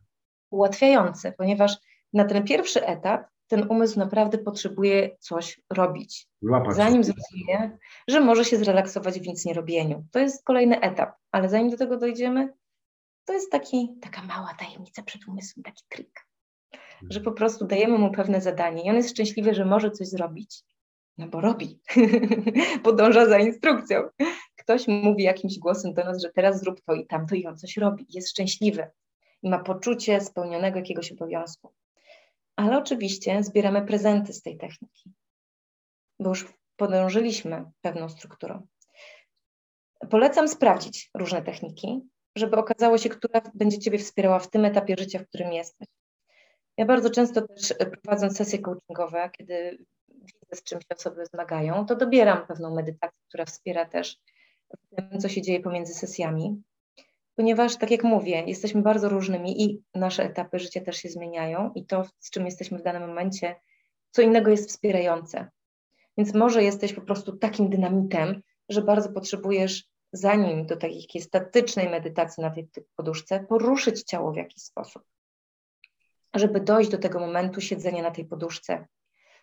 Ułatwiający, 0.50 1.34
ponieważ 1.38 1.78
na 2.14 2.26
ten 2.26 2.44
pierwszy 2.44 2.86
etap 2.86 3.28
ten 3.52 3.68
umysł 3.70 4.00
naprawdę 4.00 4.38
potrzebuje 4.38 5.18
coś 5.20 5.62
robić. 5.70 6.28
Łapać 6.44 6.76
zanim 6.76 7.04
zrozumie, 7.04 7.78
że 8.08 8.20
może 8.20 8.46
się 8.46 8.58
zrelaksować 8.58 9.20
w 9.20 9.28
nic 9.28 9.46
nie 9.46 9.54
robieniu. 9.54 10.06
To 10.12 10.20
jest 10.20 10.44
kolejny 10.44 10.80
etap, 10.80 11.16
ale 11.32 11.50
zanim 11.50 11.70
do 11.70 11.78
tego 11.78 11.98
dojdziemy, 11.98 12.54
to 13.26 13.34
jest 13.34 13.52
taki, 13.52 13.90
taka 14.02 14.22
mała 14.22 14.54
tajemnica 14.60 15.04
przed 15.04 15.28
umysłem, 15.28 15.64
taki 15.64 15.84
trik. 15.90 16.28
że 17.10 17.22
po 17.22 17.32
prostu 17.32 17.66
dajemy 17.66 17.98
mu 17.98 18.12
pewne 18.12 18.42
zadanie 18.42 18.86
i 18.86 18.90
on 18.90 18.96
jest 18.96 19.10
szczęśliwy, 19.10 19.54
że 19.54 19.66
może 19.66 19.92
coś 19.92 20.08
zrobić, 20.08 20.64
no 21.18 21.28
bo 21.28 21.42
robi, 21.42 21.80
podąża 22.84 23.26
za 23.26 23.40
instrukcją. 23.40 24.02
Ktoś 24.56 24.88
mówi 24.88 25.24
jakimś 25.24 25.60
głosem 25.60 25.94
do 25.94 26.04
nas, 26.04 26.22
że 26.22 26.30
teraz 26.36 26.60
zrób 26.60 26.82
to 26.82 26.94
i 26.94 27.08
tamto 27.08 27.36
i 27.36 27.48
on 27.48 27.58
coś 27.58 27.78
robi, 27.78 28.06
jest 28.10 28.30
szczęśliwy 28.30 28.88
i 29.44 29.50
ma 29.50 29.60
poczucie 29.60 30.22
spełnionego 30.22 30.78
jakiegoś 30.78 31.12
obowiązku. 31.12 31.74
Ale 32.62 32.78
oczywiście 32.78 33.44
zbieramy 33.44 33.86
prezenty 33.86 34.34
z 34.34 34.42
tej 34.42 34.58
techniki, 34.58 35.12
bo 36.20 36.30
już 36.30 36.54
podążyliśmy 36.76 37.66
pewną 37.82 38.10
strukturą. 38.10 38.68
Polecam 40.10 40.48
sprawdzić 40.48 41.10
różne 41.18 41.42
techniki, 41.42 42.02
żeby 42.36 42.58
okazało 42.58 42.98
się, 42.98 43.10
która 43.10 43.42
będzie 43.54 43.80
Ciebie 43.80 43.98
wspierała 43.98 44.40
w 44.40 44.50
tym 44.50 44.66
etapie 44.66 44.96
życia, 45.00 45.20
w 45.20 45.28
którym 45.28 45.54
jesteś. 45.54 45.88
Ja 46.78 46.86
bardzo 46.86 47.10
często 47.10 47.48
też 47.48 47.74
prowadząc 48.04 48.38
sesje 48.38 48.60
coachingowe, 48.60 49.30
kiedy 49.38 49.86
widzę, 50.08 50.56
z 50.56 50.64
czym 50.64 50.82
się 50.82 50.96
osoby 50.96 51.26
zmagają, 51.26 51.86
to 51.86 51.96
dobieram 51.96 52.48
pewną 52.48 52.76
medytację, 52.76 53.20
która 53.28 53.46
wspiera 53.46 53.86
też 53.86 54.18
w 54.78 54.96
tym, 54.96 55.20
co 55.20 55.30
się 55.30 55.42
dzieje 55.42 55.60
pomiędzy 55.60 55.94
sesjami. 55.94 56.62
Ponieważ, 57.42 57.78
tak 57.78 57.92
jak 57.92 58.04
mówię, 58.04 58.44
jesteśmy 58.48 58.82
bardzo 58.82 59.10
różnymi 59.10 59.64
i 59.64 59.84
nasze 59.96 60.24
etapy 60.24 60.60
życia 60.60 60.82
też 60.82 60.98
się 60.98 61.10
zmieniają, 61.10 61.72
i 61.76 61.86
to, 61.86 62.06
z 62.20 62.32
czym 62.32 62.46
jesteśmy 62.46 62.78
w 62.78 62.84
danym 62.84 63.08
momencie, 63.08 63.56
co 64.12 64.22
innego 64.22 64.52
jest 64.52 64.70
wspierające. 64.70 65.50
Więc 66.18 66.34
może 66.34 66.64
jesteś 66.64 66.94
po 66.94 67.02
prostu 67.02 67.38
takim 67.38 67.70
dynamitem, 67.70 68.42
że 68.70 68.82
bardzo 68.82 69.10
potrzebujesz, 69.10 69.88
zanim 70.14 70.66
do 70.66 70.78
takiej 70.78 71.22
statycznej 71.22 71.90
medytacji 71.90 72.44
na 72.44 72.52
tej 72.52 72.70
poduszce, 72.96 73.46
poruszyć 73.50 74.04
ciało 74.04 74.32
w 74.32 74.38
jakiś 74.38 74.64
sposób, 74.64 75.04
żeby 76.34 76.60
dojść 76.60 76.90
do 76.90 76.98
tego 76.98 77.20
momentu 77.20 77.62
siedzenia 77.62 78.04
na 78.04 78.12
tej 78.12 78.26
poduszce, 78.26 78.88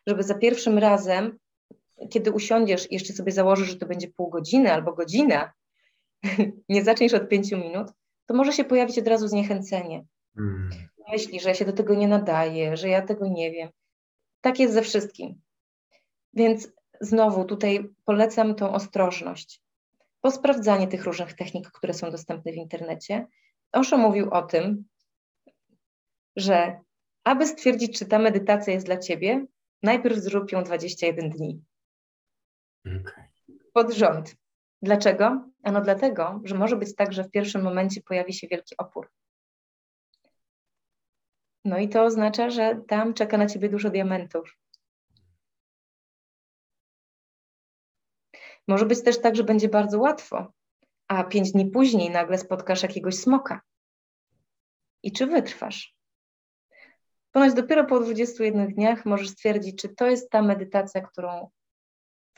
żeby 0.06 0.22
za 0.22 0.34
pierwszym 0.34 0.78
razem, 0.78 1.38
kiedy 2.10 2.32
usiądziesz 2.32 2.90
i 2.90 2.94
jeszcze 2.94 3.12
sobie 3.12 3.32
założysz, 3.32 3.68
że 3.68 3.76
to 3.76 3.86
będzie 3.86 4.08
pół 4.08 4.30
godziny 4.30 4.72
albo 4.72 4.92
godzina, 4.92 5.52
nie 6.68 6.84
zaczniesz 6.84 7.14
od 7.14 7.28
pięciu 7.28 7.58
minut, 7.58 7.88
to 8.26 8.34
może 8.34 8.52
się 8.52 8.64
pojawić 8.64 8.98
od 8.98 9.08
razu 9.08 9.28
zniechęcenie. 9.28 10.04
Mm. 10.38 10.70
Myśli, 11.12 11.40
że 11.40 11.48
ja 11.48 11.54
się 11.54 11.64
do 11.64 11.72
tego 11.72 11.94
nie 11.94 12.08
nadaję, 12.08 12.76
że 12.76 12.88
ja 12.88 13.02
tego 13.02 13.28
nie 13.28 13.52
wiem. 13.52 13.68
Tak 14.40 14.58
jest 14.58 14.74
ze 14.74 14.82
wszystkim. 14.82 15.40
Więc 16.34 16.72
znowu 17.00 17.44
tutaj 17.44 17.88
polecam 18.04 18.54
tą 18.54 18.72
ostrożność. 18.72 19.62
Posprawdzanie 20.20 20.88
tych 20.88 21.04
różnych 21.04 21.32
technik, 21.32 21.70
które 21.70 21.94
są 21.94 22.10
dostępne 22.10 22.52
w 22.52 22.56
internecie. 22.56 23.26
Osho 23.72 23.98
mówił 23.98 24.30
o 24.30 24.42
tym, 24.42 24.84
że 26.36 26.80
aby 27.24 27.46
stwierdzić, 27.46 27.98
czy 27.98 28.06
ta 28.06 28.18
medytacja 28.18 28.72
jest 28.72 28.86
dla 28.86 28.96
ciebie, 28.96 29.46
najpierw 29.82 30.18
zrób 30.18 30.52
ją 30.52 30.64
21 30.64 31.30
dni. 31.30 31.62
Okay. 32.86 33.28
Pod 33.72 33.92
rząd. 33.92 34.36
Dlaczego? 34.82 35.48
Ano 35.68 35.80
dlatego, 35.80 36.40
że 36.44 36.54
może 36.54 36.76
być 36.76 36.94
tak, 36.94 37.12
że 37.12 37.24
w 37.24 37.30
pierwszym 37.30 37.62
momencie 37.62 38.02
pojawi 38.02 38.32
się 38.32 38.48
wielki 38.48 38.76
opór. 38.76 39.10
No 41.64 41.78
i 41.78 41.88
to 41.88 42.04
oznacza, 42.04 42.50
że 42.50 42.82
tam 42.88 43.14
czeka 43.14 43.38
na 43.38 43.46
ciebie 43.46 43.68
dużo 43.68 43.90
diamentów. 43.90 44.58
Może 48.68 48.86
być 48.86 49.02
też 49.02 49.20
tak, 49.20 49.36
że 49.36 49.44
będzie 49.44 49.68
bardzo 49.68 49.98
łatwo, 49.98 50.52
a 51.08 51.24
pięć 51.24 51.52
dni 51.52 51.70
później 51.70 52.10
nagle 52.10 52.38
spotkasz 52.38 52.82
jakiegoś 52.82 53.14
smoka. 53.14 53.60
I 55.02 55.12
czy 55.12 55.26
wytrwasz? 55.26 55.96
Ponoć 57.32 57.54
dopiero 57.54 57.84
po 57.84 58.00
21 58.00 58.74
dniach 58.74 59.06
możesz 59.06 59.28
stwierdzić, 59.28 59.82
czy 59.82 59.88
to 59.88 60.06
jest 60.06 60.30
ta 60.30 60.42
medytacja, 60.42 61.00
którą 61.00 61.50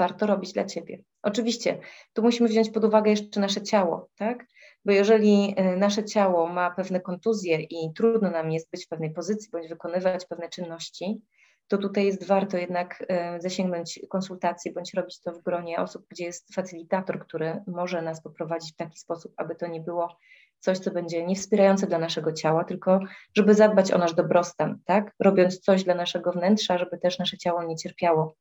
warto 0.00 0.26
robić 0.26 0.52
dla 0.52 0.64
ciebie. 0.64 1.02
Oczywiście, 1.22 1.78
tu 2.12 2.22
musimy 2.22 2.48
wziąć 2.48 2.70
pod 2.70 2.84
uwagę 2.84 3.10
jeszcze 3.10 3.40
nasze 3.40 3.62
ciało, 3.62 4.08
tak? 4.16 4.46
Bo 4.84 4.92
jeżeli 4.92 5.54
e, 5.56 5.76
nasze 5.76 6.04
ciało 6.04 6.46
ma 6.46 6.70
pewne 6.70 7.00
kontuzje 7.00 7.60
i 7.60 7.92
trudno 7.94 8.30
nam 8.30 8.50
jest 8.50 8.70
być 8.70 8.86
w 8.86 8.88
pewnej 8.88 9.10
pozycji 9.12 9.50
bądź 9.50 9.68
wykonywać 9.68 10.26
pewne 10.26 10.48
czynności, 10.48 11.20
to 11.68 11.78
tutaj 11.78 12.06
jest 12.06 12.26
warto 12.26 12.56
jednak 12.56 13.04
e, 13.08 13.40
zasięgnąć 13.40 14.00
konsultacji 14.08 14.72
bądź 14.72 14.94
robić 14.94 15.20
to 15.20 15.32
w 15.32 15.42
gronie 15.42 15.78
osób, 15.78 16.06
gdzie 16.08 16.24
jest 16.24 16.54
facylitator, 16.54 17.20
który 17.20 17.62
może 17.66 18.02
nas 18.02 18.22
poprowadzić 18.22 18.72
w 18.72 18.76
taki 18.76 18.98
sposób, 18.98 19.32
aby 19.36 19.54
to 19.54 19.66
nie 19.66 19.80
było 19.80 20.16
coś, 20.60 20.78
co 20.78 20.90
będzie 20.90 21.26
niewspierające 21.26 21.86
dla 21.86 21.98
naszego 21.98 22.32
ciała, 22.32 22.64
tylko 22.64 23.00
żeby 23.36 23.54
zadbać 23.54 23.92
o 23.92 23.98
nasz 23.98 24.14
dobrostan, 24.14 24.78
tak? 24.84 25.14
Robiąc 25.20 25.60
coś 25.60 25.84
dla 25.84 25.94
naszego 25.94 26.32
wnętrza, 26.32 26.78
żeby 26.78 26.98
też 26.98 27.18
nasze 27.18 27.38
ciało 27.38 27.62
nie 27.62 27.76
cierpiało, 27.76 28.34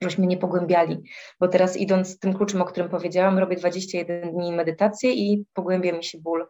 żebyśmy 0.00 0.26
nie 0.26 0.36
pogłębiali. 0.36 1.02
Bo 1.40 1.48
teraz 1.48 1.76
idąc 1.76 2.18
tym 2.18 2.34
kluczem, 2.34 2.62
o 2.62 2.64
którym 2.64 2.88
powiedziałam, 2.88 3.38
robię 3.38 3.56
21 3.56 4.32
dni 4.32 4.52
medytację 4.52 5.12
i 5.12 5.44
pogłębia 5.54 5.92
mi 5.92 6.04
się 6.04 6.18
ból 6.18 6.46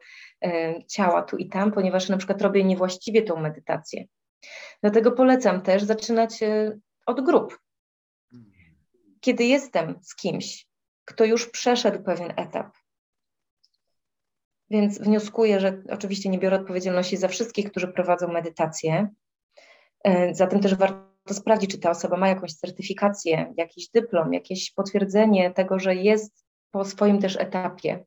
ciała 0.88 1.22
tu 1.22 1.36
i 1.36 1.48
tam, 1.48 1.72
ponieważ 1.72 2.08
na 2.08 2.16
przykład 2.16 2.42
robię 2.42 2.64
niewłaściwie 2.64 3.22
tą 3.22 3.40
medytację. 3.40 4.04
Dlatego 4.82 5.12
polecam 5.12 5.62
też 5.62 5.82
zaczynać 5.82 6.42
e, 6.42 6.78
od 7.06 7.20
grup. 7.24 7.58
Kiedy 9.20 9.44
jestem 9.44 9.98
z 10.02 10.16
kimś, 10.16 10.66
kto 11.04 11.24
już 11.24 11.50
przeszedł 11.50 12.02
pewien 12.02 12.32
etap, 12.36 12.66
więc 14.70 14.98
wnioskuję, 14.98 15.60
że 15.60 15.82
oczywiście 15.90 16.28
nie 16.28 16.38
biorę 16.38 16.56
odpowiedzialności 16.56 17.16
za 17.16 17.28
wszystkich, 17.28 17.70
którzy 17.70 17.88
prowadzą 17.88 18.28
medytację. 18.28 19.08
E, 20.04 20.34
zatem 20.34 20.60
też 20.60 20.74
warto 20.74 21.09
sprawdzić, 21.28 21.70
czy 21.70 21.78
ta 21.78 21.90
osoba 21.90 22.16
ma 22.16 22.28
jakąś 22.28 22.52
certyfikację, 22.52 23.54
jakiś 23.56 23.88
dyplom, 23.88 24.32
jakieś 24.32 24.72
potwierdzenie 24.72 25.50
tego, 25.50 25.78
że 25.78 25.94
jest 25.94 26.44
po 26.70 26.84
swoim 26.84 27.18
też 27.18 27.36
etapie, 27.36 28.04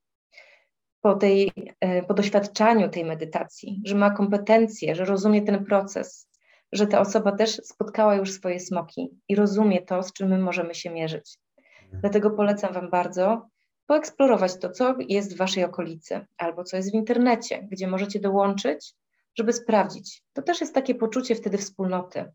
po, 1.02 1.16
tej, 1.16 1.52
e, 1.80 2.04
po 2.04 2.14
doświadczaniu 2.14 2.90
tej 2.90 3.06
medytacji, 3.06 3.82
że 3.86 3.96
ma 3.96 4.12
kompetencje, 4.12 4.96
że 4.96 5.06
rozumie 5.06 5.42
ten 5.42 5.66
proces, 5.66 6.30
że 6.72 6.88
ta 6.88 7.00
osoba 7.00 7.32
też 7.32 7.52
spotkała 7.56 8.16
już 8.16 8.32
swoje 8.32 8.60
smoki 8.60 9.10
i 9.30 9.36
rozumie 9.36 9.82
to, 9.82 10.04
z 10.04 10.14
czym 10.14 10.30
my 10.30 10.38
możemy 10.38 10.76
się 10.76 10.90
mierzyć. 10.90 11.38
Mhm. 11.58 12.02
Dlatego 12.02 12.32
polecam 12.32 12.74
Wam 12.74 12.90
bardzo 12.90 13.48
poeksplorować 13.88 14.60
to, 14.60 14.70
co 14.70 14.96
jest 15.00 15.34
w 15.34 15.38
Waszej 15.38 15.64
okolicy 15.64 16.26
albo 16.38 16.64
co 16.64 16.78
jest 16.78 16.92
w 16.92 16.96
internecie, 16.96 17.68
gdzie 17.72 17.88
możecie 17.88 18.20
dołączyć, 18.20 18.94
żeby 19.36 19.54
sprawdzić. 19.54 20.24
To 20.34 20.42
też 20.42 20.62
jest 20.62 20.76
takie 20.76 20.96
poczucie 20.96 21.36
wtedy 21.36 21.58
wspólnoty, 21.58 22.32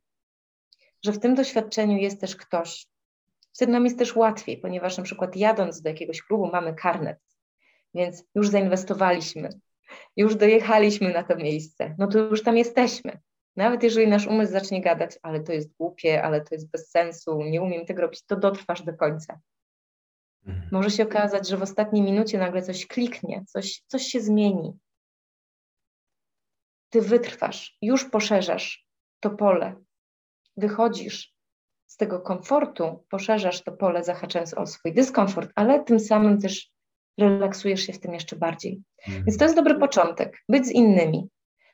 że 1.04 1.12
w 1.12 1.18
tym 1.18 1.34
doświadczeniu 1.34 1.96
jest 1.96 2.20
też 2.20 2.36
ktoś. 2.36 2.86
Wtedy 3.54 3.72
nam 3.72 3.84
jest 3.84 3.98
też 3.98 4.16
łatwiej, 4.16 4.58
ponieważ 4.58 4.98
na 4.98 5.04
przykład 5.04 5.36
jadąc 5.36 5.82
do 5.82 5.88
jakiegoś 5.88 6.22
klubu 6.22 6.46
mamy 6.52 6.74
karnet, 6.74 7.18
więc 7.94 8.24
już 8.34 8.48
zainwestowaliśmy, 8.48 9.48
już 10.16 10.36
dojechaliśmy 10.36 11.12
na 11.12 11.22
to 11.22 11.36
miejsce, 11.36 11.94
no 11.98 12.06
to 12.06 12.18
już 12.18 12.42
tam 12.42 12.56
jesteśmy. 12.56 13.20
Nawet 13.56 13.82
jeżeli 13.82 14.08
nasz 14.08 14.26
umysł 14.26 14.52
zacznie 14.52 14.82
gadać, 14.82 15.18
ale 15.22 15.40
to 15.40 15.52
jest 15.52 15.76
głupie, 15.76 16.22
ale 16.22 16.40
to 16.40 16.54
jest 16.54 16.70
bez 16.70 16.90
sensu, 16.90 17.42
nie 17.42 17.62
umiem 17.62 17.86
tego 17.86 18.02
robić, 18.02 18.22
to 18.22 18.36
dotrwasz 18.36 18.82
do 18.82 18.94
końca. 18.94 19.40
Mhm. 20.46 20.68
Może 20.72 20.90
się 20.90 21.02
okazać, 21.02 21.48
że 21.48 21.56
w 21.56 21.62
ostatniej 21.62 22.02
minucie 22.02 22.38
nagle 22.38 22.62
coś 22.62 22.86
kliknie, 22.86 23.44
coś, 23.46 23.82
coś 23.86 24.02
się 24.02 24.20
zmieni. 24.20 24.72
Ty 26.88 27.00
wytrwasz, 27.00 27.78
już 27.82 28.10
poszerzasz 28.10 28.86
to 29.20 29.30
pole, 29.30 29.74
wychodzisz 30.58 31.34
z 31.86 31.96
tego 31.96 32.20
komfortu, 32.20 33.04
poszerzasz 33.10 33.62
to 33.62 33.72
pole, 33.72 34.04
zahaczając 34.04 34.54
o 34.54 34.66
swój 34.66 34.92
dyskomfort, 34.92 35.50
ale 35.54 35.84
tym 35.84 36.00
samym 36.00 36.40
też 36.40 36.70
relaksujesz 37.18 37.80
się 37.80 37.92
w 37.92 38.00
tym 38.00 38.14
jeszcze 38.14 38.36
bardziej. 38.36 38.82
Mhm. 39.06 39.24
Więc 39.24 39.38
to 39.38 39.44
jest 39.44 39.56
dobry 39.56 39.78
początek, 39.78 40.38
być 40.48 40.66
z 40.66 40.70
innymi, 40.70 41.28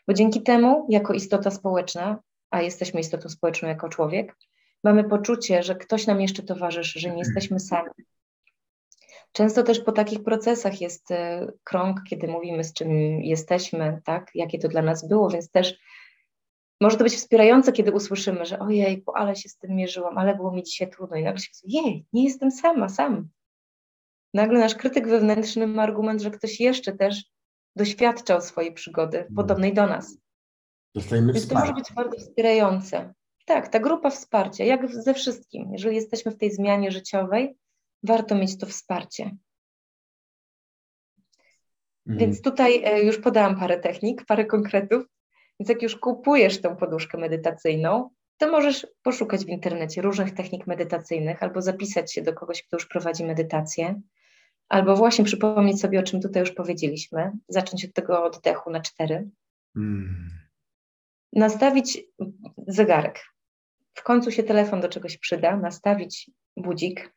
bo 0.09 0.15
dzięki 0.15 0.43
temu, 0.43 0.87
jako 0.91 1.13
istota 1.13 1.51
społeczna, 1.51 2.19
a 2.51 2.63
jesteśmy 2.63 3.01
istotą 3.01 3.29
społeczną 3.29 3.69
jako 3.69 3.89
człowiek, 3.89 4.37
mamy 4.85 5.05
poczucie, 5.05 5.63
że 5.63 5.75
ktoś 5.75 6.07
nam 6.07 6.21
jeszcze 6.21 6.43
towarzyszy, 6.43 7.01
że 7.01 7.09
nie 7.09 7.15
mhm. 7.15 7.27
jesteśmy 7.27 7.61
sami. 7.61 7.91
Często 9.33 9.63
też 9.63 9.81
po 9.81 9.93
takich 9.93 10.25
procesach 10.25 10.81
jest 10.81 11.11
e, 11.11 11.47
krąg, 11.65 12.01
kiedy 12.11 12.29
mówimy, 12.29 12.65
z 12.65 12.73
czym 12.73 12.91
jesteśmy, 13.23 14.01
tak, 14.05 14.31
jakie 14.35 14.59
to 14.59 14.69
dla 14.69 14.83
nas 14.83 15.09
było, 15.09 15.31
więc 15.31 15.51
też 15.51 15.79
może 16.81 16.97
to 16.97 17.05
być 17.05 17.15
wspierające, 17.15 17.73
kiedy 17.73 17.93
usłyszymy, 17.93 18.47
że 18.47 18.59
ojej, 18.59 19.05
ale 19.15 19.37
się 19.37 19.49
z 19.49 19.57
tym 19.57 19.77
mierzyłam, 19.77 20.19
ale 20.19 20.37
było 20.37 20.53
mi 20.53 20.63
dzisiaj 20.63 20.91
trudno. 20.91 21.17
I 21.17 21.23
nagle 21.23 21.41
się 21.41 21.51
jej, 21.65 22.07
nie 22.13 22.25
jestem 22.25 22.51
sama, 22.51 22.89
sam. 22.89 23.29
Nagle 24.35 24.59
nasz 24.59 24.75
krytyk 24.75 25.09
wewnętrzny 25.09 25.67
ma 25.67 25.83
argument, 25.83 26.23
że 26.23 26.31
ktoś 26.31 26.61
jeszcze 26.61 26.93
też 26.93 27.25
doświadczał 27.77 28.41
swojej 28.41 28.73
przygody, 28.73 29.27
no. 29.31 29.37
podobnej 29.37 29.75
do 29.75 29.87
nas. 29.87 30.19
Dostajemy 30.95 31.33
Więc 31.33 31.49
to 31.49 31.55
może 31.55 31.73
być 31.73 31.93
bardzo 31.93 32.17
wspierające. 32.17 33.15
Tak, 33.47 33.69
ta 33.69 33.81
grupa 33.81 34.11
wsparcia, 34.11 34.65
jak 34.65 34.93
ze 34.93 35.15
wszystkim. 35.15 35.73
Jeżeli 35.73 35.97
jesteśmy 35.97 36.33
w 36.33 36.37
tej 36.37 36.51
zmianie 36.51 36.91
życiowej, 36.91 37.57
warto 38.03 38.35
mieć 38.35 38.59
to 38.59 38.67
wsparcie. 38.67 39.37
Mhm. 42.07 42.19
Więc 42.19 42.43
tutaj 42.43 42.85
e, 42.85 43.03
już 43.03 43.19
podałam 43.19 43.59
parę 43.59 43.81
technik, 43.81 44.25
parę 44.25 44.45
konkretów. 44.45 45.14
Więc 45.61 45.69
jak 45.69 45.83
już 45.83 45.97
kupujesz 45.97 46.61
tą 46.61 46.77
poduszkę 46.77 47.19
medytacyjną, 47.19 48.11
to 48.39 48.51
możesz 48.51 48.87
poszukać 49.03 49.45
w 49.45 49.49
internecie 49.49 50.03
różnych 50.03 50.35
technik 50.35 50.67
medytacyjnych 50.67 51.43
albo 51.43 51.63
zapisać 51.63 52.13
się 52.13 52.23
do 52.23 52.33
kogoś, 52.33 52.63
kto 52.63 52.77
już 52.77 52.87
prowadzi 52.87 53.25
medytację, 53.25 54.01
albo 54.69 54.97
właśnie 54.97 55.25
przypomnieć 55.25 55.81
sobie, 55.81 56.01
o 56.01 56.03
czym 56.03 56.21
tutaj 56.21 56.41
już 56.41 56.53
powiedzieliśmy, 56.53 57.33
zacząć 57.49 57.85
od 57.85 57.93
tego 57.93 58.25
oddechu 58.25 58.71
na 58.71 58.81
cztery. 58.81 59.29
Mm. 59.77 60.31
Nastawić 61.33 62.03
zegarek. 62.67 63.25
W 63.95 64.03
końcu 64.03 64.31
się 64.31 64.43
telefon 64.43 64.81
do 64.81 64.89
czegoś 64.89 65.19
przyda, 65.19 65.57
nastawić 65.57 66.31
budzik, 66.57 67.15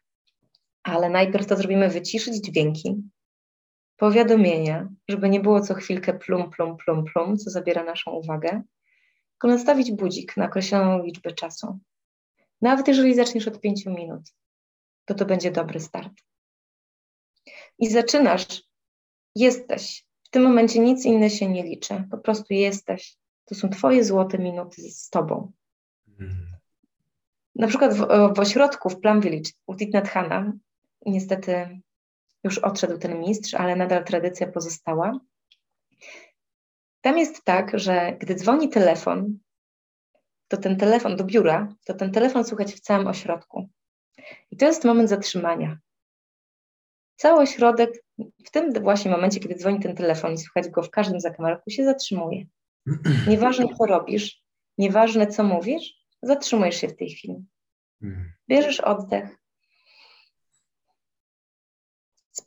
ale 0.84 1.10
najpierw 1.10 1.48
to 1.48 1.56
zrobimy 1.56 1.90
wyciszyć 1.90 2.36
dźwięki, 2.36 2.96
powiadomienia, 3.98 4.90
żeby 5.08 5.30
nie 5.30 5.40
było 5.40 5.62
co 5.62 5.74
chwilkę 5.74 6.14
plum, 6.14 6.50
plum, 6.50 6.78
plum, 6.78 7.06
plum, 7.06 7.38
co 7.38 7.50
zabiera 7.50 7.84
naszą 7.84 8.12
uwagę, 8.12 8.62
tylko 9.32 9.48
nastawić 9.48 9.92
budzik 9.92 10.38
na 10.38 10.46
określoną 10.46 11.04
liczbę 11.04 11.32
czasu. 11.32 11.80
Nawet 12.62 12.88
jeżeli 12.88 13.16
zaczniesz 13.16 13.48
od 13.48 13.62
pięciu 13.62 13.92
minut, 13.92 14.34
to 15.06 15.14
to 15.14 15.26
będzie 15.26 15.52
dobry 15.52 15.80
start. 15.80 16.14
I 17.80 17.90
zaczynasz, 17.90 18.64
jesteś. 19.36 20.08
W 20.24 20.30
tym 20.30 20.44
momencie 20.44 20.80
nic 20.80 21.06
inne 21.06 21.30
się 21.30 21.50
nie 21.50 21.64
liczy, 21.64 22.04
po 22.12 22.18
prostu 22.18 22.54
jesteś. 22.54 23.18
To 23.46 23.56
są 23.56 23.70
Twoje 23.70 24.04
złote 24.04 24.38
minuty 24.38 24.82
z 24.82 25.10
Tobą. 25.10 25.52
Hmm. 26.18 26.48
Na 27.56 27.68
przykład 27.68 27.94
w, 27.94 28.08
w 28.36 28.40
ośrodku 28.40 28.90
w 28.90 29.00
Plum 29.00 29.22
Village 29.22 29.50
u 29.68 29.76
Thich 29.76 30.04
Hana, 30.06 30.54
niestety 31.06 31.80
już 32.48 32.58
odszedł 32.58 32.98
ten 32.98 33.20
mistrz, 33.20 33.54
ale 33.54 33.76
nadal 33.76 34.04
tradycja 34.04 34.48
pozostała. 34.48 35.20
Tam 37.02 37.18
jest 37.18 37.44
tak, 37.44 37.80
że 37.80 38.18
gdy 38.20 38.36
dzwoni 38.36 38.70
telefon, 38.70 39.40
to 40.48 40.58
ten 40.58 40.78
telefon 40.78 41.16
do 41.16 41.24
biura, 41.24 41.76
to 41.86 41.94
ten 41.94 42.12
telefon 42.12 42.44
słychać 42.44 42.74
w 42.74 42.80
całym 42.80 43.08
ośrodku. 43.08 43.70
I 44.52 44.58
to 44.58 44.66
jest 44.66 44.86
moment 44.86 45.10
zatrzymania. 45.10 45.78
Cały 47.16 47.40
ośrodek 47.40 48.04
w 48.46 48.52
tym 48.52 48.74
właśnie 48.74 49.12
momencie, 49.12 49.40
kiedy 49.40 49.56
dzwoni 49.56 49.80
ten 49.80 49.96
telefon 49.96 50.34
i 50.34 50.38
słychać 50.38 50.70
go 50.70 50.84
w 50.84 50.90
każdym 50.90 51.20
zakamarku, 51.20 51.70
się 51.70 51.86
zatrzymuje. 51.86 52.46
Nieważne, 53.28 53.66
co 53.78 53.86
robisz, 53.86 54.42
nieważne, 54.78 55.28
co 55.28 55.44
mówisz, 55.44 55.94
zatrzymujesz 56.22 56.76
się 56.76 56.88
w 56.88 56.96
tej 56.96 57.10
chwili. 57.10 57.46
Mhm. 58.02 58.32
Bierzesz 58.50 58.80
oddech, 58.80 59.38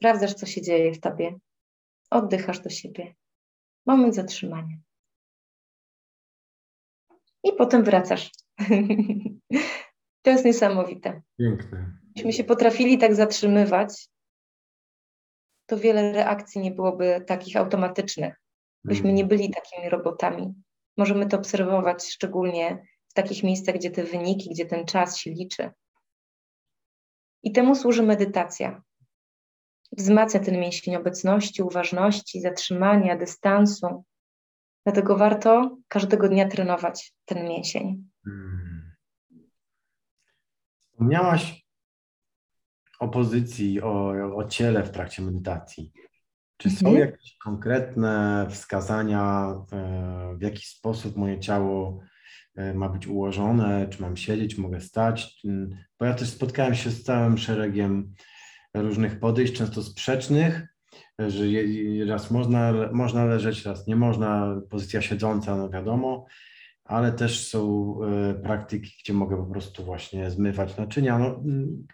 sprawdzasz, 0.01 0.35
co 0.35 0.47
się 0.47 0.63
dzieje 0.63 0.93
w 0.93 1.01
tobie, 1.01 1.39
oddychasz 2.11 2.61
do 2.61 2.71
siebie. 2.71 3.15
Moment 3.87 4.15
zatrzymania. 4.15 4.77
I 7.45 7.53
potem 7.53 7.85
wracasz. 7.85 8.31
to 10.23 10.31
jest 10.31 10.45
niesamowite. 10.45 11.23
Piękne. 11.39 11.99
Gdybyśmy 12.03 12.33
się 12.33 12.45
potrafili 12.45 12.99
tak 12.99 13.15
zatrzymywać, 13.15 14.09
to 15.67 15.79
wiele 15.79 16.13
reakcji 16.13 16.61
nie 16.61 16.71
byłoby 16.71 17.25
takich 17.27 17.57
automatycznych. 17.57 18.35
Byśmy 18.85 19.05
mm. 19.05 19.17
nie 19.17 19.25
byli 19.25 19.51
takimi 19.51 19.89
robotami. 19.89 20.55
Możemy 20.97 21.27
to 21.27 21.37
obserwować 21.37 22.05
szczególnie 22.07 22.87
w 23.09 23.15
takich 23.15 23.43
miejscach, 23.43 23.75
gdzie 23.75 23.91
te 23.91 24.05
wyniki, 24.05 24.51
gdzie 24.51 24.67
ten 24.67 24.87
czas 24.87 25.19
się 25.19 25.31
liczy. 25.31 25.71
I 27.43 27.53
temu 27.53 27.75
służy 27.75 28.03
medytacja. 28.03 28.83
Wzmacnia 29.93 30.41
ten 30.41 30.61
mięsień 30.61 30.97
obecności, 30.97 31.63
uważności, 31.63 32.41
zatrzymania, 32.41 33.17
dystansu. 33.17 34.05
Dlatego 34.85 35.17
warto 35.17 35.77
każdego 35.89 36.29
dnia 36.29 36.49
trenować 36.49 37.15
ten 37.25 37.49
mięsień. 37.49 38.09
Hmm. 38.25 38.93
Wspomniałaś 40.93 41.67
o 43.01 43.09
pozycji, 43.09 43.83
o, 43.83 44.13
o 44.37 44.45
ciele 44.45 44.83
w 44.83 44.91
trakcie 44.91 45.23
medytacji. 45.23 45.93
Czy 46.57 46.71
są 46.71 46.89
mhm. 46.89 47.11
jakieś 47.11 47.37
konkretne 47.37 48.47
wskazania, 48.51 49.55
e, 49.73 50.35
w 50.39 50.43
jaki 50.43 50.67
sposób 50.67 51.17
moje 51.17 51.41
ciało 51.41 52.01
e, 52.57 52.75
ma 52.75 52.89
być 52.89 53.07
ułożone, 53.07 53.89
czy 53.91 54.03
mam 54.03 54.17
siedzieć, 54.17 54.59
mogę 54.59 54.81
stać? 54.81 55.43
Bo 55.99 56.07
ja 56.07 56.15
też 56.15 56.29
spotkałem 56.29 56.75
się 56.75 56.91
z 56.91 57.03
całym 57.03 57.39
szeregiem 57.39 58.15
różnych 58.75 59.21
podejść, 59.21 59.53
często 59.53 59.83
sprzecznych, 59.83 60.67
że 61.19 61.45
raz 62.07 62.31
można, 62.31 62.73
można 62.93 63.25
leżeć, 63.25 63.65
raz 63.65 63.87
nie 63.87 63.97
można, 63.97 64.61
pozycja 64.71 65.03
siedząca, 65.03 65.57
no 65.57 65.71
wiadomo, 65.71 66.27
ale 66.85 67.13
też 67.13 67.49
są 67.49 67.95
e, 68.05 68.35
praktyki, 68.35 68.93
gdzie 69.05 69.13
mogę 69.13 69.37
po 69.37 69.53
prostu 69.53 69.85
właśnie 69.85 70.31
zmywać 70.31 70.77
naczynia. 70.77 71.19
No, 71.19 71.43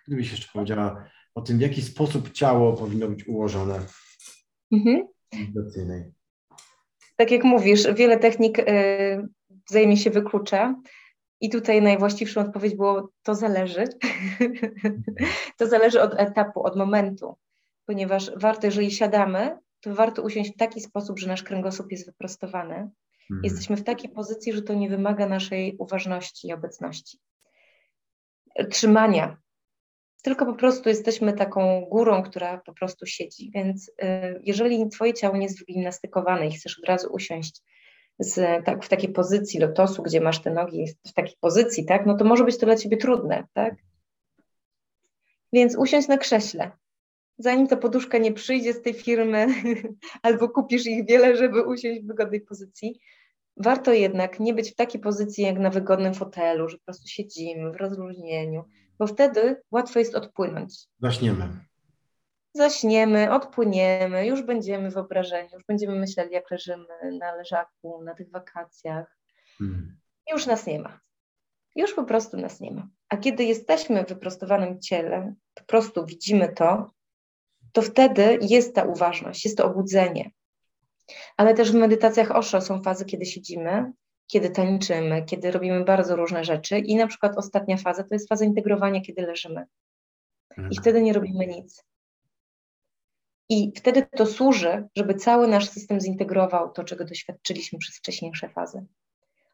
gdybyś 0.07 0.31
jeszcze 0.31 0.49
powiedziała 0.53 1.05
o 1.35 1.41
tym, 1.41 1.59
w 1.59 1.61
jaki 1.61 1.83
sposób 1.83 2.33
ciało 2.33 2.73
powinno 2.73 3.09
być 3.09 3.29
ułożone 3.29 3.81
mhm. 4.73 5.07
Tak 7.17 7.31
jak 7.31 7.45
mówisz, 7.45 7.95
wiele 7.95 8.19
technik 8.19 8.59
y, 8.59 8.65
wzajemnie 9.71 9.97
się 9.97 10.11
wyklucza. 10.11 10.75
I 11.41 11.51
tutaj 11.51 11.83
najwłaściwszą 11.83 12.41
odpowiedź 12.41 12.75
było: 12.75 13.11
to 13.23 13.35
zależy. 13.35 13.85
to 15.59 15.67
zależy 15.67 16.03
od 16.03 16.15
etapu, 16.21 16.63
od 16.63 16.77
momentu, 16.77 17.37
ponieważ 17.87 18.31
warto, 18.37 18.67
jeżeli 18.67 18.91
siadamy, 18.91 19.59
to 19.81 19.95
warto 19.95 20.23
usiąść 20.23 20.53
w 20.53 20.57
taki 20.57 20.81
sposób, 20.81 21.19
że 21.19 21.29
nasz 21.29 21.43
kręgosłup 21.43 21.93
jest 21.93 22.07
wyprostowany. 22.07 22.75
Mhm. 22.75 23.41
Jesteśmy 23.43 23.77
w 23.77 23.85
takiej 23.85 24.11
pozycji, 24.11 24.53
że 24.53 24.63
to 24.63 24.75
nie 24.75 24.89
wymaga 24.89 25.27
naszej 25.27 25.77
uważności 25.79 26.49
i 26.49 26.53
obecności. 26.53 27.19
Trzymania. 28.71 29.37
Tylko 30.23 30.47
po 30.47 30.55
prostu 30.55 30.89
jesteśmy 30.89 31.33
taką 31.33 31.87
górą, 31.91 32.23
która 32.23 32.59
po 32.59 32.73
prostu 32.73 33.07
siedzi. 33.07 33.51
Więc 33.55 33.89
y, 33.89 33.93
jeżeli 34.43 34.89
Twoje 34.89 35.15
ciało 35.15 35.37
nie 35.37 35.43
jest 35.43 35.59
wygimnastykowane 35.59 36.47
i 36.47 36.53
chcesz 36.53 36.79
od 36.79 36.85
razu 36.85 37.09
usiąść 37.13 37.63
z, 38.19 38.65
tak, 38.65 38.85
w 38.85 38.89
takiej 38.89 39.13
pozycji 39.13 39.61
lotosu, 39.61 40.03
gdzie 40.03 40.21
masz 40.21 40.43
te 40.43 40.51
nogi 40.51 40.87
w 41.07 41.13
takiej 41.13 41.37
pozycji, 41.41 41.85
tak, 41.85 42.07
no 42.07 42.17
to 42.17 42.25
może 42.25 42.45
być 42.45 42.59
to 42.59 42.67
dla 42.67 42.77
ciebie 42.77 42.97
trudne, 42.97 43.45
tak? 43.53 43.75
Więc 45.53 45.77
usiądź 45.77 46.09
na 46.09 46.19
krześle. 46.19 46.71
Zanim 47.39 47.67
ta 47.67 47.77
poduszka 47.77 48.19
nie 48.19 48.33
przyjdzie 48.33 48.73
z 48.73 48.83
tej 48.83 48.95
firmy, 48.95 49.47
albo 50.23 50.49
kupisz 50.49 50.87
ich 50.87 51.07
wiele, 51.07 51.37
żeby 51.37 51.63
usiąść 51.63 52.03
w 52.03 52.07
wygodnej 52.07 52.41
pozycji, 52.41 53.01
warto 53.57 53.93
jednak 53.93 54.41
nie 54.41 54.55
być 54.55 54.71
w 54.71 54.75
takiej 54.75 55.01
pozycji 55.01 55.45
jak 55.45 55.59
na 55.59 55.71
wygodnym 55.71 56.15
fotelu, 56.15 56.69
że 56.69 56.79
po 56.79 56.85
prostu 56.85 57.09
siedzimy 57.09 57.73
w 57.73 57.77
rozluźnieniu, 57.77 58.65
bo 58.99 59.07
wtedy 59.07 59.63
łatwo 59.71 59.99
jest 59.99 60.15
odpłynąć. 60.15 60.75
Zaśniemy 61.01 61.49
zaśniemy, 62.57 63.33
odpłyniemy, 63.33 64.27
już 64.27 64.43
będziemy 64.43 64.91
w 64.91 64.97
obrażeniu, 64.97 65.49
już 65.53 65.65
będziemy 65.65 65.99
myśleli, 65.99 66.33
jak 66.33 66.51
leżymy 66.51 66.87
na 67.19 67.35
leżaku, 67.35 68.03
na 68.05 68.15
tych 68.15 68.31
wakacjach. 68.31 69.19
Hmm. 69.59 69.99
Już 70.33 70.47
nas 70.47 70.67
nie 70.67 70.81
ma. 70.81 71.01
Już 71.75 71.95
po 71.95 72.05
prostu 72.05 72.37
nas 72.37 72.61
nie 72.61 72.71
ma. 72.71 72.89
A 73.09 73.17
kiedy 73.17 73.45
jesteśmy 73.45 74.05
w 74.05 74.09
wyprostowanym 74.09 74.81
ciele, 74.81 75.35
po 75.55 75.65
prostu 75.65 76.07
widzimy 76.07 76.53
to, 76.53 76.91
to 77.73 77.83
wtedy 77.83 78.39
jest 78.41 78.75
ta 78.75 78.85
uważność, 78.85 79.45
jest 79.45 79.59
to 79.59 79.65
obudzenie. 79.65 80.31
Ale 81.37 81.55
też 81.55 81.73
w 81.73 81.75
medytacjach 81.75 82.31
Osho 82.31 82.61
są 82.61 82.83
fazy, 82.83 83.05
kiedy 83.05 83.27
siedzimy, 83.27 83.93
kiedy 84.27 84.51
tańczymy, 84.51 85.25
kiedy 85.25 85.51
robimy 85.51 85.85
bardzo 85.85 86.17
różne 86.17 86.45
rzeczy 86.45 86.79
i 86.79 86.97
na 86.97 87.07
przykład 87.07 87.39
ostatnia 87.39 87.77
faza 87.77 88.03
to 88.03 88.15
jest 88.15 88.29
faza 88.29 88.45
integrowania, 88.45 89.01
kiedy 89.01 89.23
leżymy. 89.23 89.67
I 90.51 90.55
hmm. 90.55 90.75
wtedy 90.81 91.03
nie 91.03 91.13
robimy 91.13 91.47
nic. 91.47 91.85
I 93.49 93.73
wtedy 93.77 94.07
to 94.17 94.27
służy, 94.27 94.89
żeby 94.97 95.15
cały 95.15 95.49
nasz 95.49 95.69
system 95.69 96.01
zintegrował 96.01 96.73
to, 96.73 96.85
czego 96.85 97.05
doświadczyliśmy 97.05 97.79
przez 97.79 97.97
wcześniejsze 97.97 98.49
fazy. 98.49 98.87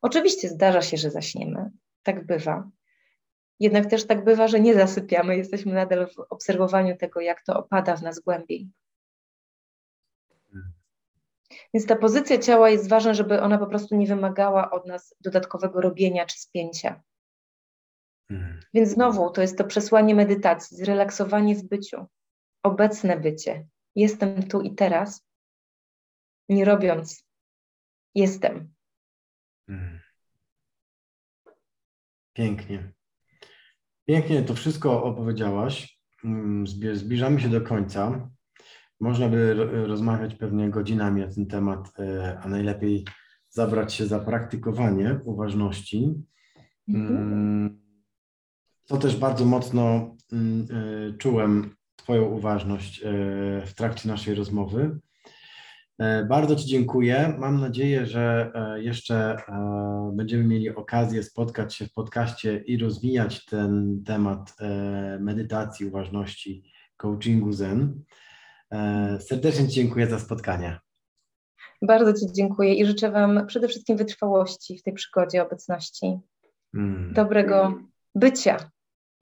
Oczywiście 0.02 0.48
zdarza 0.48 0.82
się, 0.82 0.96
że 0.96 1.10
zaśniemy, 1.10 1.70
tak 2.02 2.26
bywa. 2.26 2.70
Jednak 3.60 3.86
też 3.86 4.06
tak 4.06 4.24
bywa, 4.24 4.48
że 4.48 4.60
nie 4.60 4.74
zasypiamy, 4.74 5.36
jesteśmy 5.36 5.74
nadal 5.74 6.06
w 6.06 6.18
obserwowaniu 6.30 6.96
tego, 6.96 7.20
jak 7.20 7.42
to 7.42 7.58
opada 7.58 7.96
w 7.96 8.02
nas 8.02 8.20
głębiej. 8.20 8.68
Więc 11.74 11.86
ta 11.86 11.96
pozycja 11.96 12.38
ciała 12.38 12.70
jest 12.70 12.88
ważna, 12.88 13.14
żeby 13.14 13.40
ona 13.40 13.58
po 13.58 13.66
prostu 13.66 13.96
nie 13.96 14.06
wymagała 14.06 14.70
od 14.70 14.86
nas 14.86 15.14
dodatkowego 15.20 15.80
robienia 15.80 16.26
czy 16.26 16.40
spięcia. 16.40 17.02
Więc 18.74 18.88
znowu 18.88 19.30
to 19.30 19.42
jest 19.42 19.58
to 19.58 19.64
przesłanie 19.64 20.14
medytacji, 20.14 20.76
zrelaksowanie 20.76 21.54
w 21.54 21.64
byciu, 21.64 22.06
obecne 22.62 23.20
bycie, 23.20 23.66
jestem 23.94 24.42
tu 24.42 24.60
i 24.60 24.74
teraz, 24.74 25.26
nie 26.48 26.64
robiąc, 26.64 27.26
jestem. 28.14 28.74
Hmm. 29.66 30.00
Pięknie. 32.32 32.92
Pięknie 34.06 34.42
to 34.42 34.54
wszystko 34.54 35.04
opowiedziałaś. 35.04 35.98
Mm, 36.24 36.66
zbliżamy 36.92 37.40
się 37.40 37.48
do 37.48 37.60
końca. 37.60 38.30
Można 39.00 39.28
by 39.28 39.54
rozmawiać 39.86 40.34
pewnie 40.34 40.70
godzinami 40.70 41.20
na 41.20 41.34
ten 41.34 41.46
temat, 41.46 41.92
e, 41.98 42.38
a 42.42 42.48
najlepiej 42.48 43.04
zabrać 43.48 43.94
się 43.94 44.06
za 44.06 44.18
praktykowanie 44.18 45.20
uważności. 45.24 46.14
Mhm. 46.88 47.16
Mm, 47.16 47.82
to 48.86 48.96
też 48.96 49.16
bardzo 49.16 49.44
mocno 49.44 50.16
mm, 50.32 50.66
e, 50.70 51.18
czułem 51.18 51.76
Twoją 52.02 52.24
uważność 52.24 53.02
e, 53.02 53.06
w 53.66 53.74
trakcie 53.74 54.08
naszej 54.08 54.34
rozmowy. 54.34 54.98
E, 55.98 56.24
bardzo 56.24 56.56
Ci 56.56 56.66
dziękuję. 56.66 57.34
Mam 57.38 57.60
nadzieję, 57.60 58.06
że 58.06 58.52
jeszcze 58.76 59.36
będziemy 60.12 60.44
mieli 60.44 60.70
okazję 60.70 61.22
spotkać 61.22 61.74
się 61.74 61.86
w 61.86 61.92
podcaście 61.92 62.58
i 62.66 62.78
rozwijać 62.78 63.44
ten 63.44 64.02
temat 64.06 64.56
medytacji, 65.20 65.86
uważności, 65.86 66.72
coachingu 66.96 67.52
Zen. 67.52 68.02
Serdecznie 69.18 69.68
Ci 69.68 69.74
dziękuję 69.74 70.06
za 70.06 70.18
spotkanie. 70.18 70.78
Bardzo 71.82 72.12
Ci 72.12 72.32
dziękuję 72.32 72.74
i 72.74 72.86
życzę 72.86 73.10
Wam 73.10 73.46
przede 73.46 73.68
wszystkim 73.68 73.96
wytrwałości 73.96 74.78
w 74.78 74.82
tej 74.82 74.92
przygodzie 74.92 75.42
obecności, 75.42 76.18
mm. 76.74 77.12
dobrego 77.12 77.78
bycia 78.14 78.71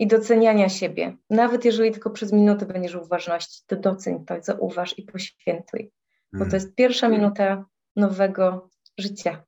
i 0.01 0.07
doceniania 0.07 0.68
siebie. 0.68 1.16
Nawet 1.30 1.64
jeżeli 1.64 1.90
tylko 1.90 2.11
przez 2.11 2.32
minutę 2.32 2.66
będziesz 2.66 2.94
uważności, 2.94 3.62
to 3.66 3.76
doceń 3.76 4.24
to, 4.24 4.42
zauważ 4.42 4.98
i 4.98 5.03
poświętuj, 5.03 5.90
bo 6.32 6.38
to 6.38 6.44
mm. 6.44 6.55
jest 6.55 6.74
pierwsza 6.74 7.09
minuta 7.09 7.64
nowego 7.96 8.70
życia. 8.98 9.44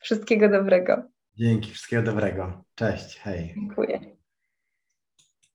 Wszystkiego 0.00 0.48
dobrego. 0.48 1.02
Dzięki, 1.34 1.70
wszystkiego 1.70 2.02
dobrego. 2.02 2.64
Cześć, 2.74 3.18
hej. 3.18 3.54
Dziękuję. 3.54 4.16